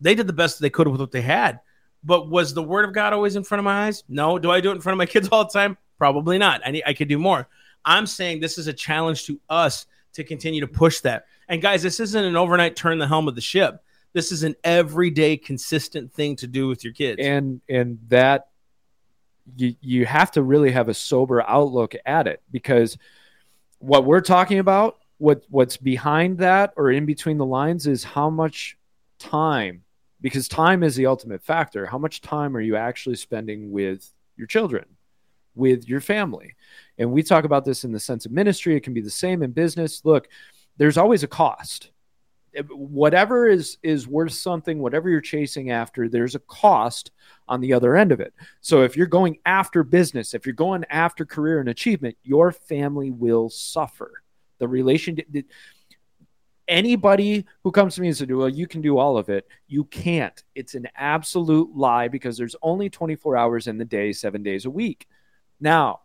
They 0.00 0.14
did 0.14 0.26
the 0.26 0.32
best 0.32 0.60
they 0.60 0.70
could 0.70 0.88
with 0.88 1.00
what 1.00 1.12
they 1.12 1.22
had. 1.22 1.60
But 2.04 2.28
was 2.30 2.54
the 2.54 2.62
word 2.62 2.84
of 2.84 2.94
God 2.94 3.12
always 3.12 3.36
in 3.36 3.44
front 3.44 3.58
of 3.60 3.64
my 3.64 3.86
eyes? 3.86 4.04
No. 4.08 4.38
Do 4.38 4.50
I 4.50 4.60
do 4.60 4.70
it 4.70 4.76
in 4.76 4.80
front 4.80 4.94
of 4.94 4.98
my 4.98 5.06
kids 5.12 5.28
all 5.30 5.44
the 5.44 5.50
time? 5.50 5.76
Probably 5.98 6.38
not. 6.38 6.60
I 6.64 6.70
need, 6.70 6.84
I 6.86 6.92
could 6.92 7.08
do 7.08 7.18
more. 7.18 7.48
I'm 7.84 8.06
saying 8.06 8.40
this 8.40 8.58
is 8.58 8.66
a 8.66 8.72
challenge 8.72 9.26
to 9.26 9.40
us 9.48 9.86
to 10.14 10.24
continue 10.24 10.60
to 10.60 10.66
push 10.66 11.00
that. 11.00 11.26
And 11.48 11.62
guys, 11.62 11.82
this 11.82 12.00
isn't 12.00 12.24
an 12.24 12.36
overnight 12.36 12.76
turn 12.76 12.98
the 12.98 13.06
helm 13.06 13.28
of 13.28 13.34
the 13.34 13.40
ship. 13.40 13.82
This 14.12 14.32
is 14.32 14.42
an 14.42 14.56
everyday 14.64 15.36
consistent 15.36 16.12
thing 16.12 16.36
to 16.36 16.46
do 16.46 16.68
with 16.68 16.82
your 16.82 16.92
kids. 16.92 17.20
and 17.22 17.60
and 17.68 17.98
that 18.08 18.48
you 19.56 19.76
you 19.80 20.06
have 20.06 20.30
to 20.32 20.42
really 20.42 20.72
have 20.72 20.88
a 20.88 20.94
sober 20.94 21.42
outlook 21.42 21.94
at 22.04 22.26
it 22.26 22.42
because 22.50 22.98
what 23.78 24.04
we're 24.04 24.20
talking 24.20 24.58
about 24.58 24.98
what 25.18 25.44
what's 25.48 25.76
behind 25.76 26.38
that 26.38 26.72
or 26.76 26.90
in 26.90 27.06
between 27.06 27.38
the 27.38 27.46
lines 27.46 27.86
is 27.86 28.02
how 28.02 28.28
much 28.28 28.76
time 29.18 29.82
because 30.20 30.48
time 30.48 30.82
is 30.82 30.96
the 30.96 31.06
ultimate 31.06 31.42
factor. 31.42 31.86
How 31.86 31.98
much 31.98 32.20
time 32.20 32.56
are 32.56 32.60
you 32.60 32.76
actually 32.76 33.16
spending 33.16 33.70
with 33.70 34.10
your 34.36 34.46
children, 34.46 34.84
with 35.54 35.88
your 35.88 36.00
family? 36.00 36.54
And 36.98 37.12
we 37.12 37.22
talk 37.22 37.44
about 37.44 37.64
this 37.64 37.84
in 37.84 37.92
the 37.92 38.00
sense 38.00 38.26
of 38.26 38.32
ministry. 38.32 38.76
It 38.76 38.82
can 38.82 38.94
be 38.94 39.00
the 39.00 39.10
same 39.10 39.42
in 39.42 39.52
business. 39.52 40.04
Look, 40.04 40.28
there's 40.76 40.98
always 40.98 41.22
a 41.22 41.28
cost. 41.28 41.90
Whatever 42.70 43.48
is 43.48 43.76
is 43.82 44.08
worth 44.08 44.32
something, 44.32 44.78
whatever 44.78 45.10
you're 45.10 45.20
chasing 45.20 45.70
after, 45.70 46.08
there's 46.08 46.34
a 46.34 46.40
cost 46.40 47.10
on 47.48 47.60
the 47.60 47.74
other 47.74 47.96
end 47.96 48.12
of 48.12 48.20
it. 48.20 48.32
So 48.62 48.82
if 48.82 48.96
you're 48.96 49.06
going 49.06 49.38
after 49.44 49.82
business, 49.82 50.32
if 50.32 50.46
you're 50.46 50.54
going 50.54 50.84
after 50.88 51.26
career 51.26 51.60
and 51.60 51.68
achievement, 51.68 52.16
your 52.22 52.52
family 52.52 53.10
will 53.10 53.50
suffer. 53.50 54.22
The 54.58 54.68
relation 54.68 55.18
anybody 56.68 57.44
who 57.62 57.70
comes 57.70 57.94
to 57.94 58.00
me 58.00 58.08
and 58.08 58.16
says, 58.16 58.28
Well, 58.28 58.48
you 58.48 58.66
can 58.66 58.80
do 58.80 58.98
all 58.98 59.16
of 59.16 59.28
it, 59.28 59.46
you 59.66 59.84
can't. 59.84 60.42
It's 60.54 60.74
an 60.74 60.88
absolute 60.96 61.76
lie 61.76 62.08
because 62.08 62.36
there's 62.36 62.56
only 62.62 62.90
24 62.90 63.36
hours 63.36 63.66
in 63.66 63.78
the 63.78 63.84
day, 63.84 64.12
seven 64.12 64.42
days 64.42 64.64
a 64.64 64.70
week. 64.70 65.06
Now, 65.60 66.00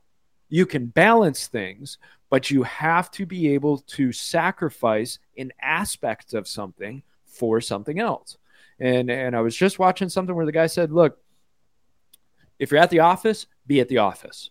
you 0.49 0.65
can 0.65 0.87
balance 0.87 1.47
things, 1.47 1.97
but 2.29 2.51
you 2.51 2.63
have 2.63 3.09
to 3.11 3.25
be 3.25 3.53
able 3.53 3.79
to 3.79 4.11
sacrifice 4.11 5.19
an 5.37 5.51
aspect 5.61 6.33
of 6.33 6.47
something 6.47 7.03
for 7.25 7.61
something 7.61 7.99
else. 7.99 8.37
And 8.79 9.09
and 9.09 9.35
I 9.35 9.41
was 9.41 9.55
just 9.55 9.79
watching 9.79 10.09
something 10.09 10.35
where 10.35 10.45
the 10.45 10.51
guy 10.51 10.67
said, 10.67 10.91
"Look, 10.91 11.19
if 12.59 12.71
you're 12.71 12.81
at 12.81 12.89
the 12.89 12.99
office, 12.99 13.47
be 13.65 13.79
at 13.79 13.87
the 13.87 13.99
office. 13.99 14.49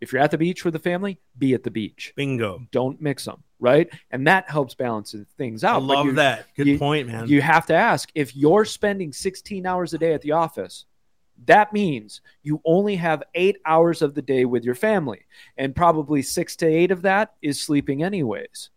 If 0.00 0.12
you're 0.12 0.22
at 0.22 0.30
the 0.30 0.38
beach 0.38 0.64
with 0.64 0.72
the 0.72 0.78
family, 0.78 1.20
be 1.36 1.54
at 1.54 1.64
the 1.64 1.70
beach. 1.70 2.12
Bingo. 2.16 2.66
Don't 2.70 3.00
mix 3.00 3.24
them, 3.24 3.42
right? 3.60 3.88
And 4.10 4.26
that 4.26 4.48
helps 4.48 4.74
balance 4.74 5.14
things 5.36 5.64
out. 5.64 5.82
I 5.82 5.84
love 5.84 6.06
you, 6.06 6.12
that. 6.12 6.46
Good 6.56 6.66
you, 6.66 6.78
point, 6.78 7.08
man. 7.08 7.28
You 7.28 7.40
have 7.42 7.66
to 7.66 7.74
ask 7.74 8.10
if 8.14 8.36
you're 8.36 8.64
spending 8.64 9.12
16 9.12 9.66
hours 9.66 9.94
a 9.94 9.98
day 9.98 10.14
at 10.14 10.22
the 10.22 10.32
office, 10.32 10.84
that 11.46 11.72
means 11.72 12.20
you 12.42 12.60
only 12.64 12.96
have 12.96 13.22
eight 13.34 13.58
hours 13.64 14.02
of 14.02 14.14
the 14.14 14.22
day 14.22 14.44
with 14.44 14.64
your 14.64 14.74
family, 14.74 15.20
and 15.56 15.74
probably 15.74 16.22
six 16.22 16.56
to 16.56 16.66
eight 16.66 16.90
of 16.90 17.02
that 17.02 17.34
is 17.42 17.60
sleeping, 17.60 18.02
anyways. 18.02 18.70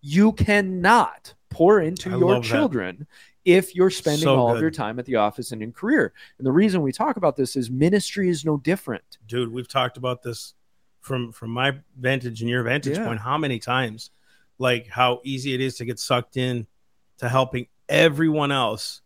You 0.00 0.32
cannot 0.32 1.34
pour 1.48 1.80
into 1.80 2.10
I 2.10 2.16
your 2.16 2.34
love 2.34 2.42
that. 2.42 2.48
children 2.48 3.06
if 3.44 3.74
you're 3.74 3.90
spending 3.90 4.22
So 4.22 4.36
all 4.36 4.48
good. 4.48 4.56
of 4.56 4.60
your 4.62 4.70
time 4.70 4.98
at 4.98 5.04
the 5.04 5.16
office 5.16 5.52
and 5.52 5.62
in 5.62 5.72
career. 5.72 6.12
And 6.38 6.46
the 6.46 6.52
reason 6.52 6.82
we 6.82 6.92
talk 6.92 7.16
about 7.16 7.36
this 7.36 7.54
is 7.56 7.70
ministry 7.70 8.28
is 8.28 8.44
no 8.44 8.56
different. 8.56 9.18
dude 9.26 9.52
we've 9.52 9.68
talked 9.68 9.96
about 9.96 10.22
this 10.22 10.54
from 11.02 11.32
from 11.32 11.50
my 11.50 11.72
vantage 11.98 12.40
and 12.40 12.48
your 12.48 12.62
vantage 12.62 12.96
Yeah. 12.96 13.04
point 13.06 13.20
how 13.20 13.36
many 13.36 13.58
times 13.58 14.10
like 14.58 14.86
how 14.88 15.20
easy 15.24 15.52
it 15.52 15.60
is 15.60 15.76
to 15.76 15.84
get 15.84 15.98
sucked 15.98 16.36
in 16.36 16.66
to 17.18 17.28
helping 17.28 17.66
everyone 17.88 18.50
else 18.52 19.02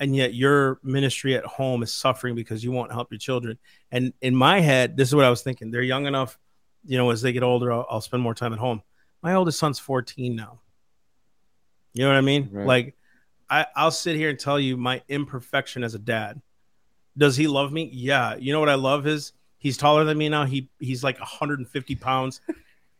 and 0.00 0.16
yet 0.16 0.34
your 0.34 0.78
ministry 0.82 1.36
at 1.36 1.44
home 1.44 1.82
is 1.82 1.92
suffering 1.92 2.34
because 2.34 2.64
you 2.64 2.72
won't 2.72 2.90
help 2.92 3.10
your 3.12 3.18
children? 3.18 3.58
And 3.92 4.12
in 4.22 4.34
my 4.34 4.60
head 4.60 4.96
this 4.96 5.08
is 5.08 5.14
what 5.14 5.24
i 5.26 5.30
was 5.30 5.42
thinking 5.42 5.70
they're 5.70 5.82
young 5.82 6.06
enough 6.06 6.38
you 6.84 6.96
know 6.98 7.10
as 7.10 7.20
they 7.22 7.32
get 7.32 7.42
older 7.42 7.70
i'll, 7.72 7.86
I'll 7.90 8.00
spend 8.00 8.22
more 8.22 8.34
time 8.34 8.52
at 8.52 8.58
home. 8.58 8.82
My 9.22 9.34
oldest 9.34 9.58
son's 9.58 9.78
14 9.78 10.34
now. 10.36 10.60
You 11.92 12.02
know 12.04 12.08
what 12.08 12.16
i 12.18 12.22
mean? 12.22 12.48
Right. 12.50 12.66
like 12.66 12.96
I, 13.50 13.66
i'll 13.76 13.90
sit 13.90 14.16
here 14.16 14.30
and 14.30 14.38
tell 14.38 14.58
you 14.58 14.76
my 14.78 15.02
imperfection 15.08 15.84
as 15.84 15.94
a 15.94 15.98
dad. 15.98 16.40
Does 17.18 17.36
he 17.36 17.46
love 17.46 17.72
me? 17.72 17.90
Yeah. 17.92 18.36
You 18.36 18.52
know 18.52 18.60
what 18.60 18.68
i 18.70 18.74
love 18.74 19.06
is 19.06 19.32
he's 19.66 19.76
taller 19.76 20.04
than 20.04 20.16
me 20.16 20.28
now. 20.28 20.44
He 20.44 20.68
he's 20.78 21.02
like 21.02 21.18
150 21.18 21.94
pounds 21.96 22.40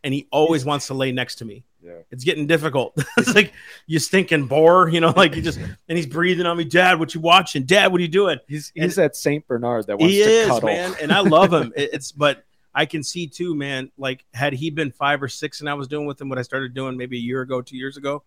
and 0.05 0.13
he 0.13 0.27
always 0.31 0.65
wants 0.71 0.89
to 0.89 0.95
lay 0.95 1.13
next 1.13 1.37
to 1.37 1.45
me. 1.45 1.65
Yeah. 1.83 1.99
it's 2.11 2.25
getting 2.25 2.47
difficult. 2.49 2.99
It's 3.19 3.33
like 3.35 3.53
you 3.87 4.01
stinking 4.01 4.47
bore 4.47 4.89
you 4.89 5.01
know 5.01 5.13
like 5.17 5.37
you 5.37 5.43
just 5.43 5.59
and 5.89 5.97
he's 5.99 6.07
breathing 6.07 6.45
on 6.47 6.57
me 6.57 6.65
dad 6.65 6.99
what 6.99 7.15
you 7.15 7.21
watching? 7.21 7.63
Dad 7.65 7.93
what 7.93 7.99
are 8.01 8.03
you 8.03 8.09
doing? 8.09 8.39
He's 8.49 8.73
And- 8.75 8.85
he's 8.85 8.97
that 8.97 9.15
Saint 9.15 9.47
Bernard 9.47 9.87
that 9.87 9.99
wants 9.99 10.13
he 10.15 10.23
to 10.23 10.29
is 10.29 10.49
cuddle. 10.49 10.69
man 10.69 10.95
and 11.01 11.13
i 11.13 11.21
love 11.21 11.53
him. 11.53 11.73
It's 11.77 12.11
but 12.13 12.45
i 12.75 12.85
can 12.87 13.03
see 13.05 13.27
too 13.29 13.55
man 13.55 13.91
like 13.97 14.25
had 14.35 14.53
he 14.53 14.71
been 14.71 14.91
five 14.91 15.23
or 15.23 15.29
six 15.29 15.61
and 15.61 15.69
i 15.71 15.75
was 15.75 15.87
doing 15.89 16.07
with 16.07 16.21
him 16.21 16.29
what 16.29 16.39
i 16.39 16.43
started 16.43 16.75
doing 16.75 16.97
maybe 16.97 17.17
a 17.17 17.21
year 17.21 17.41
ago 17.41 17.63
two 17.63 17.77
years 17.77 17.97
ago 17.97 18.23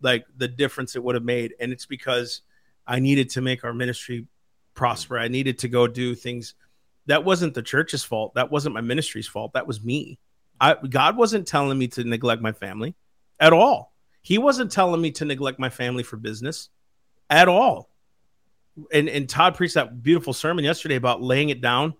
like 0.00 0.24
the 0.36 0.48
difference 0.48 0.96
it 0.96 1.02
would 1.04 1.14
have 1.14 1.24
made. 1.24 1.54
And 1.60 1.72
it's 1.72 1.86
because 1.86 2.40
i 2.86 2.98
needed 3.00 3.28
to 3.30 3.40
make 3.42 3.64
our 3.64 3.74
ministry 3.74 4.26
prosper. 4.74 5.16
I 5.18 5.28
needed 5.28 5.58
to 5.60 5.68
go 5.68 5.86
do 5.86 6.14
things 6.16 6.54
that 7.06 7.24
wasn't 7.24 7.54
the 7.54 7.62
church's 7.62 8.04
fault 8.04 8.34
that 8.34 8.50
wasn't 8.50 8.74
my 8.74 8.80
ministry's 8.80 9.28
fault 9.28 9.52
that 9.54 9.66
was 9.66 9.82
me 9.82 10.18
I, 10.60 10.74
god 10.74 11.16
wasn't 11.16 11.46
telling 11.46 11.78
me 11.78 11.88
to 11.88 12.04
neglect 12.04 12.40
my 12.40 12.52
family 12.52 12.94
at 13.40 13.52
all 13.52 13.92
he 14.22 14.38
wasn't 14.38 14.70
telling 14.70 15.00
me 15.00 15.10
to 15.12 15.24
neglect 15.24 15.58
my 15.58 15.70
family 15.70 16.02
for 16.02 16.16
business 16.16 16.68
at 17.28 17.48
all 17.48 17.88
and 18.92 19.08
and 19.08 19.28
Todd 19.28 19.54
preached 19.54 19.74
that 19.74 20.02
beautiful 20.02 20.32
sermon 20.32 20.64
yesterday 20.64 20.96
about 20.96 21.22
laying 21.22 21.48
it 21.48 21.60
down, 21.60 21.94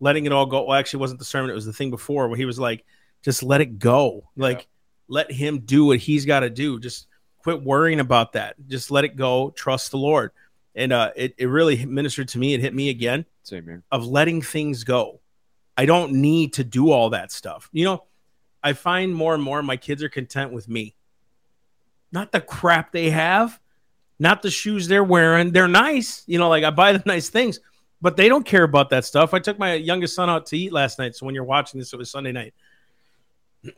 letting 0.00 0.26
it 0.26 0.32
all 0.32 0.46
go. 0.46 0.64
Well, 0.64 0.78
actually, 0.78 0.98
it 0.98 1.02
wasn't 1.02 1.18
the 1.18 1.24
sermon; 1.24 1.50
it 1.50 1.54
was 1.54 1.66
the 1.66 1.72
thing 1.72 1.90
before 1.90 2.28
where 2.28 2.36
he 2.36 2.44
was 2.44 2.58
like, 2.58 2.84
"Just 3.22 3.42
let 3.42 3.60
it 3.60 3.78
go. 3.78 4.28
Like, 4.36 4.68
let 5.08 5.30
him 5.30 5.60
do 5.60 5.86
what 5.86 5.98
he's 5.98 6.26
got 6.26 6.40
to 6.40 6.50
do. 6.50 6.78
Just 6.78 7.06
quit 7.38 7.62
worrying 7.62 8.00
about 8.00 8.34
that. 8.34 8.56
Just 8.66 8.90
let 8.90 9.04
it 9.04 9.16
go. 9.16 9.50
Trust 9.50 9.90
the 9.90 9.98
Lord." 9.98 10.32
And 10.80 10.94
uh, 10.94 11.10
it 11.14 11.34
it 11.36 11.46
really 11.46 11.84
ministered 11.84 12.28
to 12.28 12.38
me. 12.38 12.54
It 12.54 12.60
hit 12.60 12.74
me 12.74 12.88
again 12.88 13.26
Same 13.42 13.64
here. 13.64 13.82
of 13.92 14.06
letting 14.06 14.40
things 14.40 14.82
go. 14.82 15.20
I 15.76 15.84
don't 15.84 16.12
need 16.14 16.54
to 16.54 16.64
do 16.64 16.90
all 16.90 17.10
that 17.10 17.30
stuff. 17.30 17.68
You 17.70 17.84
know, 17.84 18.04
I 18.62 18.72
find 18.72 19.14
more 19.14 19.34
and 19.34 19.42
more 19.42 19.62
my 19.62 19.76
kids 19.76 20.02
are 20.02 20.08
content 20.08 20.52
with 20.52 20.70
me. 20.70 20.94
Not 22.12 22.32
the 22.32 22.40
crap 22.40 22.92
they 22.92 23.10
have, 23.10 23.60
not 24.18 24.40
the 24.40 24.50
shoes 24.50 24.88
they're 24.88 25.04
wearing. 25.04 25.52
They're 25.52 25.68
nice. 25.68 26.24
You 26.26 26.38
know, 26.38 26.48
like 26.48 26.64
I 26.64 26.70
buy 26.70 26.92
them 26.92 27.02
nice 27.06 27.28
things, 27.28 27.60
but 28.00 28.16
they 28.16 28.30
don't 28.30 28.46
care 28.46 28.64
about 28.64 28.88
that 28.88 29.04
stuff. 29.04 29.34
I 29.34 29.38
took 29.38 29.58
my 29.58 29.74
youngest 29.74 30.14
son 30.14 30.30
out 30.30 30.46
to 30.46 30.56
eat 30.56 30.72
last 30.72 30.98
night. 30.98 31.14
So 31.14 31.26
when 31.26 31.34
you're 31.34 31.44
watching 31.44 31.78
this, 31.78 31.92
it 31.92 31.98
was 31.98 32.10
Sunday 32.10 32.32
night. 32.32 32.54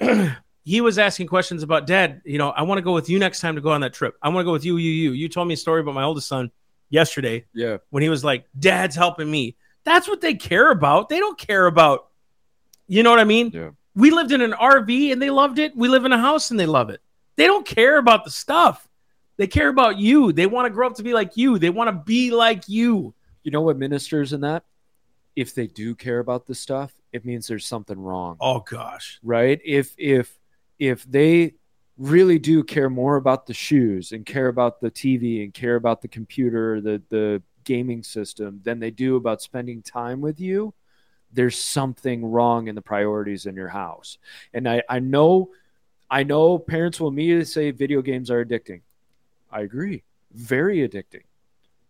he 0.65 0.81
was 0.81 0.99
asking 0.99 1.27
questions 1.27 1.65
about 1.65 1.89
dad. 1.89 2.23
You 2.25 2.39
know, 2.39 2.51
I 2.51 2.63
want 2.63 2.79
to 2.79 2.83
go 2.83 2.93
with 2.93 3.09
you 3.09 3.19
next 3.19 3.41
time 3.41 3.57
to 3.57 3.61
go 3.61 3.71
on 3.71 3.81
that 3.81 3.93
trip. 3.93 4.17
I 4.23 4.29
want 4.29 4.39
to 4.39 4.45
go 4.45 4.53
with 4.53 4.65
you, 4.65 4.77
you, 4.77 4.91
you. 4.93 5.11
You 5.11 5.29
told 5.29 5.49
me 5.49 5.55
a 5.55 5.57
story 5.57 5.81
about 5.81 5.97
my 5.97 6.05
oldest 6.05 6.29
son 6.29 6.53
yesterday 6.93 7.47
Yeah. 7.55 7.79
when 7.91 8.03
he 8.05 8.09
was 8.09 8.23
like, 8.23 8.45
Dad's 8.57 8.95
helping 8.95 9.29
me. 9.29 9.57
That's 9.85 10.07
what 10.07 10.21
they 10.21 10.35
care 10.35 10.71
about. 10.71 11.09
They 11.09 11.19
don't 11.19 11.39
care 11.39 11.67
about, 11.67 12.09
you 12.87 13.03
know 13.03 13.11
what 13.11 13.19
I 13.19 13.25
mean? 13.25 13.51
Yeah. 13.53 13.71
We 13.97 14.11
lived 14.11 14.31
in 14.31 14.41
an 14.43 14.53
RV 14.53 15.11
and 15.13 15.21
they 15.21 15.31
loved 15.31 15.59
it. 15.59 15.77
We 15.77 15.89
live 15.89 16.05
in 16.05 16.13
a 16.13 16.19
house 16.19 16.51
and 16.53 16.61
they 16.61 16.67
love 16.67 16.91
it. 16.91 17.01
They 17.37 17.47
don't 17.47 17.67
care 17.67 17.99
about 17.99 18.25
the 18.25 18.31
stuff. 18.31 18.87
They 19.39 19.47
care 19.47 19.69
about 19.69 19.99
you. 19.99 20.33
They 20.33 20.47
want 20.47 20.67
to 20.67 20.71
grow 20.71 20.87
up 20.87 20.95
to 20.97 21.03
be 21.03 21.15
like 21.15 21.37
you. 21.37 21.59
They 21.59 21.71
want 21.71 21.89
to 21.89 22.05
be 22.05 22.31
like 22.31 22.69
you. 22.69 23.15
You 23.43 23.51
know 23.51 23.63
what 23.63 23.77
ministers 23.79 24.33
in 24.33 24.43
that? 24.43 24.65
If 25.35 25.55
they 25.55 25.67
do 25.67 25.95
care 25.95 26.19
about 26.19 26.47
the 26.47 26.55
stuff, 26.55 26.93
it 27.13 27.25
means 27.25 27.47
there's 27.47 27.67
something 27.67 27.99
wrong. 27.99 28.37
Oh 28.41 28.61
gosh. 28.61 29.19
right 29.23 29.59
if 29.65 29.95
if 29.99 30.39
if 30.79 31.05
they 31.05 31.55
really 32.03 32.39
do 32.39 32.65
care 32.65 32.91
more 32.91 33.17
about 33.17 33.47
the 33.47 33.55
shoes 33.55 34.13
and 34.13 34.27
care 34.27 34.49
about 34.49 34.81
the 34.81 34.91
tv 34.91 35.45
and 35.45 35.55
care 35.55 35.77
about 35.77 36.03
the 36.03 36.09
computer 36.09 36.81
the 36.81 37.01
the 37.11 37.43
gaming 37.65 38.03
system 38.03 38.61
than 38.65 38.81
they 38.81 38.91
do 38.91 39.15
about 39.17 39.41
spending 39.41 39.81
time 39.83 40.21
with 40.21 40.41
you 40.41 40.75
there's 41.33 41.59
something 41.59 42.25
wrong 42.25 42.69
in 42.69 42.75
the 42.75 42.83
priorities 42.83 43.47
in 43.47 43.57
your 43.57 43.69
house. 43.69 44.19
And 44.53 44.69
i 44.69 44.83
i 44.89 44.99
know 44.99 45.51
i 46.11 46.23
know 46.23 46.59
parents 46.59 47.01
will 47.01 47.09
immediately 47.09 47.45
say 47.45 47.71
video 47.71 48.03
games 48.03 48.31
are 48.31 48.45
addicting. 48.45 48.83
I 49.51 49.63
agree. 49.63 50.03
Very 50.33 50.87
addicting. 50.87 51.25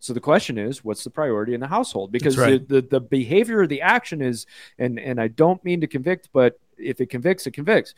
So 0.00 0.12
the 0.12 0.20
question 0.20 0.58
is 0.58 0.84
what's 0.84 1.04
the 1.04 1.10
priority 1.10 1.54
in 1.54 1.60
the 1.60 1.68
household? 1.68 2.12
Because 2.12 2.36
right. 2.38 2.66
the, 2.66 2.80
the 2.80 2.88
the 2.88 3.00
behavior 3.00 3.60
or 3.60 3.66
the 3.66 3.82
action 3.82 4.22
is 4.22 4.46
and 4.78 4.98
and 4.98 5.20
i 5.20 5.28
don't 5.28 5.64
mean 5.64 5.80
to 5.80 5.86
convict 5.86 6.28
but 6.32 6.58
if 6.78 7.00
it 7.00 7.06
convicts 7.06 7.46
it 7.46 7.52
convicts 7.52 7.94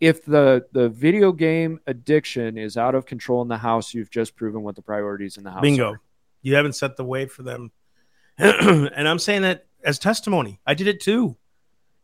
if 0.00 0.24
the 0.24 0.66
the 0.72 0.88
video 0.88 1.32
game 1.32 1.80
addiction 1.86 2.58
is 2.58 2.76
out 2.76 2.94
of 2.94 3.06
control 3.06 3.42
in 3.42 3.48
the 3.48 3.56
house 3.58 3.94
you've 3.94 4.10
just 4.10 4.36
proven 4.36 4.62
what 4.62 4.76
the 4.76 4.82
priorities 4.82 5.36
in 5.36 5.44
the 5.44 5.50
house 5.50 5.62
Bingo. 5.62 5.92
are. 5.92 6.00
You 6.42 6.54
haven't 6.54 6.74
set 6.74 6.96
the 6.96 7.04
way 7.04 7.26
for 7.26 7.42
them. 7.42 7.72
and 8.38 9.08
I'm 9.08 9.18
saying 9.18 9.42
that 9.42 9.66
as 9.82 9.98
testimony. 9.98 10.60
I 10.66 10.74
did 10.74 10.86
it 10.86 11.00
too. 11.00 11.36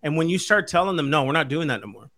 And 0.03 0.17
when 0.17 0.29
you 0.29 0.39
start 0.39 0.67
telling 0.67 0.97
them, 0.97 1.11
no, 1.11 1.25
we're 1.25 1.33
not 1.33 1.49
doing 1.49 1.69
that 1.69 1.81
no 1.81 1.87
more, 1.87 2.11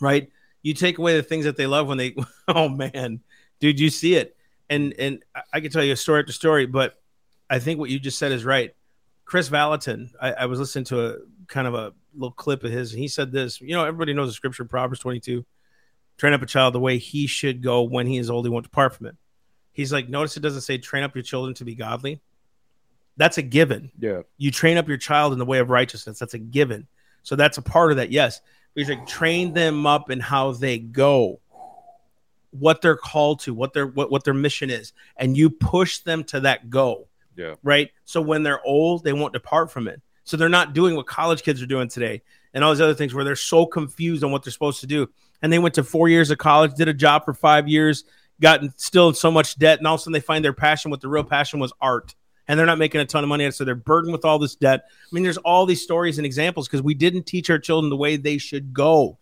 right? 0.00 0.30
You 0.62 0.72
take 0.72 0.98
away 0.98 1.16
the 1.16 1.22
things 1.22 1.44
that 1.44 1.56
they 1.56 1.66
love 1.66 1.88
when 1.88 1.98
they, 1.98 2.14
oh 2.48 2.68
man, 2.68 3.20
dude, 3.60 3.78
you 3.80 3.90
see 3.90 4.14
it. 4.14 4.36
And 4.70 4.94
and 4.98 5.22
I- 5.52 5.60
can 5.60 5.70
tell 5.70 5.84
you 5.84 5.92
a 5.92 5.96
story 5.96 6.20
after 6.20 6.32
story, 6.32 6.66
but 6.66 7.00
I 7.50 7.58
think 7.58 7.78
what 7.78 7.90
you 7.90 7.98
just 7.98 8.18
said 8.18 8.32
is 8.32 8.44
right. 8.44 8.74
Kris 9.24 9.48
Vallotton, 9.48 10.10
I, 10.20 10.32
I 10.32 10.46
was 10.46 10.58
listening 10.58 10.84
to 10.86 11.06
a 11.06 11.16
kind 11.48 11.66
of 11.66 11.74
a 11.74 11.92
little 12.16 12.32
clip 12.32 12.64
of 12.64 12.70
his, 12.72 12.92
and 12.92 13.00
he 13.00 13.08
said 13.08 13.32
this. 13.32 13.60
You 13.60 13.74
know, 13.74 13.84
everybody 13.84 14.12
knows 14.12 14.28
the 14.28 14.32
scripture, 14.32 14.64
Proverbs 14.64 15.00
22. 15.00 15.44
Train 16.18 16.32
up 16.32 16.42
a 16.42 16.46
child 16.46 16.74
the 16.74 16.80
way 16.80 16.98
he 16.98 17.26
should 17.26 17.62
go 17.62 17.82
when 17.82 18.06
he 18.06 18.16
is 18.16 18.30
old, 18.30 18.46
he 18.46 18.50
won't 18.50 18.64
depart 18.64 18.94
from 18.94 19.06
it. 19.06 19.16
He's 19.72 19.92
like, 19.92 20.08
notice 20.08 20.36
it 20.36 20.40
doesn't 20.40 20.62
say 20.62 20.78
train 20.78 21.02
up 21.04 21.14
your 21.14 21.22
children 21.22 21.54
to 21.56 21.64
be 21.64 21.74
godly. 21.74 22.22
That's 23.18 23.36
a 23.38 23.42
given. 23.42 23.90
yeah 23.98 24.22
You 24.38 24.50
train 24.50 24.78
up 24.78 24.88
your 24.88 24.96
child 24.96 25.32
in 25.34 25.38
the 25.38 25.44
way 25.44 25.58
of 25.58 25.68
righteousness. 25.70 26.18
That's 26.18 26.34
a 26.34 26.38
given. 26.38 26.86
So 27.22 27.36
that's 27.36 27.58
a 27.58 27.62
part 27.62 27.90
of 27.90 27.98
that, 27.98 28.10
yes. 28.10 28.40
But 28.74 28.80
he's 28.80 28.88
like, 28.88 29.06
train 29.06 29.52
them 29.52 29.86
up 29.86 30.10
in 30.10 30.20
how 30.20 30.52
they 30.52 30.78
go. 30.78 31.40
what 32.50 32.80
they're 32.80 32.96
called 32.96 33.40
to, 33.40 33.52
what 33.54 33.72
their 33.74 33.86
what, 33.86 34.10
what 34.10 34.24
their 34.24 34.34
mission 34.34 34.70
is, 34.70 34.92
and 35.16 35.36
you 35.36 35.50
push 35.50 35.98
them 35.98 36.24
to 36.24 36.40
that 36.40 36.70
goal. 36.70 37.08
Yeah. 37.36 37.56
Right. 37.62 37.90
So 38.04 38.20
when 38.22 38.42
they're 38.42 38.64
old, 38.64 39.04
they 39.04 39.12
won't 39.12 39.34
depart 39.34 39.70
from 39.70 39.88
it. 39.88 40.00
So 40.26 40.36
they're 40.36 40.48
not 40.50 40.74
doing 40.74 40.94
what 40.94 41.06
college 41.06 41.42
kids 41.42 41.62
are 41.62 41.66
doing 41.66 41.88
today 41.88 42.20
and 42.52 42.62
all 42.62 42.72
these 42.72 42.80
other 42.82 42.94
things 42.94 43.14
where 43.14 43.24
they're 43.24 43.34
so 43.36 43.64
confused 43.64 44.22
on 44.22 44.30
what 44.30 44.44
they're 44.44 44.52
supposed 44.52 44.80
to 44.80 44.86
do. 44.86 45.08
And 45.40 45.50
they 45.52 45.58
went 45.58 45.74
to 45.76 45.84
four 45.84 46.08
years 46.08 46.30
of 46.30 46.36
college, 46.38 46.74
did 46.74 46.88
a 46.88 46.94
job 46.94 47.24
for 47.24 47.32
five 47.32 47.68
years, 47.68 48.04
gotten 48.40 48.72
still 48.76 49.08
in 49.08 49.14
so 49.14 49.30
much 49.30 49.58
debt, 49.58 49.78
and 49.78 49.86
all 49.86 49.94
of 49.94 50.00
a 50.00 50.02
sudden 50.02 50.12
they 50.12 50.20
find 50.20 50.44
their 50.44 50.52
passion. 50.52 50.90
What 50.90 51.00
the 51.00 51.08
real 51.08 51.24
passion 51.24 51.60
was 51.60 51.72
art. 51.80 52.14
And 52.48 52.58
they're 52.58 52.66
not 52.66 52.78
making 52.78 53.00
a 53.00 53.04
ton 53.06 53.24
of 53.24 53.28
money, 53.28 53.50
so 53.50 53.64
they're 53.64 53.74
burdened 53.74 54.12
with 54.12 54.24
all 54.24 54.38
this 54.38 54.54
debt. 54.54 54.84
I 54.88 55.08
mean, 55.10 55.24
there's 55.24 55.38
all 55.38 55.66
these 55.66 55.82
stories 55.82 56.18
and 56.18 56.26
examples 56.26 56.68
because 56.68 56.82
we 56.82 56.94
didn't 56.94 57.24
teach 57.24 57.50
our 57.50 57.58
children 57.58 57.90
the 57.90 57.96
way 57.96 58.16
they 58.16 58.38
should 58.38 58.72
go. 58.72 59.18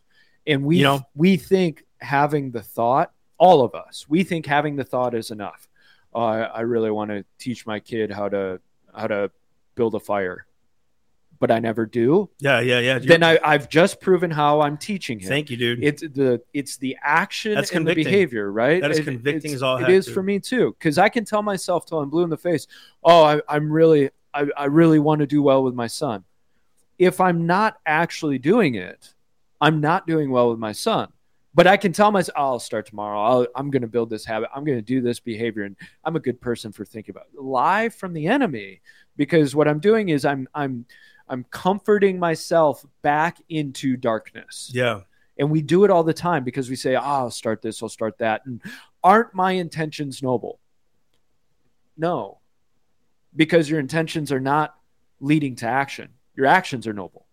and 0.46 0.62
we 0.64 0.76
You 0.78 0.82
know? 0.84 1.02
we 1.14 1.36
think 1.38 1.84
having 2.00 2.50
the 2.50 2.62
thought 2.62 3.12
all 3.38 3.62
of 3.64 3.74
us 3.74 4.06
we 4.08 4.22
think 4.22 4.46
having 4.46 4.76
the 4.76 4.84
thought 4.84 5.14
is 5.14 5.30
enough 5.30 5.68
uh, 6.14 6.18
i 6.18 6.60
really 6.60 6.90
want 6.90 7.10
to 7.10 7.24
teach 7.38 7.66
my 7.66 7.80
kid 7.80 8.10
how 8.10 8.28
to 8.28 8.60
how 8.94 9.06
to 9.06 9.30
build 9.74 9.94
a 9.94 10.00
fire 10.00 10.46
but 11.40 11.50
i 11.50 11.58
never 11.58 11.84
do 11.86 12.28
Yeah, 12.40 12.60
yeah, 12.60 12.78
yeah. 12.80 12.98
then 12.98 13.22
I, 13.22 13.38
i've 13.44 13.68
just 13.68 14.00
proven 14.00 14.30
how 14.30 14.60
i'm 14.60 14.76
teaching 14.76 15.18
him 15.18 15.28
Thank 15.28 15.50
you, 15.50 15.56
dude. 15.56 15.82
it's 15.84 16.02
the 16.02 16.40
it's 16.52 16.76
the 16.76 16.96
action 17.02 17.54
That's 17.54 17.70
and 17.72 17.86
the 17.86 17.90
convicting. 17.90 18.04
behavior 18.04 18.50
right 18.52 18.80
That 18.80 18.90
is 18.90 18.98
It- 19.00 19.04
convicting 19.04 19.52
as 19.54 19.62
all 19.62 19.78
it 19.78 19.88
is 19.88 20.06
dude. 20.06 20.14
for 20.14 20.22
me 20.22 20.38
too 20.40 20.74
because 20.78 20.98
i 20.98 21.08
can 21.08 21.24
tell 21.24 21.42
myself 21.42 21.86
till 21.86 21.98
i'm 22.00 22.10
blue 22.10 22.24
in 22.24 22.30
the 22.30 22.36
face 22.36 22.66
oh 23.02 23.24
I, 23.24 23.40
i'm 23.48 23.70
really 23.70 24.10
I, 24.32 24.46
I 24.56 24.64
really 24.66 24.98
want 24.98 25.20
to 25.20 25.26
do 25.26 25.42
well 25.42 25.62
with 25.62 25.74
my 25.74 25.86
son 25.86 26.24
if 26.98 27.20
i'm 27.20 27.46
not 27.46 27.76
actually 27.86 28.38
doing 28.38 28.74
it 28.76 29.14
i'm 29.60 29.80
not 29.80 30.06
doing 30.06 30.30
well 30.30 30.50
with 30.50 30.58
my 30.58 30.72
son 30.72 31.08
but 31.54 31.66
i 31.66 31.76
can 31.76 31.92
tell 31.92 32.10
myself 32.10 32.34
oh, 32.36 32.42
i'll 32.42 32.58
start 32.60 32.86
tomorrow 32.86 33.20
I'll, 33.20 33.46
i'm 33.56 33.70
going 33.70 33.82
to 33.82 33.88
build 33.88 34.10
this 34.10 34.24
habit 34.24 34.50
i'm 34.54 34.64
going 34.64 34.78
to 34.78 34.82
do 34.82 35.00
this 35.00 35.20
behavior 35.20 35.64
and 35.64 35.76
i'm 36.04 36.16
a 36.16 36.20
good 36.20 36.40
person 36.40 36.72
for 36.72 36.84
thinking 36.84 37.12
about 37.12 37.26
it. 37.34 37.40
lie 37.40 37.88
from 37.88 38.12
the 38.12 38.26
enemy 38.26 38.80
because 39.16 39.54
what 39.54 39.66
i'm 39.68 39.78
doing 39.80 40.08
is 40.08 40.24
i'm 40.24 40.48
i'm 40.54 40.84
i'm 41.28 41.44
comforting 41.50 42.18
myself 42.18 42.84
back 43.02 43.38
into 43.48 43.96
darkness 43.96 44.70
yeah. 44.74 45.00
and 45.38 45.50
we 45.50 45.62
do 45.62 45.84
it 45.84 45.90
all 45.90 46.04
the 46.04 46.14
time 46.14 46.44
because 46.44 46.68
we 46.68 46.76
say, 46.76 46.94
oh, 46.96 47.00
I'll 47.00 47.30
start 47.30 47.62
this, 47.62 47.82
I'll 47.82 47.88
start 47.88 48.18
that. 48.18 48.42
And 48.46 48.60
aren't 49.02 49.34
my 49.34 49.52
intentions 49.52 50.22
noble? 50.22 50.58
No, 51.96 52.38
because 53.36 53.68
your 53.68 53.80
intentions 53.80 54.32
are 54.32 54.40
not 54.40 54.74
leading 55.20 55.56
to 55.56 55.66
action. 55.66 56.10
Your 56.36 56.46
actions 56.46 56.86
are 56.86 56.92
noble. 56.92 57.26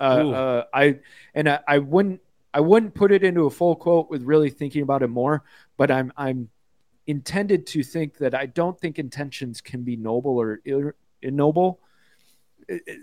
Uh, 0.00 0.04
uh, 0.04 0.64
I 0.74 0.98
and 1.34 1.48
I, 1.48 1.60
I 1.68 1.78
wouldn't 1.78 2.20
I 2.52 2.60
wouldn't 2.60 2.94
put 2.94 3.12
it 3.12 3.22
into 3.22 3.46
a 3.46 3.50
full 3.50 3.76
quote 3.76 4.10
with 4.10 4.22
really 4.22 4.50
thinking 4.50 4.82
about 4.82 5.02
it 5.02 5.08
more, 5.08 5.44
but 5.76 5.90
I'm 5.90 6.12
I'm 6.16 6.48
intended 7.06 7.66
to 7.68 7.82
think 7.82 8.18
that 8.18 8.34
I 8.34 8.46
don't 8.46 8.78
think 8.80 8.98
intentions 8.98 9.60
can 9.60 9.82
be 9.82 9.96
noble 9.96 10.38
or 10.38 10.60
ir- 10.64 10.96
ignoble. 11.20 11.80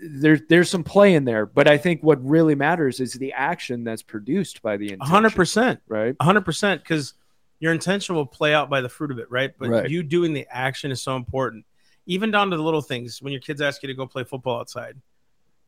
There's 0.02 0.40
there's 0.48 0.68
some 0.70 0.84
play 0.84 1.14
in 1.14 1.24
there, 1.24 1.46
but 1.46 1.68
I 1.68 1.78
think 1.78 2.02
what 2.02 2.22
really 2.24 2.54
matters 2.54 3.00
is 3.00 3.12
the 3.14 3.32
action 3.32 3.84
that's 3.84 4.02
produced 4.02 4.62
by 4.62 4.76
the 4.76 4.92
intention. 4.92 5.06
hundred 5.12 5.34
percent. 5.34 5.80
right? 5.88 6.14
Hundred 6.20 6.44
percent. 6.44 6.82
Because 6.82 7.14
your 7.58 7.72
intention 7.72 8.14
will 8.14 8.26
play 8.26 8.54
out 8.54 8.70
by 8.70 8.80
the 8.80 8.88
fruit 8.88 9.10
of 9.10 9.18
it, 9.18 9.30
right? 9.30 9.52
But 9.58 9.68
Right. 9.68 9.90
you 9.90 10.02
doing 10.02 10.32
the 10.32 10.46
action 10.50 10.90
is 10.90 11.02
so 11.02 11.14
important. 11.16 11.66
Even 12.06 12.30
down 12.30 12.50
to 12.50 12.56
the 12.56 12.62
little 12.62 12.80
things. 12.80 13.20
When 13.22 13.32
your 13.32 13.42
kids 13.42 13.60
ask 13.60 13.82
you 13.82 13.86
to 13.88 13.94
go 13.94 14.06
play 14.06 14.24
football 14.24 14.60
outside, 14.60 14.96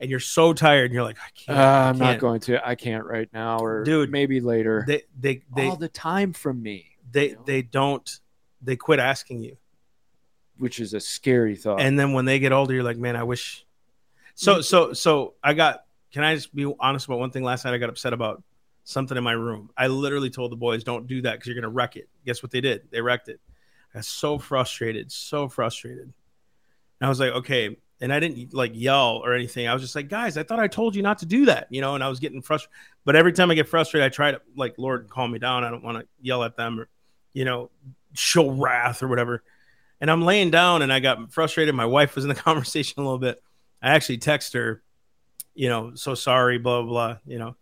and 0.00 0.10
you're 0.10 0.18
so 0.20 0.52
tired, 0.52 0.86
and 0.86 0.94
you're 0.94 1.04
like, 1.04 1.18
I 1.18 1.26
Uh, 1.26 1.30
can't. 1.34 1.58
I 1.58 1.88
I'm 1.90 1.98
not 1.98 2.04
can't. 2.12 2.20
going 2.20 2.40
to. 2.40 2.66
I 2.66 2.74
can't 2.74 3.04
right 3.04 3.28
now, 3.32 3.58
or 3.58 3.84
Dude, 3.84 4.10
maybe 4.10 4.40
later. 4.40 4.84
They 4.86 5.02
they 5.18 5.42
they 5.54 5.68
all 5.68 5.76
the 5.76 5.88
time 5.88 6.32
from 6.32 6.62
me, 6.62 6.96
they 7.10 7.36
they 7.46 7.62
don't. 7.62 8.08
They 8.62 8.76
quit 8.76 8.98
asking 8.98 9.42
you. 9.44 9.56
which 10.58 10.78
is 10.80 10.94
a 10.94 11.00
scary 11.00 11.56
thought. 11.56 11.80
and 11.80 11.98
then 11.98 12.12
when 12.12 12.24
they 12.24 12.38
get 12.38 12.52
older 12.52 12.72
you're 12.74 12.84
like 12.84 12.96
man 12.98 13.16
i 13.16 13.22
wish 13.24 13.64
so 14.42 14.60
so 14.60 14.92
so 14.92 15.34
i 15.42 15.54
got 15.54 15.84
can 16.12 16.24
i 16.24 16.34
just 16.34 16.54
be 16.54 16.72
honest 16.80 17.06
about 17.06 17.18
one 17.18 17.30
thing? 17.30 17.44
Last 17.44 17.64
night 17.64 17.74
i 17.74 17.78
got 17.78 17.88
upset 17.88 18.12
about 18.12 18.42
something 18.84 19.16
in 19.16 19.22
my 19.22 19.32
room. 19.32 19.70
I 19.76 19.86
literally 19.86 20.28
told 20.28 20.50
the 20.50 20.56
boys 20.56 20.82
don't 20.82 21.06
do 21.06 21.22
that 21.22 21.34
because 21.34 21.46
you're 21.46 21.54
going 21.54 21.62
to 21.62 21.68
wreck 21.68 21.94
it. 21.94 22.08
Guess 22.26 22.42
what 22.42 22.50
they 22.50 22.60
did? 22.60 22.82
They 22.90 23.00
wrecked 23.00 23.28
it. 23.28 23.38
I 23.94 23.98
was 23.98 24.08
so 24.08 24.38
frustrated 24.38 25.12
so 25.12 25.48
frustrated. 25.48 26.12
And 27.00 27.06
i 27.06 27.08
was 27.08 27.20
like 27.20 27.32
okay. 27.32 27.76
And 28.00 28.12
i 28.12 28.18
didn't 28.18 28.52
like 28.52 28.72
yell 28.74 29.20
or 29.24 29.34
anything. 29.34 29.68
I 29.68 29.74
was 29.74 29.82
just 29.82 29.94
like 29.94 30.08
guys 30.08 30.36
i 30.36 30.42
thought 30.42 30.58
i 30.58 30.66
told 30.66 30.96
you 30.96 31.02
not 31.02 31.18
to 31.18 31.26
do 31.26 31.46
that 31.46 31.68
you 31.70 31.80
know 31.80 31.94
and 31.94 32.02
i 32.02 32.08
was 32.08 32.18
getting 32.18 32.42
frustrated 32.42 32.74
but 33.04 33.14
every 33.14 33.32
time 33.32 33.50
i 33.50 33.54
get 33.54 33.68
frustrated 33.68 34.04
i 34.04 34.08
try 34.08 34.32
to 34.32 34.40
like 34.56 34.74
lord 34.76 35.08
calm 35.08 35.30
me 35.30 35.38
down. 35.38 35.62
I 35.62 35.70
don't 35.70 35.84
want 35.84 35.98
to 35.98 36.06
yell 36.20 36.42
at 36.42 36.56
them 36.56 36.80
or 36.80 36.88
you 37.32 37.44
know 37.44 37.70
show 38.14 38.50
wrath 38.50 39.02
or 39.02 39.08
whatever. 39.08 39.42
And 40.00 40.10
I'm 40.10 40.22
laying 40.22 40.50
down 40.50 40.82
and 40.82 40.92
I 40.92 40.98
got 40.98 41.32
frustrated. 41.32 41.74
My 41.74 41.86
wife 41.86 42.16
was 42.16 42.24
in 42.24 42.28
the 42.28 42.34
conversation 42.50 43.00
a 43.00 43.04
little 43.04 43.18
bit. 43.18 43.42
I 43.82 43.90
actually 43.90 44.18
text 44.18 44.52
her, 44.54 44.82
you 45.54 45.68
know, 45.68 45.94
so 45.94 46.14
sorry, 46.14 46.58
blah, 46.58 46.82
blah, 46.82 46.90
blah 46.90 47.16
you 47.26 47.38
know, 47.38 47.56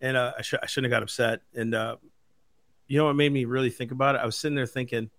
and 0.00 0.16
uh, 0.16 0.32
I, 0.38 0.42
sh- 0.42 0.54
I 0.62 0.66
shouldn't 0.66 0.92
have 0.92 0.96
got 0.98 1.02
upset. 1.02 1.40
And, 1.54 1.74
uh, 1.74 1.96
you 2.86 2.96
know 2.98 3.06
what 3.06 3.14
made 3.16 3.32
me 3.32 3.44
really 3.44 3.70
think 3.70 3.90
about 3.90 4.14
it? 4.14 4.20
I 4.22 4.26
was 4.26 4.36
sitting 4.36 4.54
there 4.56 4.66
thinking, 4.66 5.10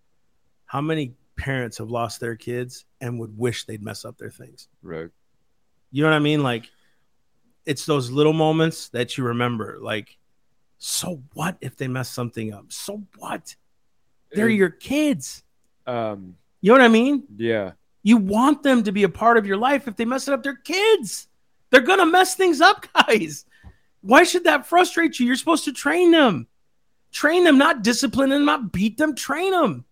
how 0.65 0.81
many 0.81 1.13
parents 1.35 1.77
have 1.77 1.89
lost 1.89 2.19
their 2.19 2.35
kids 2.35 2.85
and 3.01 3.19
would 3.19 3.37
wish 3.37 3.65
they'd 3.65 3.83
mess 3.83 4.05
up 4.05 4.17
their 4.17 4.31
things? 4.31 4.67
right. 4.81 5.09
You 5.91 6.03
know 6.03 6.09
what 6.09 6.15
I 6.15 6.19
mean? 6.19 6.43
Like, 6.43 6.69
it's 7.65 7.85
those 7.85 8.11
little 8.11 8.33
moments 8.33 8.89
that 8.89 9.17
you 9.17 9.23
remember. 9.23 9.79
Like, 9.81 10.17
so 10.77 11.23
what 11.33 11.57
if 11.61 11.75
they 11.77 11.87
mess 11.87 12.09
something 12.11 12.53
up? 12.53 12.71
So 12.71 13.03
what? 13.17 13.55
They're 14.31 14.49
It- 14.49 14.53
your 14.55 14.69
kids. 14.69 15.43
Um. 15.87 16.35
You 16.61 16.69
know 16.69 16.75
what 16.75 16.85
I 16.85 16.89
mean? 16.89 17.23
Yeah. 17.37 17.71
You 18.03 18.17
want 18.17 18.63
them 18.63 18.83
to 18.83 18.91
be 18.91 19.03
a 19.03 19.09
part 19.09 19.37
of 19.37 19.45
your 19.45 19.57
life. 19.57 19.87
If 19.87 19.95
they 19.95 20.05
mess 20.05 20.27
it 20.27 20.33
up, 20.33 20.43
they're 20.43 20.55
kids. 20.55 21.27
They're 21.69 21.81
gonna 21.81 22.05
mess 22.05 22.35
things 22.35 22.61
up, 22.61 22.87
guys. 23.07 23.45
Why 24.01 24.23
should 24.23 24.45
that 24.45 24.65
frustrate 24.65 25.19
you? 25.19 25.25
You're 25.27 25.35
supposed 25.35 25.65
to 25.65 25.73
train 25.73 26.11
them, 26.11 26.47
train 27.11 27.43
them, 27.43 27.57
not 27.57 27.83
discipline 27.83 28.29
them, 28.29 28.45
not 28.45 28.71
beat 28.71 28.97
them. 28.97 29.13
Train 29.15 29.51
them. 29.51 29.85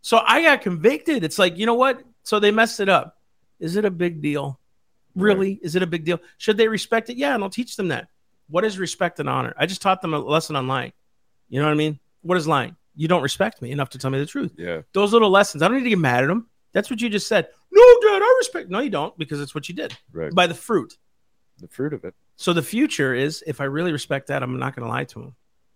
So 0.00 0.20
I 0.26 0.42
got 0.42 0.62
convicted. 0.62 1.22
It's 1.24 1.38
like 1.38 1.56
you 1.56 1.66
know 1.66 1.74
what? 1.74 2.02
So 2.24 2.38
they 2.40 2.50
messed 2.50 2.80
it 2.80 2.88
up. 2.88 3.18
Is 3.60 3.76
it 3.76 3.84
a 3.84 3.90
big 3.90 4.20
deal? 4.20 4.58
Really? 5.14 5.60
Is 5.62 5.76
it 5.76 5.82
a 5.82 5.86
big 5.86 6.04
deal? 6.04 6.18
Should 6.38 6.56
they 6.56 6.66
respect 6.68 7.10
it? 7.10 7.16
Yeah, 7.16 7.34
and 7.34 7.42
I'll 7.44 7.50
teach 7.50 7.76
them 7.76 7.88
that. 7.88 8.08
What 8.48 8.64
is 8.64 8.78
respect 8.78 9.20
and 9.20 9.28
honor? 9.28 9.54
I 9.56 9.66
just 9.66 9.80
taught 9.82 10.02
them 10.02 10.14
a 10.14 10.18
lesson 10.18 10.56
on 10.56 10.66
lying. 10.66 10.92
You 11.48 11.60
know 11.60 11.66
what 11.66 11.72
I 11.72 11.76
mean? 11.76 12.00
What 12.22 12.36
is 12.38 12.48
lying? 12.48 12.76
You 12.96 13.08
don't 13.08 13.22
respect 13.22 13.62
me 13.62 13.70
enough 13.70 13.90
to 13.90 13.98
tell 13.98 14.10
me 14.10 14.18
the 14.18 14.26
truth 14.26 14.52
Yeah. 14.58 14.82
those 14.92 15.12
little 15.12 15.30
lessons. 15.30 15.62
I 15.62 15.68
don't 15.68 15.76
need 15.78 15.84
to 15.84 15.90
get 15.90 15.98
mad 15.98 16.24
at 16.24 16.26
them. 16.28 16.48
That's 16.72 16.90
what 16.90 17.00
you 17.00 17.08
just 17.08 17.26
said. 17.28 17.48
No, 17.70 17.82
Dad, 18.02 18.22
I 18.22 18.34
respect. 18.38 18.70
No, 18.70 18.80
you 18.80 18.90
don't, 18.90 19.16
because 19.18 19.40
it's 19.40 19.54
what 19.54 19.68
you 19.68 19.74
did 19.74 19.96
Right. 20.12 20.34
by 20.34 20.46
the 20.46 20.54
fruit. 20.54 20.96
The 21.58 21.68
fruit 21.68 21.92
of 21.92 22.04
it. 22.04 22.14
So 22.36 22.52
the 22.52 22.62
future 22.62 23.14
is 23.14 23.44
if 23.46 23.60
I 23.60 23.64
really 23.64 23.92
respect 23.92 24.28
that, 24.28 24.42
I'm 24.42 24.58
not 24.58 24.74
going 24.74 24.84
to 24.86 24.90
lie 24.92 25.04
to 25.04 25.20
him. 25.20 25.34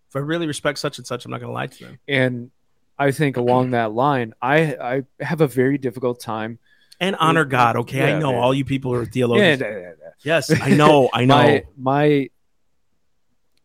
If 0.08 0.16
I 0.16 0.20
really 0.20 0.46
respect 0.46 0.78
such 0.78 0.98
and 0.98 1.06
such, 1.06 1.24
I'm 1.24 1.30
not 1.30 1.40
going 1.40 1.50
to 1.50 1.54
lie 1.54 1.66
to 1.66 1.84
them. 1.84 1.98
And 2.08 2.50
I 2.98 3.10
think 3.10 3.36
along 3.36 3.72
that 3.72 3.92
line, 3.92 4.32
I 4.40 4.74
I 5.20 5.24
have 5.24 5.40
a 5.42 5.46
very 5.46 5.76
difficult 5.78 6.18
time. 6.20 6.58
And 6.98 7.14
honor 7.16 7.44
God. 7.44 7.76
Okay, 7.76 8.14
I 8.14 8.18
know 8.18 8.32
man. 8.32 8.40
all 8.40 8.54
you 8.54 8.64
people 8.64 8.94
are 8.94 9.02
Yeah, 9.02 9.08
theologians. 9.10 9.60
yeah, 9.60 9.68
yeah, 9.68 9.80
yeah. 9.80 10.10
Yes, 10.22 10.60
I 10.62 10.70
know. 10.70 11.10
I 11.12 11.24
know. 11.26 11.34
my 11.36 11.64
my 11.76 12.30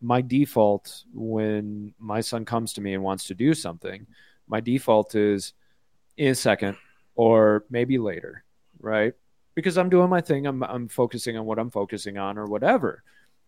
my 0.02 0.22
default 0.22 1.04
when 1.14 1.94
my 2.00 2.22
son 2.22 2.44
comes 2.44 2.74
to 2.74 2.82
me 2.82 2.94
and 2.94 3.04
wants 3.04 3.28
to 3.28 3.36
do 3.36 3.54
something 3.54 4.08
my 4.48 4.60
default 4.60 5.14
is 5.16 5.54
in 6.18 6.30
a 6.32 6.36
second 6.36 6.76
or 7.22 7.66
maybe 7.70 7.98
later 7.98 8.44
right 8.80 9.14
because 9.56 9.78
i'm 9.78 9.90
doing 9.90 10.10
my 10.10 10.22
thing 10.22 10.46
i'm, 10.46 10.64
I'm 10.64 10.88
focusing 10.88 11.38
on 11.38 11.46
what 11.46 11.60
i'm 11.60 11.70
focusing 11.70 12.18
on 12.18 12.38
or 12.38 12.46
whatever 12.46 13.04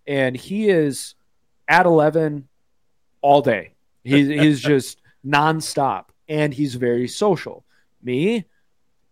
and 0.05 0.36
he 0.36 0.69
is 0.69 1.15
at 1.67 1.86
11 1.86 2.47
all 3.21 3.41
day 3.41 3.74
he's, 4.03 4.28
he's 4.28 4.61
just 4.74 5.01
nonstop 5.26 6.05
and 6.28 6.53
he's 6.53 6.76
very 6.76 7.07
social 7.07 7.63
me 8.01 8.45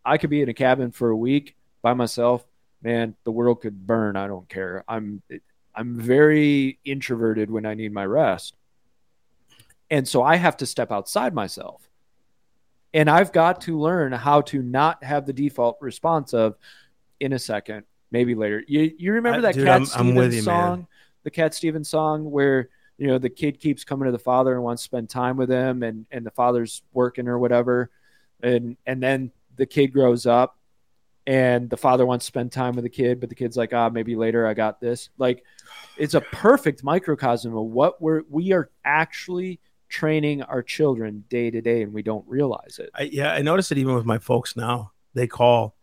i 0.04 0.18
could 0.18 0.30
be 0.30 0.42
in 0.42 0.50
a 0.50 0.54
cabin 0.54 0.92
for 0.92 1.10
a 1.10 1.18
week 1.18 1.56
by 1.82 1.94
myself 1.94 2.46
man, 2.82 3.16
the 3.24 3.32
world 3.32 3.62
could 3.62 3.86
burn. 3.86 4.16
I 4.16 4.28
don't 4.28 4.48
care. 4.50 4.84
I'm 4.88 5.22
I'm 5.74 6.00
very 6.00 6.80
introverted 6.84 7.50
when 7.50 7.66
I 7.66 7.76
need 7.76 7.94
my 7.94 8.06
rest. 8.06 8.56
And 9.90 10.08
so 10.08 10.24
I 10.24 10.36
have 10.36 10.58
to 10.58 10.66
step 10.66 10.92
outside 10.92 11.34
myself. 11.34 11.88
And 12.94 13.10
I've 13.10 13.32
got 13.32 13.62
to 13.62 13.80
learn 13.80 14.12
how 14.12 14.42
to 14.42 14.62
not 14.62 15.04
have 15.04 15.26
the 15.26 15.34
default 15.34 15.78
response 15.82 16.34
of 16.34 16.56
in 17.20 17.34
a 17.34 17.40
second, 17.40 17.84
maybe 18.12 18.36
later. 18.36 18.64
You 18.68 18.92
you 18.98 19.14
remember 19.14 19.40
I- 19.40 19.42
that 19.42 19.54
dude, 19.56 19.66
Cat 19.66 19.74
I'm- 19.74 19.82
I'm 19.82 19.88
Stevens 19.88 20.18
with 20.18 20.34
you, 20.34 20.40
man. 20.40 20.44
song? 20.44 20.88
The 21.24 21.32
Cat 21.32 21.54
Stevens 21.54 21.90
song 21.90 22.30
where 22.30 22.70
you 22.98 23.08
know 23.08 23.18
the 23.18 23.30
kid 23.30 23.60
keeps 23.60 23.84
coming 23.84 24.06
to 24.08 24.12
the 24.12 24.20
father 24.20 24.54
and 24.54 24.64
wants 24.64 24.82
to 24.84 24.86
spend 24.86 25.10
time 25.10 25.38
with 25.38 25.50
him 25.50 25.84
and 25.84 26.06
and 26.12 26.26
the 26.26 26.32
father's 26.32 26.84
working 26.94 27.28
or 27.28 27.40
whatever. 27.40 27.90
And 28.44 28.76
and 28.86 29.02
then 29.02 29.32
the 29.56 29.66
kid 29.66 29.88
grows 29.88 30.26
up 30.26 30.58
and 31.28 31.70
the 31.70 31.78
father 31.78 32.06
wants 32.06 32.26
to 32.26 32.28
spend 32.28 32.52
time 32.52 32.74
with 32.76 32.84
the 32.84 32.90
kid, 32.90 33.20
but 33.20 33.30
the 33.30 33.36
kid's 33.36 33.56
like, 33.56 33.74
ah, 33.74 33.90
maybe 33.90 34.16
later 34.16 34.48
I 34.48 34.56
got 34.56 34.82
this. 34.82 35.10
Like, 35.20 35.44
it's 35.98 36.16
a 36.16 36.22
perfect 36.22 36.84
microcosm 36.84 37.56
of 37.56 37.66
what 37.66 38.02
we're 38.02 38.24
we 38.30 38.52
are 38.54 38.70
actually 38.84 39.60
training 39.92 40.42
our 40.42 40.64
children 40.64 41.24
day 41.30 41.52
to 41.52 41.62
day 41.62 41.84
and 41.84 41.94
we 41.94 42.02
don't 42.02 42.26
realize 42.28 42.80
it. 42.80 42.90
I, 42.96 43.04
yeah, 43.04 43.32
I 43.34 43.42
notice 43.44 43.72
it 43.72 43.78
even 43.78 43.94
with 43.94 44.06
my 44.06 44.18
folks 44.18 44.56
now. 44.56 44.94
They 45.14 45.28
call 45.28 45.76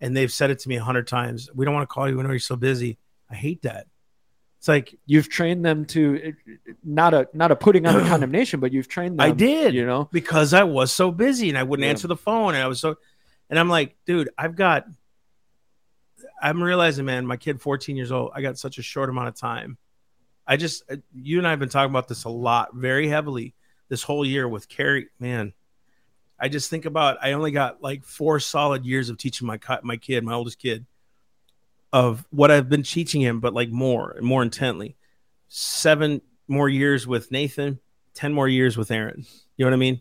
and 0.00 0.16
they've 0.16 0.32
said 0.32 0.50
it 0.50 0.60
to 0.60 0.68
me 0.68 0.76
a 0.76 0.82
hundred 0.82 1.06
times. 1.08 1.50
We 1.54 1.64
don't 1.64 1.74
want 1.74 1.82
to 1.88 1.92
call 1.92 2.08
you 2.08 2.16
when 2.16 2.26
you're 2.26 2.38
so 2.38 2.56
busy. 2.56 2.98
I 3.30 3.34
hate 3.34 3.62
that. 3.62 3.86
It's 4.58 4.68
like 4.68 4.98
You've 5.06 5.28
trained 5.28 5.64
them 5.64 5.84
to 5.86 6.32
not 6.82 7.12
a 7.14 7.28
not 7.34 7.50
a 7.50 7.56
putting 7.56 7.86
on 7.86 7.96
a 7.96 8.00
condemnation, 8.08 8.60
but 8.60 8.72
you've 8.72 8.88
trained 8.88 9.18
them. 9.18 9.26
I 9.26 9.30
did. 9.32 9.74
you 9.74 9.84
know. 9.86 10.08
because 10.12 10.54
I 10.54 10.62
was 10.64 10.90
so 10.92 11.10
busy 11.12 11.48
and 11.48 11.58
I 11.58 11.62
wouldn't 11.64 11.84
Yeah. 11.84 11.90
answer 11.90 12.08
the 12.08 12.16
phone 12.16 12.54
and 12.54 12.62
I 12.62 12.66
was 12.68 12.80
so 12.80 12.96
and 13.50 13.58
I'm 13.58 13.68
like, 13.68 13.96
dude, 14.06 14.30
I've 14.38 14.56
got 14.56 14.86
I'm 16.40 16.62
realizing, 16.62 17.04
man, 17.04 17.26
my 17.26 17.36
kid 17.36 17.60
14 17.60 17.96
years 17.96 18.12
old, 18.12 18.30
I 18.34 18.42
got 18.42 18.58
such 18.58 18.78
a 18.78 18.82
short 18.82 19.10
amount 19.10 19.28
of 19.28 19.34
time. 19.36 19.76
I 20.48 20.56
just 20.56 20.82
uh, 20.90 20.96
you 21.14 21.38
and 21.38 21.46
I 21.46 21.50
have 21.50 21.58
been 21.60 21.68
talking 21.68 21.90
about 21.90 22.08
this 22.08 22.24
a 22.24 22.30
lot, 22.30 22.74
very 22.74 23.06
heavily 23.06 23.54
this 23.88 24.02
whole 24.02 24.24
year 24.24 24.48
with 24.48 24.68
Carrie, 24.68 25.08
man. 25.20 25.52
I 26.40 26.48
just 26.48 26.70
think 26.70 26.86
about 26.86 27.18
I 27.22 27.32
only 27.32 27.50
got 27.50 27.82
like 27.82 28.02
four 28.04 28.40
solid 28.40 28.86
years 28.86 29.10
of 29.10 29.18
teaching 29.18 29.46
my 29.46 29.58
my 29.82 29.96
kid, 29.98 30.24
my 30.24 30.32
oldest 30.32 30.58
kid, 30.58 30.86
of 31.92 32.24
what 32.30 32.50
I've 32.50 32.68
been 32.68 32.82
teaching 32.82 33.20
him, 33.20 33.40
but 33.40 33.52
like 33.52 33.68
more 33.70 34.12
and 34.12 34.24
more 34.26 34.42
intently. 34.42 34.96
Seven 35.48 36.22
more 36.46 36.68
years 36.68 37.06
with 37.06 37.30
Nathan, 37.30 37.78
ten 38.14 38.32
more 38.32 38.48
years 38.48 38.76
with 38.76 38.90
Aaron. 38.90 39.26
You 39.56 39.64
know 39.64 39.70
what 39.70 39.74
I 39.76 39.78
mean? 39.78 40.00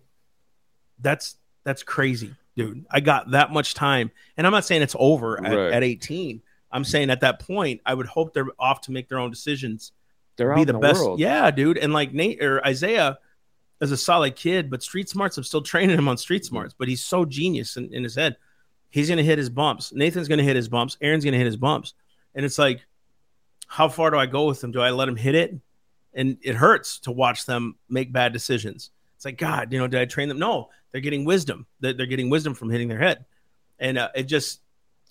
That's 0.99 1.35
that's 1.63 1.83
crazy, 1.83 2.35
dude. 2.55 2.85
I 2.89 3.01
got 3.01 3.31
that 3.31 3.51
much 3.51 3.73
time, 3.73 4.11
and 4.37 4.47
I'm 4.47 4.53
not 4.53 4.63
saying 4.65 4.81
it's 4.81 4.95
over 4.97 5.43
at, 5.45 5.53
Right. 5.53 5.73
at 5.73 5.83
18. 5.83 6.41
I'm 6.71 6.83
saying 6.83 7.09
at 7.09 7.21
that 7.21 7.39
point, 7.39 7.81
I 7.85 7.93
would 7.93 8.07
hope 8.07 8.33
they're 8.33 8.47
off 8.59 8.81
to 8.81 8.91
make 8.91 9.09
their 9.09 9.19
own 9.19 9.29
decisions 9.29 9.91
They're 10.37 10.55
be 10.55 10.63
the, 10.63 10.73
the 10.73 10.79
best. 10.79 11.01
world. 11.01 11.19
Yeah, 11.19 11.49
dude. 11.51 11.77
And 11.77 11.93
like 11.93 12.13
Nate 12.13 12.41
or 12.41 12.65
Isaiah 12.65 13.19
is 13.81 13.91
a 13.91 13.97
solid 13.97 14.35
kid, 14.35 14.69
but 14.69 14.83
street 14.83 15.09
smarts, 15.09 15.37
I'm 15.37 15.43
still 15.43 15.61
training 15.63 15.97
him 15.97 16.07
on 16.07 16.17
street 16.17 16.45
smarts, 16.45 16.73
but 16.77 16.87
he's 16.87 17.03
so 17.03 17.25
genius 17.25 17.77
in, 17.77 17.93
in 17.93 18.03
his 18.03 18.15
head. 18.15 18.37
He's 18.89 19.09
gonna 19.09 19.23
hit 19.23 19.37
his 19.37 19.49
bumps. 19.49 19.91
Nathan's 19.93 20.27
gonna 20.27 20.43
hit 20.43 20.55
his 20.55 20.69
bumps. 20.69 20.97
Aaron's 21.01 21.25
gonna 21.25 21.37
hit 21.37 21.45
his 21.45 21.57
bumps. 21.57 21.93
And 22.33 22.45
it's 22.45 22.57
like, 22.57 22.85
how 23.67 23.89
far 23.89 24.11
do 24.11 24.17
I 24.17 24.25
go 24.25 24.45
with 24.45 24.61
them? 24.61 24.71
Do 24.71 24.79
I 24.79 24.91
let 24.91 25.09
him 25.09 25.17
hit 25.17 25.35
it? 25.35 25.55
And 26.13 26.37
it 26.41 26.55
hurts 26.55 26.99
to 27.01 27.11
watch 27.11 27.45
them 27.45 27.75
make 27.89 28.13
bad 28.13 28.31
decisions. 28.31 28.91
It's 29.15 29.25
like, 29.25 29.37
God, 29.37 29.73
you 29.73 29.79
know, 29.79 29.87
did 29.87 29.99
I 29.99 30.05
train 30.05 30.29
them? 30.29 30.39
No, 30.39 30.69
they're 30.91 31.01
getting 31.01 31.25
wisdom. 31.25 31.65
They're, 31.79 31.93
they're 31.93 32.05
getting 32.05 32.29
wisdom 32.29 32.53
from 32.53 32.69
hitting 32.69 32.87
their 32.87 32.99
head. 32.99 33.25
And 33.79 33.97
uh, 33.97 34.09
it 34.15 34.23
just, 34.23 34.61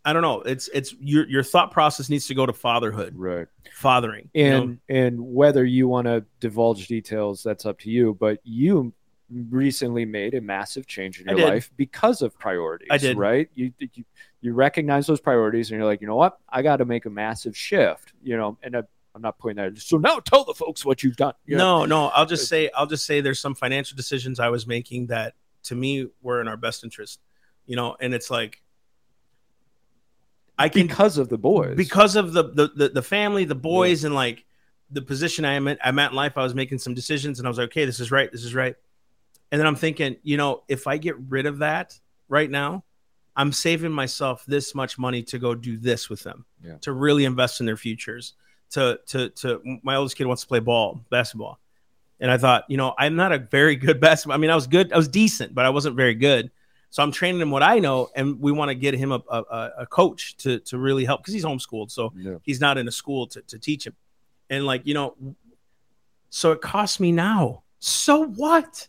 I 0.06 0.12
don't 0.12 0.22
know. 0.22 0.40
It's, 0.42 0.68
it's 0.72 0.94
your, 1.00 1.26
your 1.28 1.42
thought 1.42 1.72
process 1.72 2.08
needs 2.08 2.26
to 2.28 2.34
go 2.34 2.46
to 2.46 2.52
fatherhood, 2.52 3.14
Right. 3.16 3.48
fathering. 3.74 4.30
you 4.32 4.48
know? 4.50 4.62
and 4.62 4.78
and 4.88 5.20
whether 5.20 5.64
you 5.64 5.88
want 5.88 6.06
to 6.06 6.24
divulge 6.40 6.86
details 6.86 7.42
that's 7.42 7.66
up 7.66 7.78
to 7.80 7.90
you 7.90 8.16
but 8.18 8.38
you 8.44 8.94
recently 9.30 10.04
made 10.04 10.34
a 10.34 10.40
massive 10.40 10.86
change 10.86 11.20
in 11.20 11.26
your 11.36 11.48
life 11.48 11.70
because 11.76 12.22
of 12.22 12.38
priorities 12.38 12.88
I 12.90 12.96
did. 12.98 13.16
right 13.18 13.48
you, 13.54 13.72
you 13.80 14.04
you 14.40 14.52
recognize 14.54 15.06
those 15.08 15.20
priorities 15.20 15.70
and 15.70 15.78
you're 15.78 15.86
like 15.86 16.00
you 16.00 16.06
know 16.06 16.14
what 16.14 16.38
i 16.48 16.62
got 16.62 16.76
to 16.76 16.84
make 16.84 17.06
a 17.06 17.10
massive 17.10 17.56
shift 17.56 18.12
you 18.22 18.36
know 18.36 18.56
and 18.62 18.76
I, 18.76 18.82
i'm 19.16 19.22
not 19.22 19.36
putting 19.38 19.56
that 19.56 19.76
so 19.78 19.96
now 19.98 20.20
tell 20.20 20.44
the 20.44 20.54
folks 20.54 20.84
what 20.84 21.02
you've 21.02 21.16
done 21.16 21.34
you 21.44 21.56
know? 21.56 21.80
No, 21.80 21.86
no. 21.86 22.06
I'll 22.10 22.24
just 22.26 22.44
uh, 22.44 22.46
say 22.46 22.70
I'll 22.74 22.86
just 22.86 23.04
say 23.04 23.20
there's 23.20 23.40
some 23.40 23.56
financial 23.56 23.96
decisions 23.96 24.38
I 24.38 24.48
was 24.48 24.64
making 24.66 25.08
that 25.08 25.34
to 25.64 25.74
me 25.74 26.06
were 26.22 26.40
in 26.40 26.46
our 26.46 26.56
best 26.56 26.84
interest. 26.84 27.18
You 27.66 27.74
know, 27.74 27.96
and 28.00 28.14
it's 28.14 28.30
like 28.30 28.62
I 30.58 30.68
can 30.68 30.86
because 30.86 31.18
of 31.18 31.28
the 31.28 31.38
boys 31.38 31.76
because 31.76 32.16
of 32.16 32.32
the 32.32 32.44
the 32.44 32.68
the, 32.74 32.88
the 32.88 33.02
family, 33.02 33.44
the 33.44 33.54
boys, 33.54 34.04
and 34.04 34.14
like 34.14 34.44
the 34.90 35.02
position 35.02 35.44
I 35.44 35.54
am 35.54 35.68
at, 35.68 35.78
I'm 35.84 35.98
at 35.98 36.10
in 36.10 36.16
life. 36.16 36.32
I 36.36 36.42
was 36.42 36.54
making 36.54 36.78
some 36.78 36.94
decisions, 36.94 37.38
and 37.38 37.46
I 37.46 37.50
was 37.50 37.58
like, 37.58 37.66
okay, 37.66 37.84
this 37.84 38.00
is 38.00 38.10
right, 38.10 38.30
this 38.30 38.44
is 38.44 38.54
right. 38.54 38.74
And 39.52 39.60
then 39.60 39.66
I'm 39.66 39.76
thinking, 39.76 40.16
you 40.22 40.36
know, 40.36 40.62
if 40.68 40.86
I 40.86 40.96
get 40.96 41.16
rid 41.28 41.46
of 41.46 41.58
that 41.58 41.98
right 42.28 42.50
now, 42.50 42.84
I'm 43.36 43.52
saving 43.52 43.92
myself 43.92 44.44
this 44.46 44.74
much 44.74 44.98
money 44.98 45.22
to 45.24 45.38
go 45.38 45.54
do 45.54 45.76
this 45.76 46.08
with 46.08 46.22
them, 46.22 46.46
Yeah. 46.64 46.76
to 46.82 46.92
really 46.92 47.24
invest 47.24 47.60
in 47.60 47.66
their 47.66 47.76
futures. 47.76 48.34
To 48.70 48.98
to 49.06 49.28
to 49.30 49.78
my 49.84 49.94
oldest 49.96 50.16
kid 50.16 50.26
wants 50.26 50.42
to 50.42 50.48
play 50.48 50.58
ball, 50.58 51.04
basketball, 51.10 51.60
and 52.18 52.30
I 52.30 52.38
thought, 52.38 52.64
you 52.68 52.76
know, 52.76 52.94
I'm 52.98 53.14
not 53.14 53.30
a 53.32 53.38
very 53.38 53.76
good 53.76 54.00
basketball. 54.06 54.34
I 54.34 54.38
mean, 54.38 54.50
I 54.50 54.54
was 54.56 54.66
good, 54.66 54.92
I 54.92 54.96
was 54.96 55.06
decent, 55.08 55.54
but 55.54 55.64
I 55.64 55.70
wasn't 55.70 55.94
very 55.96 56.14
good. 56.14 56.50
So 56.90 57.02
I'm 57.02 57.12
training 57.12 57.40
him 57.40 57.50
what 57.50 57.62
I 57.62 57.78
know, 57.78 58.08
and 58.14 58.40
we 58.40 58.52
want 58.52 58.70
to 58.70 58.74
get 58.74 58.94
him 58.94 59.12
a, 59.12 59.20
a, 59.28 59.70
a 59.80 59.86
coach 59.86 60.36
to 60.38 60.60
to 60.60 60.78
really 60.78 61.04
help 61.04 61.20
because 61.22 61.34
he's 61.34 61.44
homeschooled, 61.44 61.90
so 61.90 62.12
Yeah. 62.16 62.36
he's 62.42 62.60
not 62.60 62.78
in 62.78 62.88
a 62.88 62.92
school 62.92 63.26
to, 63.28 63.42
to 63.42 63.58
teach 63.58 63.86
him. 63.86 63.94
And 64.48 64.64
like 64.64 64.86
you 64.86 64.94
know, 64.94 65.14
so 66.30 66.52
it 66.52 66.60
costs 66.60 67.00
me 67.00 67.12
now. 67.12 67.62
So 67.78 68.24
what? 68.24 68.88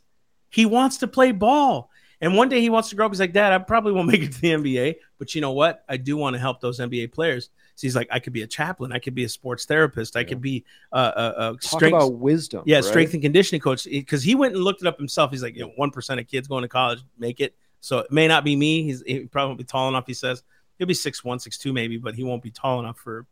He 0.50 0.66
wants 0.66 0.98
to 0.98 1.08
play 1.08 1.32
ball, 1.34 1.90
and 2.22 2.36
one 2.36 2.50
day 2.50 2.62
he 2.62 2.70
wants 2.70 2.90
to 2.90 2.96
grow 2.96 3.06
up. 3.08 3.12
He's 3.12 3.20
like, 3.20 3.34
Dad, 3.34 3.52
I 3.52 3.58
probably 3.58 3.92
won't 3.92 4.08
make 4.12 4.22
it 4.22 4.32
to 4.32 4.42
the 4.42 4.52
NBA, 4.52 4.96
but 5.18 5.36
you 5.36 5.42
know 5.42 5.52
what? 5.52 5.84
I 5.90 5.98
do 5.98 6.16
want 6.18 6.36
to 6.36 6.40
help 6.40 6.62
those 6.62 6.80
NBA 6.80 7.12
players. 7.12 7.50
So 7.76 7.86
he's 7.86 7.96
like, 7.96 8.08
I 8.10 8.20
could 8.20 8.34
be 8.34 8.42
a 8.42 8.48
chaplain, 8.48 8.92
I 8.92 8.98
could 8.98 9.14
be 9.14 9.24
a 9.24 9.30
sports 9.30 9.66
therapist, 9.66 10.16
I 10.16 10.24
could 10.24 10.42
be 10.42 10.66
a, 10.92 11.00
a, 11.00 11.02
a 11.02 11.52
talk 11.52 11.62
strength 11.64 11.94
about 11.96 12.14
wisdom 12.14 12.64
yeah, 12.66 12.78
right? 12.78 12.86
strength 12.86 13.14
and 13.14 13.22
conditioning 13.22 13.62
coach. 13.62 13.86
Because 13.86 14.24
he 14.24 14.34
went 14.34 14.56
and 14.56 14.64
looked 14.64 14.82
it 14.82 14.88
up 14.88 14.98
himself. 14.98 15.30
He's 15.30 15.44
like, 15.44 15.56
you 15.56 15.62
know, 15.62 15.72
one 15.76 15.92
percent 15.92 16.20
of 16.20 16.28
kids 16.28 16.48
going 16.48 16.64
to 16.64 16.68
college 16.68 17.02
make 17.20 17.40
it. 17.40 17.56
So 17.82 18.00
it 18.00 18.12
may 18.12 18.28
not 18.28 18.44
be 18.44 18.56
me. 18.56 18.84
He's 18.84 19.04
he 19.06 19.22
probably 19.22 19.50
won't 19.50 19.60
be 19.60 19.64
tall 19.64 19.90
enough. 19.90 20.06
He 20.08 20.14
says 20.14 20.44
he'll 20.78 20.88
be 20.88 20.94
six 20.94 21.24
one, 21.24 21.40
six 21.40 21.58
two, 21.58 21.74
maybe, 21.74 21.98
but 21.98 22.16
he 22.16 22.24
won't 22.24 22.44
be 22.44 22.52
tall 22.52 22.80
enough 22.80 22.98
for. 22.98 23.26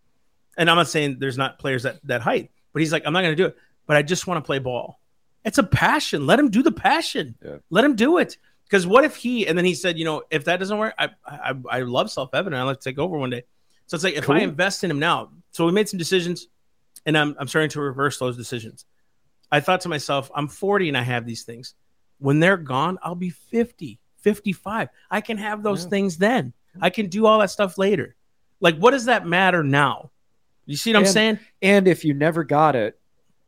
And 0.57 0.69
I'm 0.69 0.77
not 0.77 0.87
saying 0.87 1.17
there's 1.19 1.37
not 1.37 1.59
players 1.59 1.83
that 1.83 1.99
that 2.05 2.21
height, 2.21 2.51
but 2.73 2.81
he's 2.81 2.91
like, 2.91 3.03
I'm 3.05 3.13
not 3.13 3.21
going 3.21 3.35
to 3.35 3.43
do 3.43 3.47
it. 3.47 3.57
But 3.87 3.97
I 3.97 4.01
just 4.01 4.27
want 4.27 4.43
to 4.43 4.45
play 4.45 4.59
ball. 4.59 4.99
It's 5.43 5.57
a 5.57 5.63
passion. 5.63 6.25
Let 6.25 6.39
him 6.39 6.49
do 6.49 6.63
the 6.63 6.71
passion. 6.71 7.35
Yeah. 7.43 7.57
Let 7.69 7.85
him 7.85 7.95
do 7.95 8.17
it. 8.17 8.37
Because 8.63 8.87
what 8.87 9.03
if 9.03 9.15
he? 9.15 9.45
And 9.47 9.57
then 9.57 9.65
he 9.65 9.75
said, 9.75 9.99
you 9.99 10.05
know, 10.05 10.23
if 10.31 10.45
that 10.45 10.57
doesn't 10.57 10.77
work, 10.77 10.93
I 10.97 11.09
I, 11.25 11.53
I 11.69 11.79
love 11.81 12.09
self 12.09 12.33
evident. 12.33 12.59
I 12.59 12.63
like 12.63 12.79
to 12.79 12.89
take 12.89 12.97
over 12.97 13.17
one 13.17 13.29
day. 13.29 13.43
So 13.87 13.95
it's 13.95 14.03
like 14.03 14.15
if 14.15 14.29
I 14.29 14.39
invest 14.39 14.83
in 14.83 14.89
him 14.89 14.99
now. 14.99 15.29
So 15.51 15.65
we 15.65 15.71
made 15.71 15.87
some 15.87 15.99
decisions, 15.99 16.47
and 17.05 17.17
I'm 17.17 17.35
I'm 17.39 17.47
starting 17.47 17.69
to 17.71 17.81
reverse 17.81 18.17
those 18.17 18.37
decisions. 18.37 18.85
I 19.51 19.59
thought 19.59 19.81
to 19.81 19.89
myself, 19.89 20.31
I'm 20.35 20.47
40 20.47 20.89
and 20.89 20.97
I 20.97 21.03
have 21.03 21.25
these 21.25 21.43
things. 21.43 21.75
When 22.17 22.39
they're 22.39 22.57
gone, 22.57 22.97
I'll 23.03 23.15
be 23.15 23.29
50, 23.29 23.99
55. 24.25 24.89
I 25.11 25.21
can 25.21 25.37
have 25.37 25.61
those 25.61 25.83
Yeah. 25.83 25.89
things 25.91 26.17
then. 26.17 26.51
I 26.81 26.89
can 26.89 27.07
do 27.07 27.27
all 27.27 27.39
that 27.39 27.51
stuff 27.51 27.77
later. 27.77 28.15
Like, 28.59 28.77
what 28.79 28.91
does 28.91 29.05
that 29.05 29.25
matter 29.27 29.63
now? 29.63 30.09
You 30.65 30.75
see 30.75 30.91
what 30.91 31.01
I'm 31.01 31.05
saying? 31.05 31.39
and 31.61 31.87
if 31.87 32.03
you 32.03 32.13
never 32.15 32.43
got 32.43 32.75
it 32.75 32.99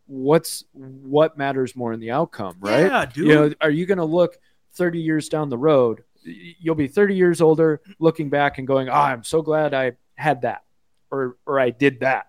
what's 0.06 0.64
what 0.72 1.38
matters 1.38 1.76
more 1.76 1.92
in 1.92 2.00
the 2.00 2.12
outcome 2.12 2.56
right 2.62 2.86
Yeah, 2.86 3.06
dude. 3.08 3.28
you 3.28 3.34
know 3.36 3.54
are 3.60 3.70
you 3.72 3.86
going 3.86 3.98
to 3.98 4.06
look 4.06 4.38
30 4.76 5.00
years 5.02 5.28
down 5.28 5.50
the 5.50 5.58
road 5.58 6.04
you'll 6.24 6.76
be 6.76 6.88
30 6.88 7.14
years 7.16 7.42
older 7.42 7.82
looking 8.00 8.30
back 8.30 8.58
and 8.58 8.66
going 8.66 8.88
oh 8.88 8.94
i'm 8.94 9.26
so 9.26 9.42
glad 9.42 9.74
i 9.74 9.92
had 10.16 10.44
that 10.44 10.64
or 11.12 11.36
or 11.46 11.60
i 11.60 11.72
did 11.72 12.00
that 12.00 12.28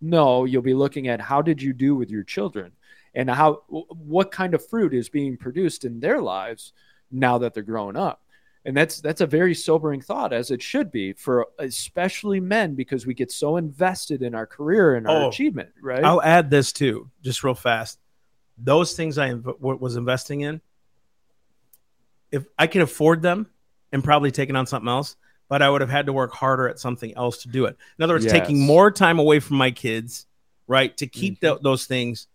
no 0.00 0.44
you'll 0.46 0.62
be 0.62 0.74
looking 0.74 1.06
at 1.06 1.20
how 1.20 1.40
did 1.42 1.62
you 1.62 1.72
do 1.72 1.94
with 1.94 2.10
your 2.10 2.24
children 2.24 2.72
and 3.14 3.30
how 3.30 3.62
what 3.68 4.32
kind 4.32 4.52
of 4.52 4.66
fruit 4.68 4.92
is 4.92 5.08
being 5.08 5.36
produced 5.36 5.84
in 5.84 6.00
their 6.00 6.20
lives 6.20 6.72
now 7.10 7.38
that 7.38 7.54
they're 7.54 7.62
growing 7.62 7.96
up 7.96 8.22
and 8.64 8.76
that's 8.76 9.00
that's 9.00 9.20
a 9.20 9.26
very 9.26 9.54
sobering 9.54 10.00
thought 10.00 10.32
as 10.32 10.50
it 10.50 10.60
should 10.60 10.90
be 10.90 11.12
for 11.12 11.46
especially 11.58 12.40
men 12.40 12.74
because 12.74 13.06
we 13.06 13.14
get 13.14 13.30
so 13.30 13.56
invested 13.56 14.22
in 14.22 14.34
our 14.34 14.46
career 14.46 14.96
and 14.96 15.06
our 15.06 15.24
Oh, 15.24 15.28
achievement 15.28 15.70
right 15.80 16.02
I'll 16.04 16.22
add 16.22 16.50
this 16.50 16.72
too, 16.72 17.08
just 17.22 17.44
real 17.44 17.54
fast. 17.54 17.98
Those 18.58 18.94
things 18.94 19.18
I 19.18 19.30
inv- 19.30 19.60
was 19.60 19.96
investing 19.96 20.40
in, 20.40 20.60
if 22.32 22.44
I 22.58 22.66
could 22.66 22.82
afford 22.82 23.22
them 23.22 23.48
and 23.92 24.02
probably 24.02 24.30
taken 24.30 24.56
on 24.56 24.66
something 24.66 24.88
else, 24.88 25.16
but 25.48 25.62
I 25.62 25.70
would 25.70 25.80
have 25.80 25.90
had 25.90 26.06
to 26.06 26.12
work 26.12 26.32
harder 26.32 26.68
at 26.68 26.78
something 26.78 27.14
else 27.16 27.42
to 27.42 27.48
do 27.48 27.66
it. 27.66 27.76
In 27.98 28.02
other 28.02 28.14
words, 28.14 28.26
taking 28.26 28.60
more 28.60 28.90
time 28.90 29.18
away 29.18 29.40
from 29.40 29.58
my 29.58 29.70
kids, 29.70 30.26
right, 30.66 30.96
to 30.96 31.06
keep 31.06 31.34
Mm-hmm. 31.36 31.46
tho- 31.46 31.58
those 31.62 31.86
things 31.86 32.26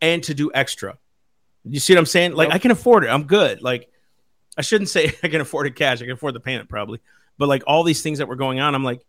and 0.00 0.22
to 0.24 0.34
do 0.34 0.50
extra. 0.54 0.96
You 1.64 1.80
see 1.80 1.92
what 1.94 1.98
I'm 1.98 2.06
saying? 2.06 2.32
Like 2.34 2.48
Yep. 2.48 2.54
I 2.54 2.58
can 2.58 2.70
afford 2.70 3.04
it. 3.04 3.08
I'm 3.08 3.24
good. 3.24 3.60
Like 3.60 3.90
I 4.56 4.62
shouldn't 4.62 4.90
say 4.90 5.06
I 5.22 5.28
can 5.28 5.40
afford 5.40 5.66
it 5.66 5.76
cash. 5.76 6.00
I 6.00 6.04
can 6.04 6.12
afford 6.14 6.34
the 6.34 6.40
payment 6.40 6.68
probably, 6.68 7.00
but 7.38 7.48
like 7.48 7.62
all 7.66 7.82
these 7.82 8.02
things 8.02 8.18
that 8.18 8.28
were 8.28 8.36
going 8.36 8.60
on, 8.60 8.74
I'm 8.74 8.84
like, 8.84 9.02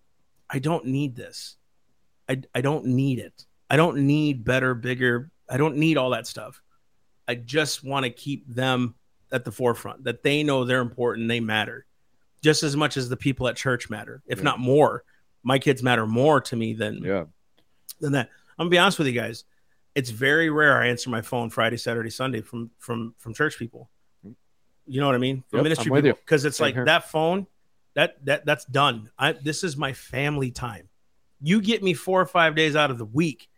I 0.50 0.60
don't 0.60 0.86
need 0.86 1.16
this. 1.16 1.56
I 2.30 2.42
I 2.54 2.62
don't 2.62 2.86
need 2.86 3.20
it. 3.20 3.46
I 3.70 3.76
don't 3.78 4.08
need 4.08 4.44
better, 4.44 4.74
bigger. 4.74 5.32
I 5.50 5.58
don't 5.58 5.78
need 5.78 5.98
all 5.98 6.12
that 6.12 6.28
stuff. 6.28 6.62
I 7.28 7.36
just 7.36 7.84
want 7.84 8.06
to 8.06 8.10
keep 8.10 8.48
them 8.48 8.96
at 9.32 9.44
the 9.44 9.52
forefront 9.52 10.06
that 10.06 10.24
they 10.24 10.44
know 10.44 10.64
they're 10.64 10.80
important, 10.82 11.28
they 11.28 11.40
matter 11.42 11.86
just 12.42 12.62
as 12.64 12.76
much 12.78 12.96
as 12.98 13.10
the 13.10 13.18
people 13.18 13.48
at 13.48 13.56
church 13.56 13.90
matter, 13.90 14.22
if 14.28 14.38
Yeah. 14.38 14.44
not 14.44 14.60
more. 14.60 15.04
My 15.44 15.58
kids 15.60 15.82
matter 15.82 16.06
more 16.06 16.40
to 16.42 16.56
me 16.56 16.74
than 16.74 17.04
yeah 17.04 17.26
than 18.00 18.14
that. 18.14 18.30
I'm 18.58 18.66
gonna 18.66 18.70
be 18.70 18.78
honest 18.78 18.98
with 19.00 19.08
you 19.08 19.14
guys. 19.14 19.44
It's 19.96 20.12
very 20.12 20.50
rare 20.50 20.82
I 20.82 20.88
answer 20.88 21.10
my 21.10 21.22
phone 21.22 21.50
Friday, 21.50 21.78
Saturday, 21.78 22.10
Sunday 22.12 22.42
from 22.42 22.70
from 22.78 23.16
from 23.18 23.34
church 23.34 23.58
people. 23.58 23.90
You 24.88 25.02
know 25.02 25.06
what 25.08 25.16
I 25.16 25.20
mean? 25.20 25.44
From 25.50 25.58
Yep, 25.58 25.64
ministry 25.64 25.90
I'm 25.90 25.94
with 25.94 26.06
people. 26.06 26.20
Because 26.24 26.46
it's 26.46 26.58
Same 26.58 26.66
like 26.66 26.76
here. 26.76 26.86
that 26.86 27.10
phone, 27.10 27.48
that 27.96 28.24
that 28.26 28.46
that's 28.46 28.66
done. 28.66 29.10
I 29.18 29.34
this 29.34 29.64
is 29.64 29.78
my 29.78 29.94
family 29.94 30.52
time. 30.52 30.90
You 31.42 31.62
get 31.62 31.84
me 31.84 31.94
four 31.94 32.22
or 32.22 32.26
five 32.26 32.56
days 32.56 32.76
out 32.76 32.90
of 32.90 32.98
the 32.98 33.06
week. 33.06 33.50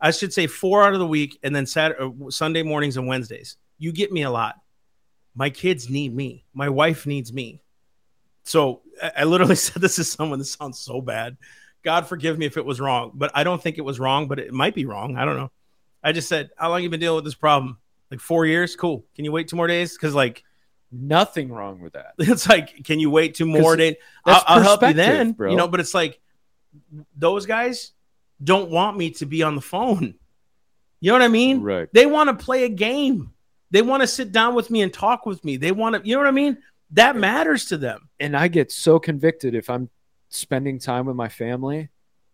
I 0.00 0.12
should 0.12 0.32
say 0.32 0.46
four 0.46 0.82
out 0.82 0.94
of 0.94 0.98
the 0.98 1.06
week, 1.06 1.38
and 1.42 1.54
then 1.54 1.66
Saturday, 1.66 2.02
uh, 2.02 2.30
Sunday 2.30 2.62
mornings 2.62 2.96
and 2.96 3.06
Wednesdays. 3.06 3.56
You 3.78 3.92
get 3.92 4.12
me 4.12 4.22
a 4.22 4.30
lot. 4.30 4.56
My 5.34 5.50
kids 5.50 5.90
need 5.90 6.14
me. 6.14 6.44
My 6.54 6.68
wife 6.68 7.06
needs 7.06 7.32
me. 7.32 7.62
So 8.44 8.82
I, 9.02 9.12
I 9.18 9.24
literally 9.24 9.54
said 9.56 9.82
this 9.82 9.96
to 9.96 10.04
someone. 10.04 10.38
This 10.38 10.52
sounds 10.52 10.78
so 10.78 11.00
bad. 11.00 11.36
God 11.82 12.06
forgive 12.06 12.38
me 12.38 12.46
if 12.46 12.56
it 12.56 12.64
was 12.64 12.80
wrong, 12.80 13.12
but 13.14 13.30
I 13.34 13.42
don't 13.44 13.62
think 13.62 13.78
it 13.78 13.82
was 13.82 13.98
wrong. 13.98 14.28
But 14.28 14.38
it 14.38 14.52
might 14.52 14.74
be 14.74 14.84
wrong. 14.86 15.16
I 15.16 15.24
don't 15.24 15.36
know. 15.36 15.50
I 16.02 16.12
just 16.12 16.28
said, 16.28 16.50
"How 16.56 16.70
long 16.70 16.82
you 16.82 16.90
been 16.90 17.00
dealing 17.00 17.16
with 17.16 17.24
this 17.24 17.34
problem? 17.34 17.78
Like 18.10 18.20
four 18.20 18.46
years? 18.46 18.76
Cool. 18.76 19.04
Can 19.14 19.24
you 19.24 19.32
wait 19.32 19.48
two 19.48 19.56
more 19.56 19.66
days? 19.66 19.94
Because 19.94 20.14
like 20.14 20.44
Nothing 20.92 21.50
wrong 21.52 21.80
with 21.80 21.92
that. 21.92 22.14
it's 22.18 22.48
like, 22.48 22.84
can 22.84 22.98
you 22.98 23.10
wait 23.10 23.34
two 23.34 23.46
more 23.46 23.76
days? 23.76 23.96
I'll, 24.24 24.42
I'll 24.46 24.62
help 24.62 24.82
you 24.82 24.92
then, 24.92 25.32
bro. 25.32 25.50
You 25.50 25.56
know, 25.56 25.68
but 25.68 25.80
it's 25.80 25.94
like 25.94 26.20
those 27.16 27.46
guys 27.46 27.92
don't 28.42 28.70
want 28.70 28.96
me 28.96 29.10
to 29.12 29.26
be 29.26 29.42
on 29.42 29.54
the 29.54 29.60
phone. 29.60 30.14
You 31.00 31.10
know 31.10 31.14
what 31.14 31.22
I 31.22 31.28
mean? 31.28 31.62
Right. 31.62 31.88
They 31.92 32.06
want 32.06 32.28
to 32.28 32.44
play 32.44 32.64
a 32.64 32.68
game. 32.68 33.32
They 33.70 33.82
want 33.82 34.02
to 34.02 34.06
sit 34.06 34.32
down 34.32 34.54
with 34.54 34.70
me 34.70 34.82
and 34.82 34.92
talk 34.92 35.26
with 35.26 35.44
me. 35.44 35.56
They 35.56 35.72
want 35.72 35.96
to, 35.96 36.08
you 36.08 36.14
know 36.14 36.20
what 36.20 36.28
I 36.28 36.32
mean? 36.32 36.58
That 36.92 37.16
matters 37.16 37.66
to 37.66 37.76
them. 37.76 38.08
and 38.18 38.36
I 38.36 38.48
get 38.48 38.72
so 38.72 38.98
convicted 38.98 39.54
if 39.54 39.70
I'm 39.70 39.88
spending 40.28 40.78
time 40.78 41.06
with 41.06 41.16
my 41.16 41.28
family 41.28 41.88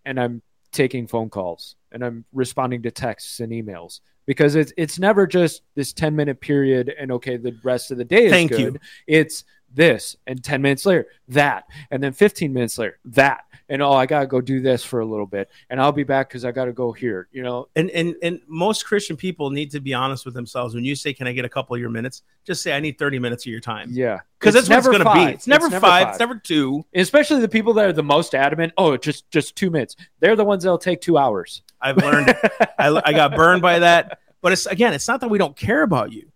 and 0.05 0.19
I'm 0.19 0.43
taking 0.73 1.07
phone 1.07 1.29
calls 1.29 1.77
and 1.93 2.05
I'm 2.05 2.25
responding 2.33 2.83
to 2.83 2.91
texts 2.91 3.41
and 3.41 3.53
emails 3.53 4.01
because 4.27 4.55
it's 4.57 4.73
it's 4.77 4.99
never 4.99 5.27
just 5.27 5.63
this 5.75 5.93
10 5.93 6.15
minute 6.15 6.41
period 6.41 6.93
and 6.99 7.11
okay 7.13 7.37
the 7.37 7.57
rest 7.63 7.91
of 7.91 7.99
the 7.99 8.05
day 8.05 8.27
is 8.27 8.33
Thank 8.33 8.51
good. 8.51 8.61
you. 8.61 8.77
It's 9.07 9.45
this 9.77 10.17
and 10.27 10.43
10 10.43 10.61
minutes 10.63 10.85
later 10.85 11.07
that 11.29 11.65
and 11.91 12.03
then 12.03 12.13
15 12.13 12.53
minutes 12.53 12.79
later 12.79 12.99
that 13.05 13.45
and 13.69 13.83
oh 13.83 13.93
I 13.93 14.07
got 14.07 14.21
to 14.21 14.27
go 14.27 14.41
do 14.41 14.61
this 14.61 14.83
for 14.83 15.01
a 15.01 15.05
little 15.05 15.27
bit 15.27 15.51
and 15.71 15.81
I'll 15.81 15.93
be 15.93 16.03
back 16.05 16.31
cuz 16.31 16.45
I 16.45 16.51
got 16.51 16.65
to 16.65 16.73
go 16.73 16.93
here, 16.93 17.29
you 17.31 17.43
know. 17.43 17.69
And 17.77 17.91
and 17.91 18.15
and 18.23 18.41
most 18.49 18.87
Christian 18.87 19.17
people 19.17 19.51
need 19.51 19.71
to 19.73 19.81
be 19.81 19.93
honest 19.93 20.25
with 20.25 20.35
themselves. 20.35 20.75
When 20.75 20.85
you 20.85 20.95
say, 20.97 21.13
"Can 21.13 21.27
I 21.27 21.33
get 21.33 21.45
a 21.45 21.49
couple 21.49 21.75
of 21.75 21.81
your 21.81 21.91
minutes?" 21.91 22.23
Just 22.45 22.63
say, 22.63 22.73
"I 22.77 22.81
need 22.81 22.97
thirty 22.99 23.19
minutes 23.19 23.45
of 23.45 23.51
your 23.51 23.61
time," 23.61 23.91
Yeah. 23.93 24.21
because 24.39 24.55
that's 24.55 24.69
what 24.69 24.79
it's 24.79 24.87
going 24.87 24.99
to 25.01 25.05
be. 25.05 25.11
five. 25.27 25.35
It's 25.35 25.47
never 25.47 25.69
five. 25.69 26.09
It's 26.11 26.19
never 26.21 26.37
two. 26.37 26.85
Especially 26.95 27.41
the 27.41 27.49
people 27.49 27.73
that 27.75 27.87
are 27.87 27.93
the 27.93 28.03
most 28.03 28.35
adamant, 28.35 28.73
oh, 28.79 28.97
just 28.97 29.31
just 29.31 29.57
2 29.57 29.71
minutes. 29.71 29.97
They're 30.21 30.37
the 30.37 30.45
ones 30.45 30.63
that'll 30.63 30.79
take 30.79 31.01
2 31.01 31.19
hours. 31.19 31.63
I've 31.81 31.97
learned. 31.99 32.29
I, 32.79 33.01
I 33.05 33.13
got 33.13 33.35
burned 33.35 33.63
by 33.63 33.81
that. 33.81 34.21
But 34.43 34.53
it's 34.53 34.67
again, 34.67 34.93
it's 34.93 35.09
not 35.09 35.21
that 35.21 35.29
we 35.29 35.39
don't 35.39 35.57
care 35.57 35.83
about 35.83 36.13
you. 36.13 36.31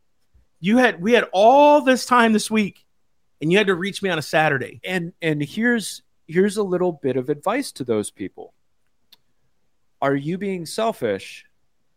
You 0.59 0.79
had 0.79 1.01
we 1.01 1.13
had 1.13 1.29
all 1.33 1.81
this 1.83 2.05
time 2.05 2.33
this 2.33 2.51
week, 2.51 2.85
and 3.41 3.51
you 3.51 3.59
had 3.59 3.67
to 3.69 3.75
reach 3.75 4.03
me 4.03 4.11
on 4.11 4.19
a 4.19 4.23
Saturday. 4.23 4.81
and 4.85 5.13
and 5.23 5.43
here's 5.43 6.03
here's 6.27 6.57
a 6.57 6.63
little 6.63 6.93
bit 6.93 7.17
of 7.17 7.29
advice 7.29 7.73
to 7.73 7.85
those 7.85 8.11
people. 8.11 8.55
Are 10.03 10.15
you 10.15 10.39
being 10.39 10.65
selfish 10.67 11.45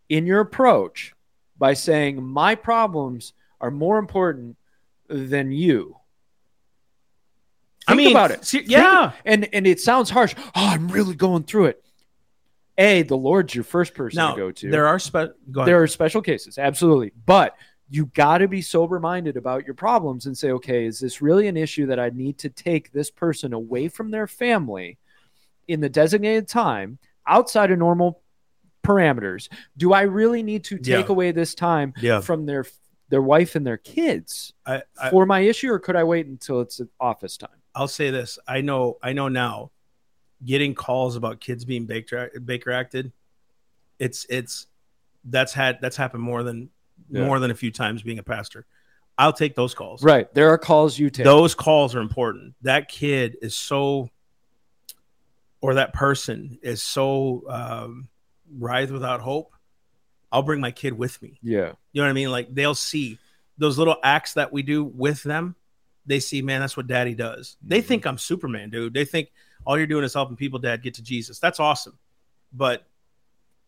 in 0.10 0.26
your 0.26 0.39
approach 0.41 1.14
by 1.58 1.74
saying 1.74 2.22
my 2.24 2.56
problems 2.56 3.34
are 3.62 3.72
more 3.72 3.98
important 4.00 4.58
than 5.08 5.52
you 5.52 5.96
I 7.88 7.96
mean, 7.96 8.12
about 8.12 8.32
it. 8.32 8.46
se- 8.46 8.60
Think- 8.60 8.72
yeah. 8.72 9.12
and 9.26 9.48
and 9.54 9.68
it 9.68 9.80
sounds 9.80 10.10
harsh. 10.10 10.34
Oh 10.38 10.52
i'm 10.56 10.88
really 10.88 11.16
going 11.16 11.44
through 11.44 11.66
it. 11.66 11.84
A 12.78 13.04
the 13.04 13.18
lord's 13.18 13.54
your 13.54 13.64
first 13.64 13.94
person 13.94 14.18
Now 14.18 14.32
to 14.32 14.38
go 14.38 14.52
to. 14.52 14.72
there 14.72 14.88
are 14.88 14.98
spe- 15.00 15.36
go 15.52 15.66
there 15.66 15.82
are 15.84 15.88
special 15.88 16.22
cases, 16.22 16.58
absolutely. 16.58 17.12
But 17.26 17.56
you 17.90 18.08
got 18.08 18.40
to 18.40 18.48
be 18.48 18.62
sober 18.62 19.00
minded 19.00 19.38
about 19.38 19.66
your 19.66 19.76
problems 19.76 20.26
and 20.26 20.38
say, 20.38 20.52
okay, 20.52 20.86
is 20.86 21.00
this 21.00 21.22
really 21.22 21.48
an 21.48 21.58
issue 21.58 21.86
that 21.88 22.00
I 22.00 22.10
need 22.10 22.38
to 22.40 22.50
take 22.50 22.92
this 22.92 23.12
person 23.12 23.54
away 23.54 23.88
from 23.88 24.10
their 24.10 24.28
family 24.28 24.98
in 25.68 25.80
the 25.80 25.90
designated 25.90 26.48
time 26.48 26.98
outside 27.28 27.72
of 27.72 27.78
normal 27.80 28.22
parameters? 28.84 29.50
Do 29.78 29.94
I 29.94 30.02
really 30.04 30.44
need 30.44 30.64
to 30.66 30.78
take 30.78 31.06
Yeah. 31.08 31.12
away 31.12 31.32
this 31.32 31.54
time 31.56 31.94
yeah. 32.02 32.20
from 32.22 32.46
their 32.46 32.66
their 33.10 33.22
wife 33.22 33.56
and 33.56 33.68
their 33.68 33.78
kids 33.78 34.54
I, 34.66 34.82
I 35.00 35.12
for 35.12 35.26
my 35.28 35.42
issue, 35.42 35.72
or 35.72 35.78
could 35.78 35.96
I 35.96 36.04
wait 36.04 36.26
until 36.26 36.62
it's 36.62 36.82
office 37.00 37.38
time? 37.38 37.62
I'll 37.76 37.88
say 37.88 38.10
this. 38.10 38.40
I 38.48 38.62
know. 38.62 38.98
I 39.04 39.14
know 39.14 39.28
now. 39.28 39.70
Getting 40.44 40.74
calls 40.74 41.16
about 41.16 41.40
kids 41.40 41.64
being 41.64 41.86
Baker 41.86 42.32
Baker 42.44 42.72
acted. 42.72 43.12
It's 44.00 44.26
it's 44.30 44.68
that's 45.26 45.54
had 45.54 45.80
that's 45.80 45.96
happened 45.96 46.24
more 46.24 46.42
than 46.44 46.70
Yeah. 47.14 47.26
more 47.26 47.39
than 47.39 47.51
a 47.51 47.55
few 47.55 47.72
times 47.72 48.01
being 48.03 48.20
a 48.20 48.24
pastor. 48.24 48.66
I'll 49.18 49.34
take 49.34 49.55
those 49.55 49.74
calls. 49.76 50.03
Right. 50.03 50.34
There 50.34 50.49
are 50.49 50.57
calls 50.57 50.97
you 50.97 51.09
take. 51.11 51.24
Those 51.26 51.53
calls 51.55 51.93
are 51.95 52.01
important. 52.01 52.55
That 52.64 52.89
kid 52.89 53.38
is 53.41 53.55
so, 53.55 54.09
or 55.61 55.76
that 55.76 55.93
person 55.93 56.57
is 56.61 56.82
so 56.82 57.43
um, 57.47 58.07
writhe 58.57 58.91
without 58.91 59.22
hope. 59.22 59.51
I'll 60.32 60.41
bring 60.41 60.59
my 60.61 60.72
kid 60.72 60.93
with 60.97 61.22
me. 61.22 61.38
yeah. 61.43 61.74
You 61.91 62.01
know 62.01 62.05
what 62.07 62.09
I 62.09 62.14
mean? 62.14 62.32
Like 62.32 62.53
they'll 62.53 62.74
see 62.74 63.20
those 63.59 63.78
little 63.78 63.97
acts 64.03 64.34
that 64.34 64.51
we 64.51 64.64
do 64.64 64.84
with 64.84 65.22
them. 65.22 65.55
They 66.07 66.20
see, 66.20 66.41
man, 66.41 66.59
that's 66.61 66.76
what 66.76 66.88
daddy 66.88 67.14
does. 67.14 67.55
They 67.61 67.82
Mhm. 67.82 67.86
think 67.86 68.07
I'm 68.07 68.18
Superman, 68.18 68.72
dude. 68.72 68.95
They 68.95 69.05
think 69.05 69.32
all 69.64 69.78
you're 69.78 69.86
doing 69.88 70.03
is 70.03 70.14
helping 70.16 70.36
people, 70.36 70.57
dad, 70.57 70.82
get 70.82 70.95
to 70.95 71.03
Jesus. 71.03 71.38
That's 71.38 71.59
awesome. 71.59 71.97
But 72.51 72.88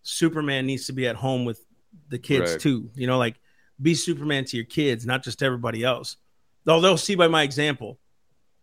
Superman 0.02 0.66
needs 0.66 0.88
to 0.88 0.94
be 0.94 1.08
at 1.08 1.16
home 1.16 1.46
with 1.46 1.64
the 2.10 2.20
kids 2.20 2.52
Right. 2.52 2.60
too. 2.60 2.90
You 2.96 3.08
know, 3.08 3.18
like 3.18 3.36
be 3.82 3.94
Superman 3.96 4.46
to 4.46 4.58
your 4.58 4.66
kids, 4.66 5.06
not 5.06 5.24
just 5.24 5.44
everybody 5.44 5.84
else. 5.84 6.18
Though 6.64 6.82
they'll 6.82 6.98
see 6.98 7.16
by 7.16 7.28
my 7.28 7.44
example, 7.44 8.00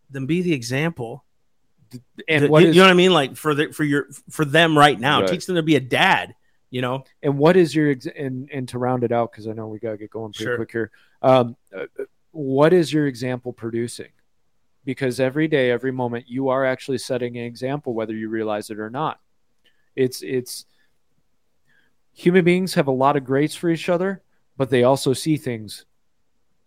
then 0.09 0.25
be 0.25 0.41
the 0.41 0.53
example. 0.53 1.23
And 2.27 2.41
Th- 2.41 2.49
what 2.51 2.63
you, 2.63 2.69
is 2.69 2.75
you 2.75 2.81
know 2.81 2.87
what 2.87 2.91
I 2.91 2.95
mean? 2.95 3.13
Like 3.13 3.35
for 3.35 3.53
the 3.53 3.71
for 3.71 3.83
your 3.83 4.07
for 4.29 4.45
them 4.45 4.77
right 4.77 4.99
now. 4.99 5.21
Right. 5.21 5.29
Teach 5.29 5.45
them 5.45 5.55
to 5.55 5.63
be 5.63 5.75
a 5.75 5.79
dad, 5.79 6.33
you 6.71 6.81
know? 6.81 7.03
And 7.21 7.37
what 7.37 7.55
is 7.55 7.75
your 7.75 7.91
ex- 7.91 8.07
and 8.07 8.49
and 8.51 8.67
to 8.69 8.79
round 8.79 9.03
it 9.03 9.11
out 9.11 9.31
because 9.31 9.47
I 9.47 9.53
know 9.53 9.67
we 9.67 9.79
gotta 9.79 9.97
get 9.97 10.09
going 10.09 10.33
pretty 10.33 10.45
Sure. 10.45 10.55
quick 10.57 10.71
here. 10.71 10.91
Um, 11.21 11.55
uh, 11.75 11.85
what 12.31 12.73
is 12.73 12.91
your 12.91 13.05
example 13.07 13.53
producing? 13.53 14.09
Because 14.85 15.19
every 15.19 15.47
day, 15.47 15.69
every 15.71 15.91
moment, 15.91 16.25
you 16.27 16.49
are 16.49 16.65
actually 16.65 16.97
setting 16.97 17.37
an 17.37 17.45
example, 17.45 17.93
whether 17.93 18.13
you 18.13 18.27
realize 18.27 18.69
it 18.69 18.79
or 18.79 18.89
not. 18.89 19.19
It's 19.95 20.21
it's 20.23 20.65
human 22.13 22.45
beings 22.45 22.73
have 22.75 22.87
a 22.87 22.91
lot 22.91 23.15
of 23.17 23.23
grace 23.25 23.55
for 23.55 23.69
each 23.69 23.89
other, 23.89 24.21
but 24.57 24.69
they 24.69 24.83
also 24.83 25.13
see 25.13 25.37
things 25.37 25.85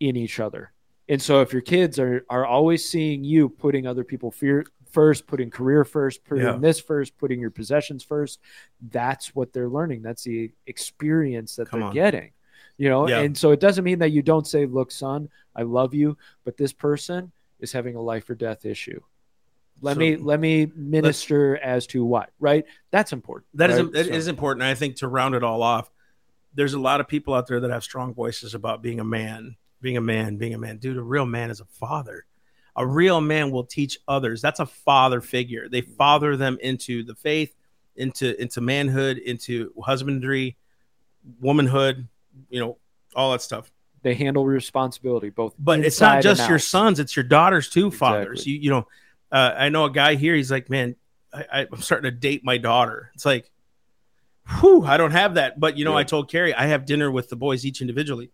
in 0.00 0.16
each 0.16 0.40
other. 0.40 0.72
And 1.08 1.22
so, 1.22 1.40
if 1.40 1.52
your 1.52 1.62
kids 1.62 1.98
are 1.98 2.24
are 2.28 2.44
always 2.44 2.88
seeing 2.88 3.22
you 3.24 3.48
putting 3.48 3.86
other 3.86 4.04
people 4.04 4.30
fear 4.30 4.66
first, 4.90 5.26
putting 5.26 5.50
career 5.50 5.84
first, 5.84 6.24
putting 6.24 6.44
Yeah. 6.44 6.56
this 6.56 6.80
first, 6.80 7.16
putting 7.18 7.38
your 7.40 7.50
possessions 7.50 8.02
first, 8.02 8.40
that's 8.90 9.34
what 9.34 9.52
they're 9.52 9.68
learning. 9.68 10.02
That's 10.02 10.24
the 10.24 10.50
experience 10.66 11.54
that 11.56 11.68
Come 11.68 11.80
they're 11.80 11.88
on. 11.90 11.94
getting. 11.94 12.32
You 12.78 12.88
know, 12.88 13.08
Yeah. 13.08 13.20
and 13.20 13.36
so 13.36 13.50
it 13.52 13.60
doesn't 13.60 13.84
mean 13.84 13.98
that 14.00 14.10
you 14.10 14.22
don't 14.22 14.46
say, 14.46 14.66
"Look, 14.66 14.90
son, 14.90 15.28
I 15.54 15.62
love 15.62 15.94
you, 15.94 16.16
but 16.44 16.56
this 16.56 16.72
person 16.72 17.30
is 17.60 17.72
having 17.72 17.94
a 17.94 18.00
life 18.02 18.28
or 18.28 18.34
death 18.34 18.64
issue." 18.66 19.00
Let 19.80 19.94
So- 19.94 20.00
me 20.00 20.16
let 20.16 20.40
me 20.40 20.70
minister 20.74 21.56
as 21.58 21.86
to 21.88 22.04
what, 22.04 22.30
right? 22.40 22.64
That's 22.90 23.12
important. 23.12 23.48
That 23.54 23.70
is 23.70 23.82
right? 23.82 23.92
that 23.92 24.06
So- 24.06 24.12
is 24.12 24.28
important. 24.28 24.62
I 24.62 24.74
think 24.74 24.96
to 24.96 25.08
round 25.08 25.34
it 25.34 25.42
all 25.42 25.62
off, 25.62 25.90
there's 26.54 26.74
a 26.74 26.80
lot 26.80 27.00
of 27.00 27.08
people 27.08 27.34
out 27.34 27.46
there 27.46 27.60
that 27.60 27.70
have 27.70 27.84
strong 27.84 28.14
voices 28.14 28.54
about 28.54 28.80
being 28.82 29.00
a 29.00 29.04
man, 29.04 29.56
being 29.82 29.96
a 29.98 30.00
man, 30.00 30.36
being 30.36 30.54
a 30.54 30.58
man. 30.58 30.78
Dude, 30.78 30.96
a 30.96 31.02
real 31.02 31.26
man 31.26 31.50
is 31.50 31.60
a 31.60 31.66
father. 31.66 32.24
A 32.74 32.86
real 32.86 33.20
man 33.20 33.50
will 33.50 33.64
teach 33.64 33.98
others. 34.08 34.40
That's 34.42 34.60
a 34.60 34.66
father 34.66 35.20
figure. 35.20 35.68
They 35.68 35.82
father 35.82 36.36
them 36.36 36.58
into 36.62 37.02
the 37.02 37.14
faith, 37.14 37.54
into 37.96 38.40
into 38.40 38.60
manhood, 38.62 39.18
into 39.18 39.72
husbandry, 39.82 40.56
womanhood, 41.40 42.08
you 42.50 42.60
know, 42.60 42.78
all 43.14 43.32
that 43.32 43.42
stuff. 43.42 43.70
they 44.02 44.14
handle 44.14 44.46
responsibility 44.46 45.30
both. 45.30 45.52
But 45.58 45.80
it's 45.80 46.00
not 46.00 46.22
just 46.22 46.48
your 46.48 46.60
sons; 46.60 47.00
it's 47.00 47.16
your 47.16 47.24
daughters 47.24 47.68
too. 47.68 47.90
Fathers, 47.90 48.40
Exactly. 48.40 48.52
you 48.52 48.58
you 48.60 48.70
know. 48.70 48.86
Uh, 49.30 49.54
I 49.56 49.68
know 49.68 49.84
a 49.84 49.90
guy 49.90 50.14
here. 50.14 50.34
He's 50.34 50.50
like, 50.50 50.70
man, 50.70 50.96
I, 51.32 51.66
I'm 51.70 51.80
starting 51.80 52.10
to 52.10 52.16
date 52.16 52.44
my 52.44 52.58
daughter. 52.58 53.10
It's 53.14 53.26
like, 53.26 53.50
whew, 54.60 54.84
I 54.84 54.96
don't 54.96 55.10
have 55.10 55.34
that. 55.34 55.58
But 55.58 55.76
you 55.76 55.84
know, 55.84 55.92
Yeah. 55.92 55.98
I 55.98 56.04
told 56.04 56.30
Carrie 56.30 56.54
I 56.54 56.66
have 56.66 56.86
dinner 56.86 57.10
with 57.10 57.28
the 57.28 57.36
boys 57.36 57.64
each 57.66 57.80
individually. 57.80 58.30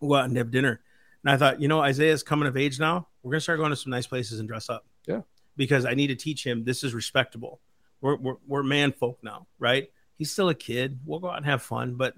Go 0.00 0.14
out 0.14 0.24
and 0.24 0.36
have 0.36 0.50
dinner. 0.50 0.80
And 1.24 1.30
I 1.32 1.36
thought, 1.36 1.60
you 1.60 1.68
know, 1.68 1.80
Isaiah's 1.80 2.22
coming 2.22 2.48
of 2.48 2.56
age 2.56 2.78
now. 2.80 3.08
We're 3.22 3.32
gonna 3.32 3.40
start 3.40 3.58
going 3.58 3.70
to 3.70 3.76
some 3.76 3.90
nice 3.90 4.06
places 4.06 4.40
and 4.40 4.48
dress 4.48 4.68
up. 4.68 4.84
Yeah. 5.06 5.22
Because 5.56 5.84
I 5.84 5.94
need 5.94 6.08
to 6.08 6.16
teach 6.16 6.44
him 6.44 6.64
this 6.64 6.84
is 6.84 6.92
respectable. 6.94 7.60
We're 8.00 8.16
we're, 8.16 8.36
we're 8.46 8.62
man 8.62 8.92
folk 8.92 9.18
now, 9.22 9.46
right? 9.58 9.90
He's 10.18 10.30
still 10.32 10.48
a 10.48 10.54
kid. 10.54 11.00
We'll 11.04 11.20
go 11.20 11.30
out 11.30 11.36
and 11.36 11.46
have 11.46 11.62
fun, 11.62 11.94
but 11.94 12.14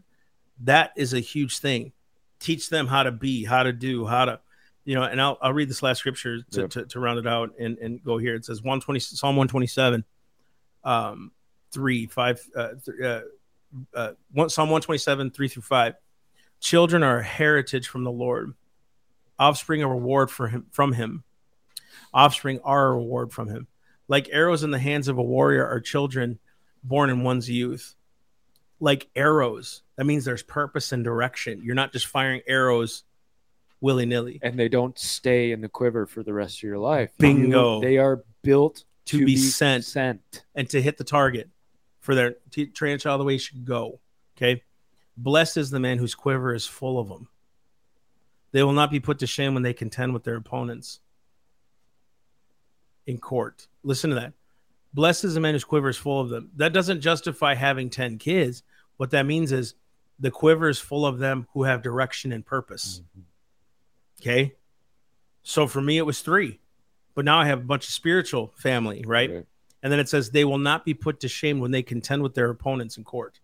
that 0.64 0.93
is 0.97 1.12
a 1.14 1.21
huge 1.21 1.59
thing. 1.59 1.93
Teach 2.41 2.69
them 2.71 2.87
how 2.87 3.03
to 3.03 3.12
be, 3.12 3.45
how 3.45 3.64
to 3.64 3.73
do, 3.73 4.07
how 4.07 4.25
to, 4.25 4.41
you 4.89 4.95
know. 4.95 5.03
And 5.03 5.20
I'll 5.20 5.36
I'll 5.43 5.53
read 5.53 5.68
this 5.68 5.82
last 5.82 5.99
scripture 5.99 6.41
to, 6.53 6.61
Yep. 6.62 6.70
to, 6.70 6.86
to 6.86 7.01
round 7.01 7.18
it 7.18 7.26
out 7.26 7.53
and 7.61 7.76
and 7.78 8.03
go 8.03 8.16
here. 8.16 8.34
It 8.34 8.45
says 8.47 8.62
one 8.62 8.80
twenty 8.80 9.01
Psalm 9.01 9.36
one 9.36 9.49
twenty 9.49 9.66
seven, 9.66 10.05
um, 10.82 11.30
three 11.72 12.07
five, 12.07 12.41
uh, 12.57 12.68
th- 12.84 13.01
uh, 13.01 13.20
uh, 13.95 14.12
one 14.32 14.49
Psalm 14.49 14.70
one 14.70 14.80
twenty 14.80 14.99
seven 14.99 15.30
three 15.30 15.49
through 15.49 15.62
five. 15.62 15.95
Children 16.61 17.03
are 17.03 17.18
a 17.18 17.22
heritage 17.24 17.86
from 17.89 18.03
the 18.05 18.11
Lord, 18.11 18.55
offspring 19.39 19.82
a 19.82 19.89
reward 19.89 20.30
for 20.30 20.49
him 20.49 20.66
from 20.72 20.93
him. 20.95 21.22
Offspring 22.14 22.61
are 22.64 22.89
a 22.89 22.97
reward 22.97 23.32
from 23.32 23.49
him. 23.49 23.66
Like 24.09 24.28
arrows 24.32 24.62
in 24.62 24.70
the 24.70 24.78
hands 24.78 25.09
of 25.09 25.18
a 25.18 25.22
warrior 25.22 25.66
are 25.66 25.80
children 25.80 26.39
born 26.82 27.11
in 27.11 27.22
one's 27.22 27.51
youth. 27.51 27.95
like 28.80 29.09
arrows. 29.14 29.82
That 29.97 30.05
means 30.07 30.24
there's 30.24 30.43
purpose 30.43 30.93
and 30.93 31.03
direction. 31.05 31.61
You're 31.64 31.74
not 31.74 31.93
just 31.93 32.07
firing 32.07 32.41
arrows 32.47 33.03
willy 33.81 34.07
nilly. 34.07 34.39
and 34.43 34.59
they 34.59 34.68
don't 34.68 34.99
stay 34.99 35.53
in 35.53 35.61
the 35.61 35.68
quiver 35.68 36.07
for 36.07 36.22
the 36.22 36.33
rest 36.33 36.59
of 36.59 36.62
your 36.64 36.79
life. 36.79 37.11
Bingo. 37.18 37.76
You- 37.76 37.81
they 37.87 37.99
are 37.99 38.24
built 38.43 38.85
To 39.07 39.18
to, 39.20 39.24
be 39.26 39.37
sent. 39.37 39.85
Sent. 39.85 40.45
and 40.55 40.68
to 40.70 40.81
hit 40.83 40.97
the 40.99 41.05
target 41.05 41.49
for 42.01 42.14
their 42.14 42.37
to 42.53 42.66
train 42.66 42.95
a 42.95 42.99
child 42.99 43.20
the 43.20 43.24
way 43.24 43.39
should 43.39 43.64
go. 43.64 44.01
Okay. 44.37 44.62
Blessed 45.16 45.57
is 45.57 45.70
the 45.70 45.81
man 45.81 45.99
whose 45.99 46.14
quiver 46.14 46.55
is 46.55 46.66
full 46.66 46.99
of 46.99 47.09
them. 47.09 47.29
They 48.53 48.62
will 48.62 48.72
not 48.72 48.91
be 48.91 49.01
put 49.01 49.18
to 49.18 49.26
shame 49.26 49.55
when 49.55 49.62
they 49.62 49.74
contend 49.74 50.14
with 50.14 50.24
their 50.24 50.37
opponents 50.37 51.01
in 53.07 53.18
court. 53.18 53.66
Listen 53.83 54.11
to 54.11 54.16
that. 54.16 54.33
Blessed 54.95 55.24
is 55.24 55.35
the 55.35 55.41
man 55.41 55.55
whose 55.55 55.64
quiver 55.64 55.89
is 55.89 55.97
full 55.97 56.20
of 56.20 56.29
them. 56.31 56.51
That 56.57 56.72
doesn't 56.72 57.01
justify 57.01 57.55
having 57.55 57.91
10 57.91 58.18
kids. 58.18 58.62
What 58.97 59.11
that 59.11 59.26
means 59.26 59.53
is 59.53 59.74
the 60.18 60.31
quiver 60.31 60.68
is 60.68 60.79
full 60.79 61.05
of 61.07 61.18
them 61.18 61.47
who 61.53 61.64
have 61.64 61.83
direction 61.83 62.33
and 62.33 62.45
purpose. 62.45 63.03
Mm-hmm. 63.03 63.20
Okay. 64.21 64.55
So 65.43 65.66
for 65.66 65.81
me, 65.81 65.99
it 65.99 66.03
was 66.03 66.21
three, 66.21 66.61
but 67.14 67.25
now 67.25 67.39
I 67.39 67.47
have 67.47 67.61
a 67.61 67.64
bunch 67.64 67.87
of 67.87 67.93
spiritual 67.93 68.53
family, 68.57 69.05
right? 69.07 69.31
Right. 69.31 69.47
And 69.83 69.93
then 69.93 70.01
it 70.01 70.09
says 70.09 70.31
they 70.31 70.45
will 70.45 70.59
not 70.59 70.85
be 70.85 70.95
put 70.95 71.21
to 71.21 71.29
shame 71.29 71.61
when 71.61 71.71
they 71.71 71.83
contend 71.83 72.23
with 72.23 72.35
their 72.35 72.51
opponents 72.51 72.97
in 72.97 73.05
court. 73.05 73.41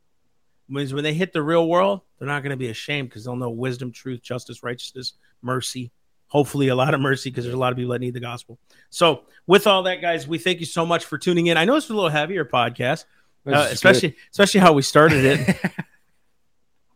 Means 0.66 0.94
when 0.94 1.04
they 1.04 1.14
hit 1.14 1.32
the 1.32 1.42
real 1.42 1.68
world, 1.68 2.00
they're 2.18 2.26
not 2.26 2.42
going 2.42 2.50
to 2.50 2.56
be 2.56 2.68
ashamed 2.68 3.10
because 3.10 3.24
they'll 3.24 3.36
know 3.36 3.50
wisdom, 3.50 3.92
truth, 3.92 4.22
justice, 4.22 4.62
righteousness, 4.62 5.12
mercy. 5.42 5.92
Hopefully, 6.28 6.68
a 6.68 6.74
lot 6.74 6.94
of 6.94 7.00
mercy 7.00 7.30
because 7.30 7.44
there's 7.44 7.54
a 7.54 7.58
lot 7.58 7.70
of 7.70 7.76
people 7.76 7.92
that 7.92 8.00
need 8.00 8.14
the 8.14 8.20
gospel. 8.20 8.58
So, 8.88 9.24
with 9.46 9.66
all 9.66 9.82
that, 9.82 10.00
guys, 10.00 10.26
we 10.26 10.38
thank 10.38 10.60
you 10.60 10.66
so 10.66 10.86
much 10.86 11.04
for 11.04 11.18
tuning 11.18 11.48
in. 11.48 11.58
I 11.58 11.66
know 11.66 11.76
it's 11.76 11.90
a 11.90 11.94
little 11.94 12.08
heavier 12.08 12.46
podcast, 12.46 13.04
uh, 13.46 13.68
especially 13.70 14.16
especially 14.30 14.60
how 14.60 14.72
we 14.72 14.82
started 14.82 15.24
it. 15.24 15.56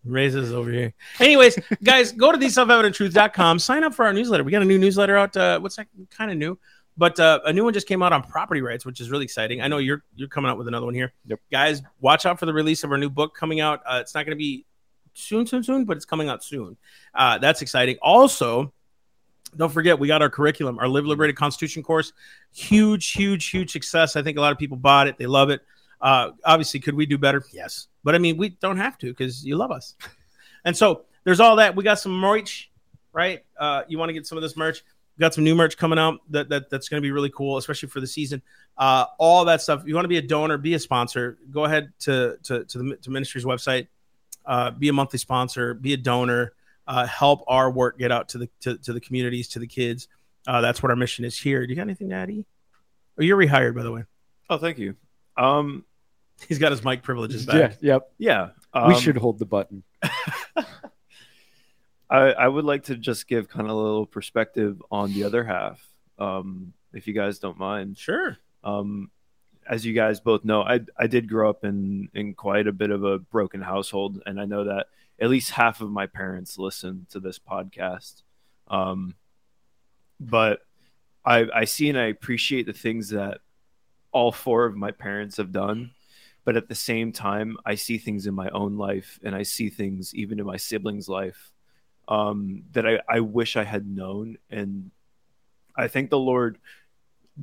Raises 0.08 0.52
over 0.52 0.70
here. 0.70 0.94
Anyways, 1.20 1.58
guys, 1.82 2.12
go 2.12 2.32
to 2.32 2.38
theselfevidenttruth.com. 2.38 3.58
Sign 3.58 3.84
up 3.84 3.94
for 3.94 4.06
our 4.06 4.12
newsletter. 4.12 4.44
We 4.44 4.52
got 4.52 4.62
a 4.62 4.66
new 4.66 4.78
newsletter 4.78 5.16
out. 5.16 5.36
Uh, 5.36 5.60
what's 5.60 5.76
that? 5.76 5.86
Kind 6.10 6.30
of 6.30 6.36
new, 6.36 6.58
but 6.96 7.18
uh, 7.20 7.40
a 7.44 7.52
new 7.52 7.64
one 7.64 7.72
just 7.72 7.86
came 7.86 8.02
out 8.02 8.12
on 8.12 8.22
property 8.22 8.60
rights, 8.60 8.84
which 8.84 9.00
is 9.00 9.10
really 9.10 9.24
exciting. 9.24 9.60
I 9.60 9.68
know 9.68 9.78
you're 9.78 10.02
you're 10.16 10.28
coming 10.28 10.50
out 10.50 10.58
with 10.58 10.68
another 10.68 10.86
one 10.86 10.94
here. 10.94 11.12
Yep. 11.26 11.40
Guys, 11.50 11.82
watch 12.00 12.26
out 12.26 12.38
for 12.38 12.46
the 12.46 12.54
release 12.54 12.84
of 12.84 12.90
our 12.90 12.98
new 12.98 13.10
book 13.10 13.34
coming 13.34 13.60
out. 13.60 13.80
Uh, 13.86 13.98
it's 14.00 14.14
not 14.14 14.24
going 14.24 14.36
to 14.36 14.38
be 14.38 14.64
soon, 15.14 15.46
soon, 15.46 15.62
soon, 15.62 15.84
but 15.84 15.96
it's 15.96 16.06
coming 16.06 16.28
out 16.28 16.42
soon. 16.42 16.76
Uh, 17.14 17.38
that's 17.38 17.62
exciting. 17.62 17.98
Also, 18.00 18.72
don't 19.56 19.72
forget 19.72 19.98
we 19.98 20.08
got 20.08 20.22
our 20.22 20.30
curriculum, 20.30 20.78
our 20.78 20.88
Live 20.88 21.06
Liberated 21.06 21.36
Constitution 21.36 21.82
course. 21.82 22.12
Huge, 22.52 23.12
huge, 23.12 23.48
huge 23.48 23.70
success. 23.70 24.16
I 24.16 24.22
think 24.22 24.38
a 24.38 24.40
lot 24.40 24.52
of 24.52 24.58
people 24.58 24.76
bought 24.76 25.06
it. 25.08 25.18
They 25.18 25.26
love 25.26 25.50
it. 25.50 25.62
Uh, 26.00 26.30
obviously, 26.44 26.80
could 26.80 26.94
we 26.94 27.06
do 27.06 27.18
better? 27.18 27.44
Yes, 27.52 27.88
but 28.04 28.14
I 28.14 28.18
mean, 28.18 28.36
we 28.36 28.50
don't 28.50 28.76
have 28.76 28.98
to 28.98 29.06
because 29.06 29.44
you 29.44 29.56
love 29.56 29.70
us. 29.70 29.94
And 30.64 30.76
so 30.76 31.04
there's 31.24 31.40
all 31.40 31.56
that. 31.56 31.76
We 31.76 31.84
got 31.84 31.98
some 31.98 32.12
merch, 32.12 32.70
right? 33.12 33.44
Uh, 33.58 33.82
you 33.88 33.96
want 33.96 34.08
to 34.10 34.12
get 34.12 34.26
some 34.26 34.36
of 34.36 34.42
this 34.42 34.56
merch? 34.56 34.82
We 35.16 35.22
got 35.22 35.32
some 35.32 35.44
new 35.44 35.54
merch 35.54 35.76
coming 35.76 35.98
out 35.98 36.20
that, 36.30 36.48
that 36.48 36.70
that's 36.70 36.88
going 36.88 37.00
to 37.00 37.06
be 37.06 37.10
really 37.10 37.30
cool, 37.30 37.56
especially 37.56 37.88
for 37.88 38.00
the 38.00 38.06
season. 38.06 38.42
Uh, 38.76 39.06
all 39.18 39.44
that 39.46 39.62
stuff. 39.62 39.80
If 39.80 39.88
you 39.88 39.94
want 39.94 40.04
to 40.04 40.08
be 40.08 40.18
a 40.18 40.22
donor, 40.22 40.58
be 40.58 40.74
a 40.74 40.78
sponsor. 40.78 41.38
Go 41.50 41.64
ahead 41.64 41.92
to 42.00 42.38
to 42.44 42.64
to 42.64 42.78
the 42.78 42.96
to 42.96 43.10
ministry's 43.10 43.44
website. 43.44 43.88
Uh, 44.44 44.70
be 44.70 44.88
a 44.88 44.92
monthly 44.92 45.18
sponsor. 45.18 45.74
Be 45.74 45.92
a 45.92 45.96
donor. 45.96 46.52
Uh, 46.86 47.06
help 47.06 47.44
our 47.48 47.70
work 47.70 47.98
get 47.98 48.12
out 48.12 48.28
to 48.30 48.38
the 48.38 48.48
to, 48.60 48.78
to 48.78 48.92
the 48.92 49.00
communities, 49.00 49.48
to 49.48 49.58
the 49.58 49.66
kids. 49.66 50.08
Uh, 50.46 50.60
that's 50.60 50.82
what 50.82 50.90
our 50.90 50.96
mission 50.96 51.24
is 51.24 51.38
here. 51.38 51.66
Do 51.66 51.70
you 51.70 51.76
got 51.76 51.82
anything, 51.82 52.08
Daddy? 52.08 52.46
Oh, 53.18 53.22
you're 53.22 53.36
rehired, 53.36 53.74
by 53.74 53.82
the 53.82 53.92
way. 53.92 54.04
Oh, 54.48 54.58
thank 54.58 54.78
you. 54.78 54.96
Um, 55.36 55.84
He's 56.46 56.58
got 56.58 56.70
his 56.72 56.84
mic 56.84 57.02
privileges 57.02 57.46
back. 57.46 57.54
Yeah. 57.54 57.66
back. 57.68 57.78
Yep. 57.80 58.12
yeah, 58.18 58.48
we 58.74 58.94
um, 58.94 59.00
should 59.00 59.16
hold 59.16 59.38
the 59.38 59.46
button. 59.46 59.82
I, 62.10 62.30
I 62.32 62.48
would 62.48 62.64
like 62.64 62.84
to 62.84 62.96
just 62.96 63.28
give 63.28 63.48
kind 63.48 63.66
of 63.66 63.72
a 63.72 63.80
little 63.80 64.06
perspective 64.06 64.82
on 64.90 65.12
the 65.12 65.24
other 65.24 65.44
half, 65.44 65.86
um, 66.18 66.72
if 66.92 67.06
you 67.06 67.12
guys 67.12 67.38
don't 67.38 67.58
mind. 67.58 67.98
Sure. 67.98 68.38
Um, 68.64 69.10
as 69.68 69.84
you 69.84 69.92
guys 69.92 70.20
both 70.20 70.44
know, 70.44 70.62
I 70.62 70.80
I 70.96 71.06
did 71.06 71.28
grow 71.28 71.50
up 71.50 71.64
in 71.64 72.08
in 72.14 72.34
quite 72.34 72.66
a 72.66 72.72
bit 72.72 72.90
of 72.90 73.04
a 73.04 73.18
broken 73.18 73.60
household, 73.60 74.22
and 74.24 74.40
I 74.40 74.46
know 74.46 74.64
that 74.64 74.86
at 75.20 75.28
least 75.28 75.50
half 75.50 75.80
of 75.80 75.90
my 75.90 76.06
parents 76.06 76.58
listen 76.58 77.06
to 77.10 77.20
this 77.20 77.38
podcast. 77.38 78.22
Um, 78.68 79.14
but 80.18 80.60
I 81.24 81.46
I 81.54 81.64
see 81.64 81.88
and 81.90 81.98
I 81.98 82.06
appreciate 82.06 82.66
the 82.66 82.72
things 82.72 83.10
that 83.10 83.40
all 84.12 84.32
four 84.32 84.64
of 84.64 84.76
my 84.76 84.90
parents 84.90 85.36
have 85.36 85.52
done. 85.52 85.90
But 86.48 86.56
at 86.56 86.66
the 86.66 86.74
same 86.74 87.12
time, 87.12 87.58
I 87.66 87.74
see 87.74 87.98
things 87.98 88.26
in 88.26 88.32
my 88.32 88.48
own 88.48 88.78
life, 88.78 89.20
and 89.22 89.34
I 89.34 89.42
see 89.42 89.68
things 89.68 90.14
even 90.14 90.40
in 90.40 90.46
my 90.46 90.56
siblings' 90.56 91.06
life 91.06 91.52
um, 92.08 92.62
that 92.72 92.86
I, 92.86 93.00
I 93.06 93.20
wish 93.20 93.54
I 93.54 93.64
had 93.64 93.86
known. 93.86 94.38
And 94.48 94.90
I 95.76 95.88
thank 95.88 96.08
the 96.08 96.18
Lord 96.18 96.56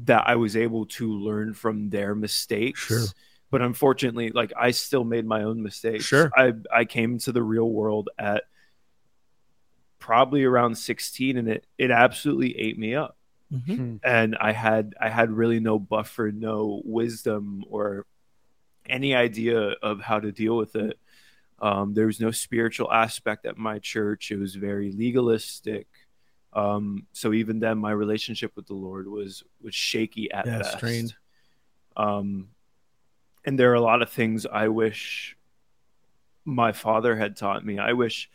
that 0.05 0.27
I 0.27 0.37
was 0.37 0.57
able 0.57 0.87
to 0.87 1.13
learn 1.19 1.53
from 1.53 1.91
their 1.91 2.15
mistakes. 2.15 2.79
Sure. 2.79 3.05
But 3.51 3.61
unfortunately, 3.61 4.31
like 4.31 4.53
I 4.59 4.71
still 4.71 5.03
made 5.03 5.27
my 5.27 5.43
own 5.43 5.61
mistakes. 5.61 6.05
Sure. 6.05 6.31
I, 6.35 6.53
I 6.73 6.85
came 6.85 7.11
into 7.13 7.31
the 7.31 7.43
real 7.43 7.69
world 7.69 8.09
at 8.17 8.45
probably 9.99 10.45
around 10.45 10.79
16 10.79 11.37
and 11.37 11.47
it, 11.47 11.67
it 11.77 11.91
absolutely 11.91 12.57
ate 12.57 12.79
me 12.79 12.95
up. 12.95 13.15
Mm-hmm. 13.53 13.97
And 14.03 14.35
I 14.41 14.51
had 14.51 14.95
I 14.99 15.09
had 15.09 15.29
really 15.29 15.59
no 15.59 15.77
buffer, 15.77 16.31
no 16.31 16.81
wisdom 16.83 17.63
or 17.69 18.07
any 18.89 19.15
idea 19.15 19.59
of 19.81 20.01
how 20.01 20.19
to 20.19 20.31
deal 20.31 20.57
with 20.57 20.75
it. 20.75 20.97
Um, 21.59 21.93
there 21.93 22.05
was 22.05 22.19
no 22.19 22.31
spiritual 22.31 22.91
aspect 22.91 23.45
at 23.45 23.57
my 23.57 23.79
church. 23.79 24.31
It 24.31 24.37
was 24.37 24.55
very 24.55 24.91
legalistic. 24.91 25.87
Um, 26.53 27.07
so 27.13 27.33
even 27.33 27.59
then, 27.59 27.77
my 27.77 27.91
relationship 27.91 28.53
with 28.55 28.67
the 28.67 28.73
Lord 28.73 29.07
was 29.07 29.43
was 29.61 29.75
shaky 29.75 30.31
at 30.31 30.45
Yeah, 30.45 30.59
best. 30.59 30.77
strained. 30.77 31.15
Um, 31.97 32.49
and 33.45 33.59
there 33.59 33.71
are 33.71 33.75
a 33.75 33.81
lot 33.81 34.01
of 34.01 34.09
things 34.09 34.45
I 34.45 34.69
wish 34.69 35.37
my 36.45 36.71
father 36.71 37.15
had 37.15 37.35
taught 37.35 37.65
me. 37.65 37.79
I 37.79 37.93
wish 37.93 38.29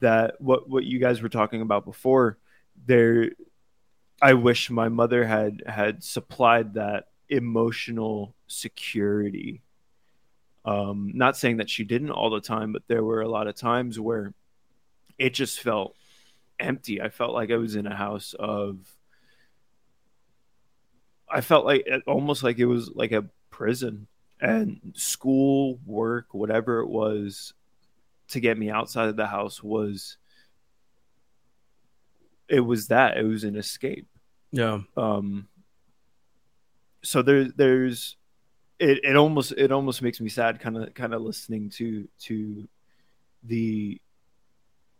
that 0.00 0.40
what 0.40 0.68
what 0.68 0.84
you 0.84 0.98
guys 0.98 1.20
were 1.22 1.28
talking 1.28 1.62
about 1.62 1.84
before, 1.84 2.38
there, 2.86 3.30
I 4.20 4.34
wish 4.34 4.70
my 4.70 4.88
mother 4.88 5.24
had 5.24 5.62
had 5.66 6.04
supplied 6.04 6.74
that 6.74 7.08
emotional 7.28 8.34
security. 8.46 9.62
Um, 10.64 11.12
not 11.14 11.36
saying 11.36 11.58
that 11.58 11.68
she 11.68 11.84
didn't 11.84 12.10
all 12.10 12.30
the 12.30 12.40
time, 12.40 12.72
but 12.72 12.82
there 12.88 13.04
were 13.04 13.20
a 13.20 13.28
lot 13.28 13.46
of 13.48 13.54
times 13.54 14.00
where 14.00 14.32
it 15.18 15.34
just 15.34 15.60
felt 15.60 15.94
empty. 16.58 17.00
I 17.02 17.10
felt 17.10 17.34
like 17.34 17.50
I 17.50 17.56
was 17.56 17.76
in 17.76 17.86
a 17.86 17.94
house 17.94 18.34
of. 18.38 18.78
I 21.28 21.40
felt 21.40 21.64
like 21.64 21.86
almost 22.06 22.42
like 22.42 22.58
it 22.58 22.66
was 22.66 22.90
like 22.94 23.12
a 23.12 23.24
prison 23.50 24.06
and 24.40 24.92
school, 24.94 25.78
work, 25.86 26.32
whatever 26.32 26.80
it 26.80 26.88
was 26.88 27.54
to 28.28 28.40
get 28.40 28.56
me 28.58 28.70
outside 28.70 29.08
of 29.08 29.16
the 29.16 29.26
house 29.26 29.62
was 29.62 30.16
it 32.48 32.60
was 32.60 32.88
that 32.88 33.16
it 33.16 33.22
was 33.24 33.44
an 33.44 33.56
escape 33.56 34.06
Yeah. 34.50 34.80
um 34.96 35.48
so 37.02 37.22
there 37.22 37.44
there's 37.44 38.16
it, 38.78 39.04
it 39.04 39.16
almost 39.16 39.52
it 39.52 39.72
almost 39.72 40.02
makes 40.02 40.20
me 40.20 40.28
sad 40.28 40.60
kind 40.60 40.76
of 40.76 40.94
kind 40.94 41.14
of 41.14 41.22
listening 41.22 41.70
to 41.70 42.08
to 42.20 42.68
the 43.44 44.00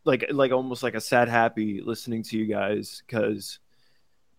like 0.05 0.27
like 0.31 0.53
almost 0.53 0.83
like 0.83 0.95
a 0.95 1.01
sad 1.01 1.29
happy 1.29 1.81
listening 1.81 2.23
to 2.23 2.39
you 2.39 2.47
guys 2.47 3.03
because 3.07 3.59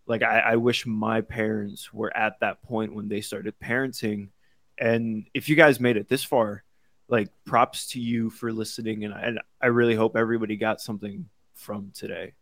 like 0.08 0.22
I, 0.22 0.40
I 0.40 0.56
wish 0.56 0.86
my 0.86 1.22
parents 1.22 1.94
were 1.94 2.16
at 2.16 2.40
that 2.40 2.62
point 2.64 2.94
when 2.94 3.08
they 3.08 3.22
started 3.22 3.60
parenting. 3.60 4.30
And 4.78 5.26
if 5.34 5.50
you 5.50 5.56
guys 5.56 5.80
made 5.80 5.98
it 5.98 6.08
this 6.08 6.24
far 6.24 6.64
like 7.08 7.30
props 7.46 7.88
to 7.88 8.00
you 8.00 8.30
for 8.30 8.52
listening 8.52 9.06
and 9.06 9.14
I, 9.14 9.22
and 9.22 9.40
I 9.62 9.68
really 9.68 9.96
hope 9.96 10.16
everybody 10.16 10.58
got 10.58 10.82
something 10.82 11.28
from 11.54 11.92
today. 11.94 12.34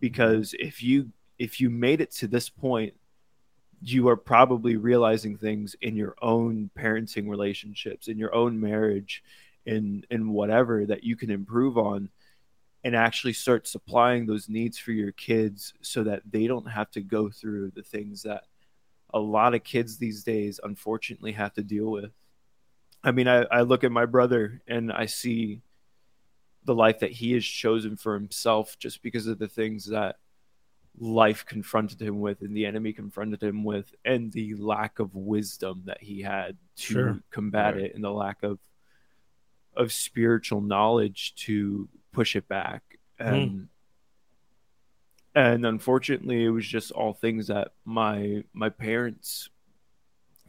Because 0.00 0.54
if 0.58 0.82
you 0.82 1.10
if 1.38 1.60
you 1.60 1.70
made 1.70 2.00
it 2.00 2.12
to 2.12 2.28
this 2.28 2.48
point 2.48 2.94
you 3.82 4.08
are 4.08 4.16
probably 4.16 4.76
realizing 4.76 5.36
things 5.36 5.76
in 5.80 5.94
your 5.94 6.14
own 6.20 6.70
parenting 6.76 7.28
relationships 7.28 8.08
in 8.08 8.18
your 8.18 8.34
own 8.34 8.58
marriage 8.60 9.22
in 9.66 10.04
in 10.10 10.30
whatever 10.30 10.84
that 10.86 11.04
you 11.04 11.16
can 11.16 11.30
improve 11.30 11.78
on 11.78 12.08
and 12.84 12.96
actually 12.96 13.32
start 13.32 13.66
supplying 13.66 14.26
those 14.26 14.48
needs 14.48 14.78
for 14.78 14.92
your 14.92 15.12
kids 15.12 15.74
so 15.80 16.04
that 16.04 16.22
they 16.30 16.46
don't 16.46 16.70
have 16.70 16.90
to 16.90 17.00
go 17.00 17.28
through 17.28 17.70
the 17.74 17.82
things 17.82 18.22
that 18.22 18.44
a 19.14 19.18
lot 19.18 19.54
of 19.54 19.64
kids 19.64 19.96
these 19.96 20.22
days 20.22 20.60
unfortunately 20.62 21.32
have 21.32 21.52
to 21.54 21.62
deal 21.62 21.90
with. 21.90 22.12
I 23.04 23.12
mean 23.12 23.28
i, 23.28 23.44
I 23.50 23.60
look 23.62 23.84
at 23.84 23.92
my 23.92 24.06
brother 24.06 24.60
and 24.66 24.92
i 24.92 25.06
see 25.06 25.60
the 26.64 26.74
life 26.74 26.98
that 26.98 27.12
he 27.12 27.32
has 27.32 27.44
chosen 27.44 27.96
for 27.96 28.14
himself 28.14 28.76
just 28.78 29.02
because 29.02 29.26
of 29.26 29.38
the 29.38 29.48
things 29.48 29.86
that 29.86 30.16
life 31.00 31.44
confronted 31.46 32.00
him 32.00 32.20
with 32.20 32.40
and 32.42 32.56
the 32.56 32.66
enemy 32.66 32.92
confronted 32.92 33.42
him 33.42 33.64
with 33.64 33.94
and 34.04 34.32
the 34.32 34.54
lack 34.56 34.98
of 34.98 35.14
wisdom 35.14 35.82
that 35.86 36.02
he 36.02 36.20
had 36.22 36.56
to 36.76 36.92
Sure. 36.92 37.20
combat 37.30 37.74
Right. 37.74 37.84
it 37.84 37.94
and 37.94 38.02
the 38.04 38.10
lack 38.10 38.42
of 38.42 38.58
of 39.76 39.92
spiritual 39.92 40.60
knowledge 40.60 41.34
to 41.36 41.88
push 42.12 42.34
it 42.36 42.48
back 42.48 42.82
hmm. 43.20 43.24
and 43.26 43.68
and 45.34 45.64
unfortunately 45.66 46.44
it 46.44 46.48
was 46.50 46.66
just 46.66 46.90
all 46.90 47.12
things 47.12 47.46
that 47.48 47.72
my 47.84 48.42
my 48.52 48.68
parents 48.68 49.48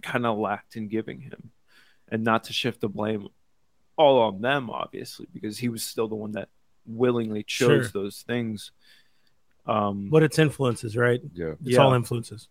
kind 0.02 0.26
of 0.26 0.38
lacked 0.38 0.76
in 0.76 0.88
giving 0.88 1.22
him 1.22 1.52
and 2.08 2.24
not 2.24 2.45
to 2.45 2.54
shift 2.54 2.82
the 2.82 2.89
blame 2.89 3.28
all 3.97 4.20
on 4.20 4.41
them 4.41 4.70
obviously 4.70 5.28
because 5.34 5.58
he 5.60 5.70
was 5.70 5.84
still 5.84 6.08
the 6.08 6.16
one 6.16 6.32
that 6.32 6.50
willingly 6.86 7.43
chose 7.43 7.91
Sure. 7.91 8.04
those 8.04 8.22
things 8.24 8.72
um 9.70 10.09
But 10.09 10.24
it's 10.24 10.39
influences, 10.39 10.95
right? 10.97 11.22
Yeah. 11.34 11.51
It's 11.61 11.76
Yeah. 11.76 11.80
all 11.84 11.93
influences. 11.93 12.47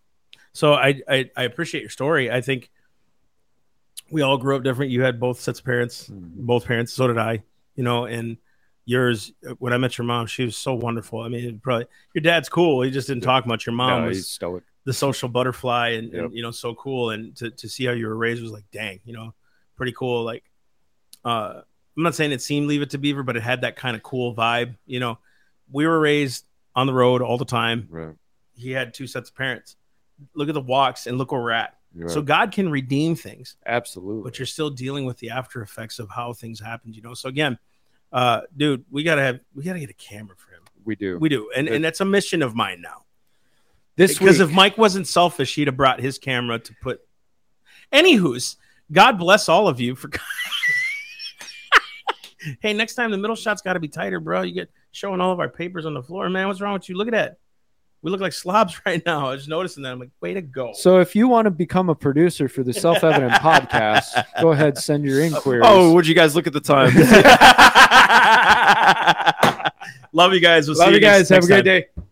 So 0.53 0.73
I, 0.73 1.01
I 1.07 1.29
I 1.35 1.43
appreciate 1.43 1.81
your 1.81 1.89
story. 1.89 2.31
I 2.31 2.41
think 2.41 2.69
we 4.11 4.21
all 4.21 4.37
grew 4.37 4.55
up 4.55 4.63
different. 4.63 4.91
You 4.91 5.01
had 5.03 5.19
both 5.19 5.39
sets 5.39 5.59
of 5.59 5.65
parents, 5.65 6.07
both 6.11 6.65
parents. 6.65 6.93
So 6.93 7.07
did 7.07 7.17
I. 7.17 7.43
You 7.75 7.83
know, 7.83 8.05
and 8.05 8.37
yours. 8.85 9.31
When 9.59 9.71
I 9.73 9.77
met 9.77 9.97
your 9.97 10.05
mom, 10.05 10.25
she 10.27 10.43
was 10.45 10.57
so 10.57 10.73
wonderful. 10.73 11.21
I 11.21 11.29
mean, 11.29 11.59
probably 11.59 11.85
your 12.13 12.21
dad's 12.23 12.49
cool. 12.49 12.81
He 12.81 12.89
just 12.91 13.07
didn't 13.07 13.23
talk 13.23 13.45
much. 13.45 13.65
Your 13.65 13.75
mom 13.75 14.01
no, 14.01 14.07
was 14.07 14.17
he's 14.17 14.27
stoic. 14.27 14.63
the 14.85 14.93
social 14.93 15.29
butterfly 15.29 15.89
and, 15.89 16.11
Yep. 16.11 16.23
and 16.25 16.33
you 16.33 16.41
know 16.41 16.51
so 16.51 16.73
cool 16.75 17.11
and 17.11 17.35
to, 17.37 17.51
to 17.51 17.69
see 17.69 17.85
how 17.85 17.91
you 17.93 18.07
were 18.07 18.15
raised 18.17 18.41
was 18.41 18.51
like 18.51 18.65
dang 18.71 18.99
you 19.05 19.13
know 19.13 19.33
pretty 19.75 19.91
cool 19.93 20.23
like 20.23 20.43
uh 21.25 21.61
i'm 21.95 22.03
not 22.03 22.15
saying 22.15 22.31
it 22.31 22.41
seemed 22.41 22.67
leave 22.67 22.81
it 22.81 22.89
to 22.91 22.97
beaver 22.97 23.21
but 23.23 23.37
it 23.37 23.43
had 23.43 23.61
that 23.61 23.75
kind 23.75 23.95
of 23.95 24.01
cool 24.03 24.33
vibe 24.35 24.75
you 24.87 24.99
know 24.99 25.17
we 25.71 25.85
were 25.85 25.99
raised 25.99 26.45
on 26.79 26.87
the 26.87 26.93
road 26.93 27.21
all 27.21 27.37
the 27.37 27.45
time 27.45 27.87
Right. 27.89 28.15
he 28.55 28.71
had 28.71 28.93
two 28.93 29.07
sets 29.07 29.29
of 29.29 29.35
parents 29.35 29.75
look 30.33 30.47
at 30.49 30.53
the 30.53 30.61
walks 30.61 31.07
and 31.07 31.17
look 31.17 31.31
where 31.31 31.41
we're 31.41 31.51
at 31.51 31.75
Right. 31.95 32.09
so 32.09 32.21
god 32.21 32.51
can 32.51 32.69
redeem 32.69 33.15
things 33.15 33.55
absolutely. 33.65 34.23
but 34.23 34.37
you're 34.39 34.45
still 34.45 34.69
dealing 34.69 35.05
with 35.05 35.17
the 35.17 35.29
after 35.31 35.61
effects 35.61 35.97
of 35.99 36.09
how 36.09 36.33
things 36.33 36.59
happened 36.59 36.95
you 36.95 37.01
know 37.01 37.13
so 37.13 37.29
again 37.29 37.57
uh 38.11 38.41
dude 38.55 38.85
we 38.91 39.03
gotta 39.03 39.21
have 39.23 39.39
we 39.55 39.63
gotta 39.63 39.79
get 39.79 39.89
a 39.89 39.93
camera 39.93 40.35
for 40.37 40.51
him 40.51 40.61
we 40.85 40.95
do. 40.95 41.17
we 41.19 41.29
do 41.29 41.49
and, 41.55 41.67
and 41.67 41.83
that's 41.83 41.99
a 42.01 42.05
mission 42.05 42.41
of 42.41 42.53
mine 42.55 42.81
now 42.81 43.03
this 43.95 44.17
because 44.17 44.39
if 44.39 44.49
Mike 44.51 44.77
wasn't 44.77 45.07
selfish, 45.07 45.55
he'd 45.55 45.67
have 45.67 45.75
brought 45.75 45.99
his 45.99 46.17
camera 46.17 46.57
to 46.57 46.73
put. 46.81 47.01
Anywho's, 47.91 48.55
God 48.93 49.17
bless 49.19 49.49
all 49.49 49.67
of 49.67 49.81
you 49.81 49.93
for. 49.93 50.09
hey, 52.61 52.71
next 52.71 52.95
time 52.95 53.11
the 53.11 53.17
middle 53.17 53.35
shot's 53.35 53.61
got 53.61 53.73
to 53.73 53.79
be 53.81 53.89
tighter, 53.89 54.21
bro. 54.21 54.43
You 54.43 54.53
get 54.53 54.69
showing 54.91 55.21
all 55.21 55.31
of 55.31 55.39
our 55.39 55.49
papers 55.49 55.85
on 55.85 55.93
the 55.93 56.03
floor, 56.03 56.29
man. 56.29 56.47
What's 56.47 56.61
wrong 56.61 56.73
with 56.73 56.89
you? 56.89 56.97
Look 56.97 57.07
at 57.07 57.13
that. 57.13 57.37
We 58.01 58.11
look 58.11 58.21
like 58.21 58.33
slobs 58.33 58.79
right 58.85 59.01
now. 59.05 59.27
I 59.27 59.31
was 59.31 59.47
noticing 59.47 59.83
that. 59.83 59.91
I'm 59.91 59.99
like, 59.99 60.09
way 60.21 60.33
to 60.33 60.41
go. 60.41 60.71
So 60.73 60.99
if 60.99 61.15
you 61.15 61.27
want 61.27 61.45
to 61.47 61.51
become 61.51 61.89
a 61.89 61.95
producer 61.95 62.47
for 62.47 62.63
the 62.63 62.73
Self 62.73 63.03
Evident 63.03 63.33
podcast, 63.41 64.23
go 64.41 64.51
ahead 64.51 64.77
send 64.77 65.03
your 65.03 65.21
inquiries. 65.21 65.63
oh 65.65 65.93
would 65.93 66.07
you 66.07 66.15
guys 66.15 66.35
look 66.35 66.47
at 66.47 66.53
the 66.53 66.61
time 66.61 66.93
Love 70.11 70.33
you 70.33 70.39
guys. 70.39 70.67
We'll 70.67 70.75
see 70.75 70.81
love 70.83 70.93
you 70.93 70.99
next- 71.01 71.17
guys. 71.17 71.29
Have 71.29 71.43
a 71.43 71.47
next 71.47 71.63
great 71.63 71.85
time. 71.95 71.97
day. 71.97 72.03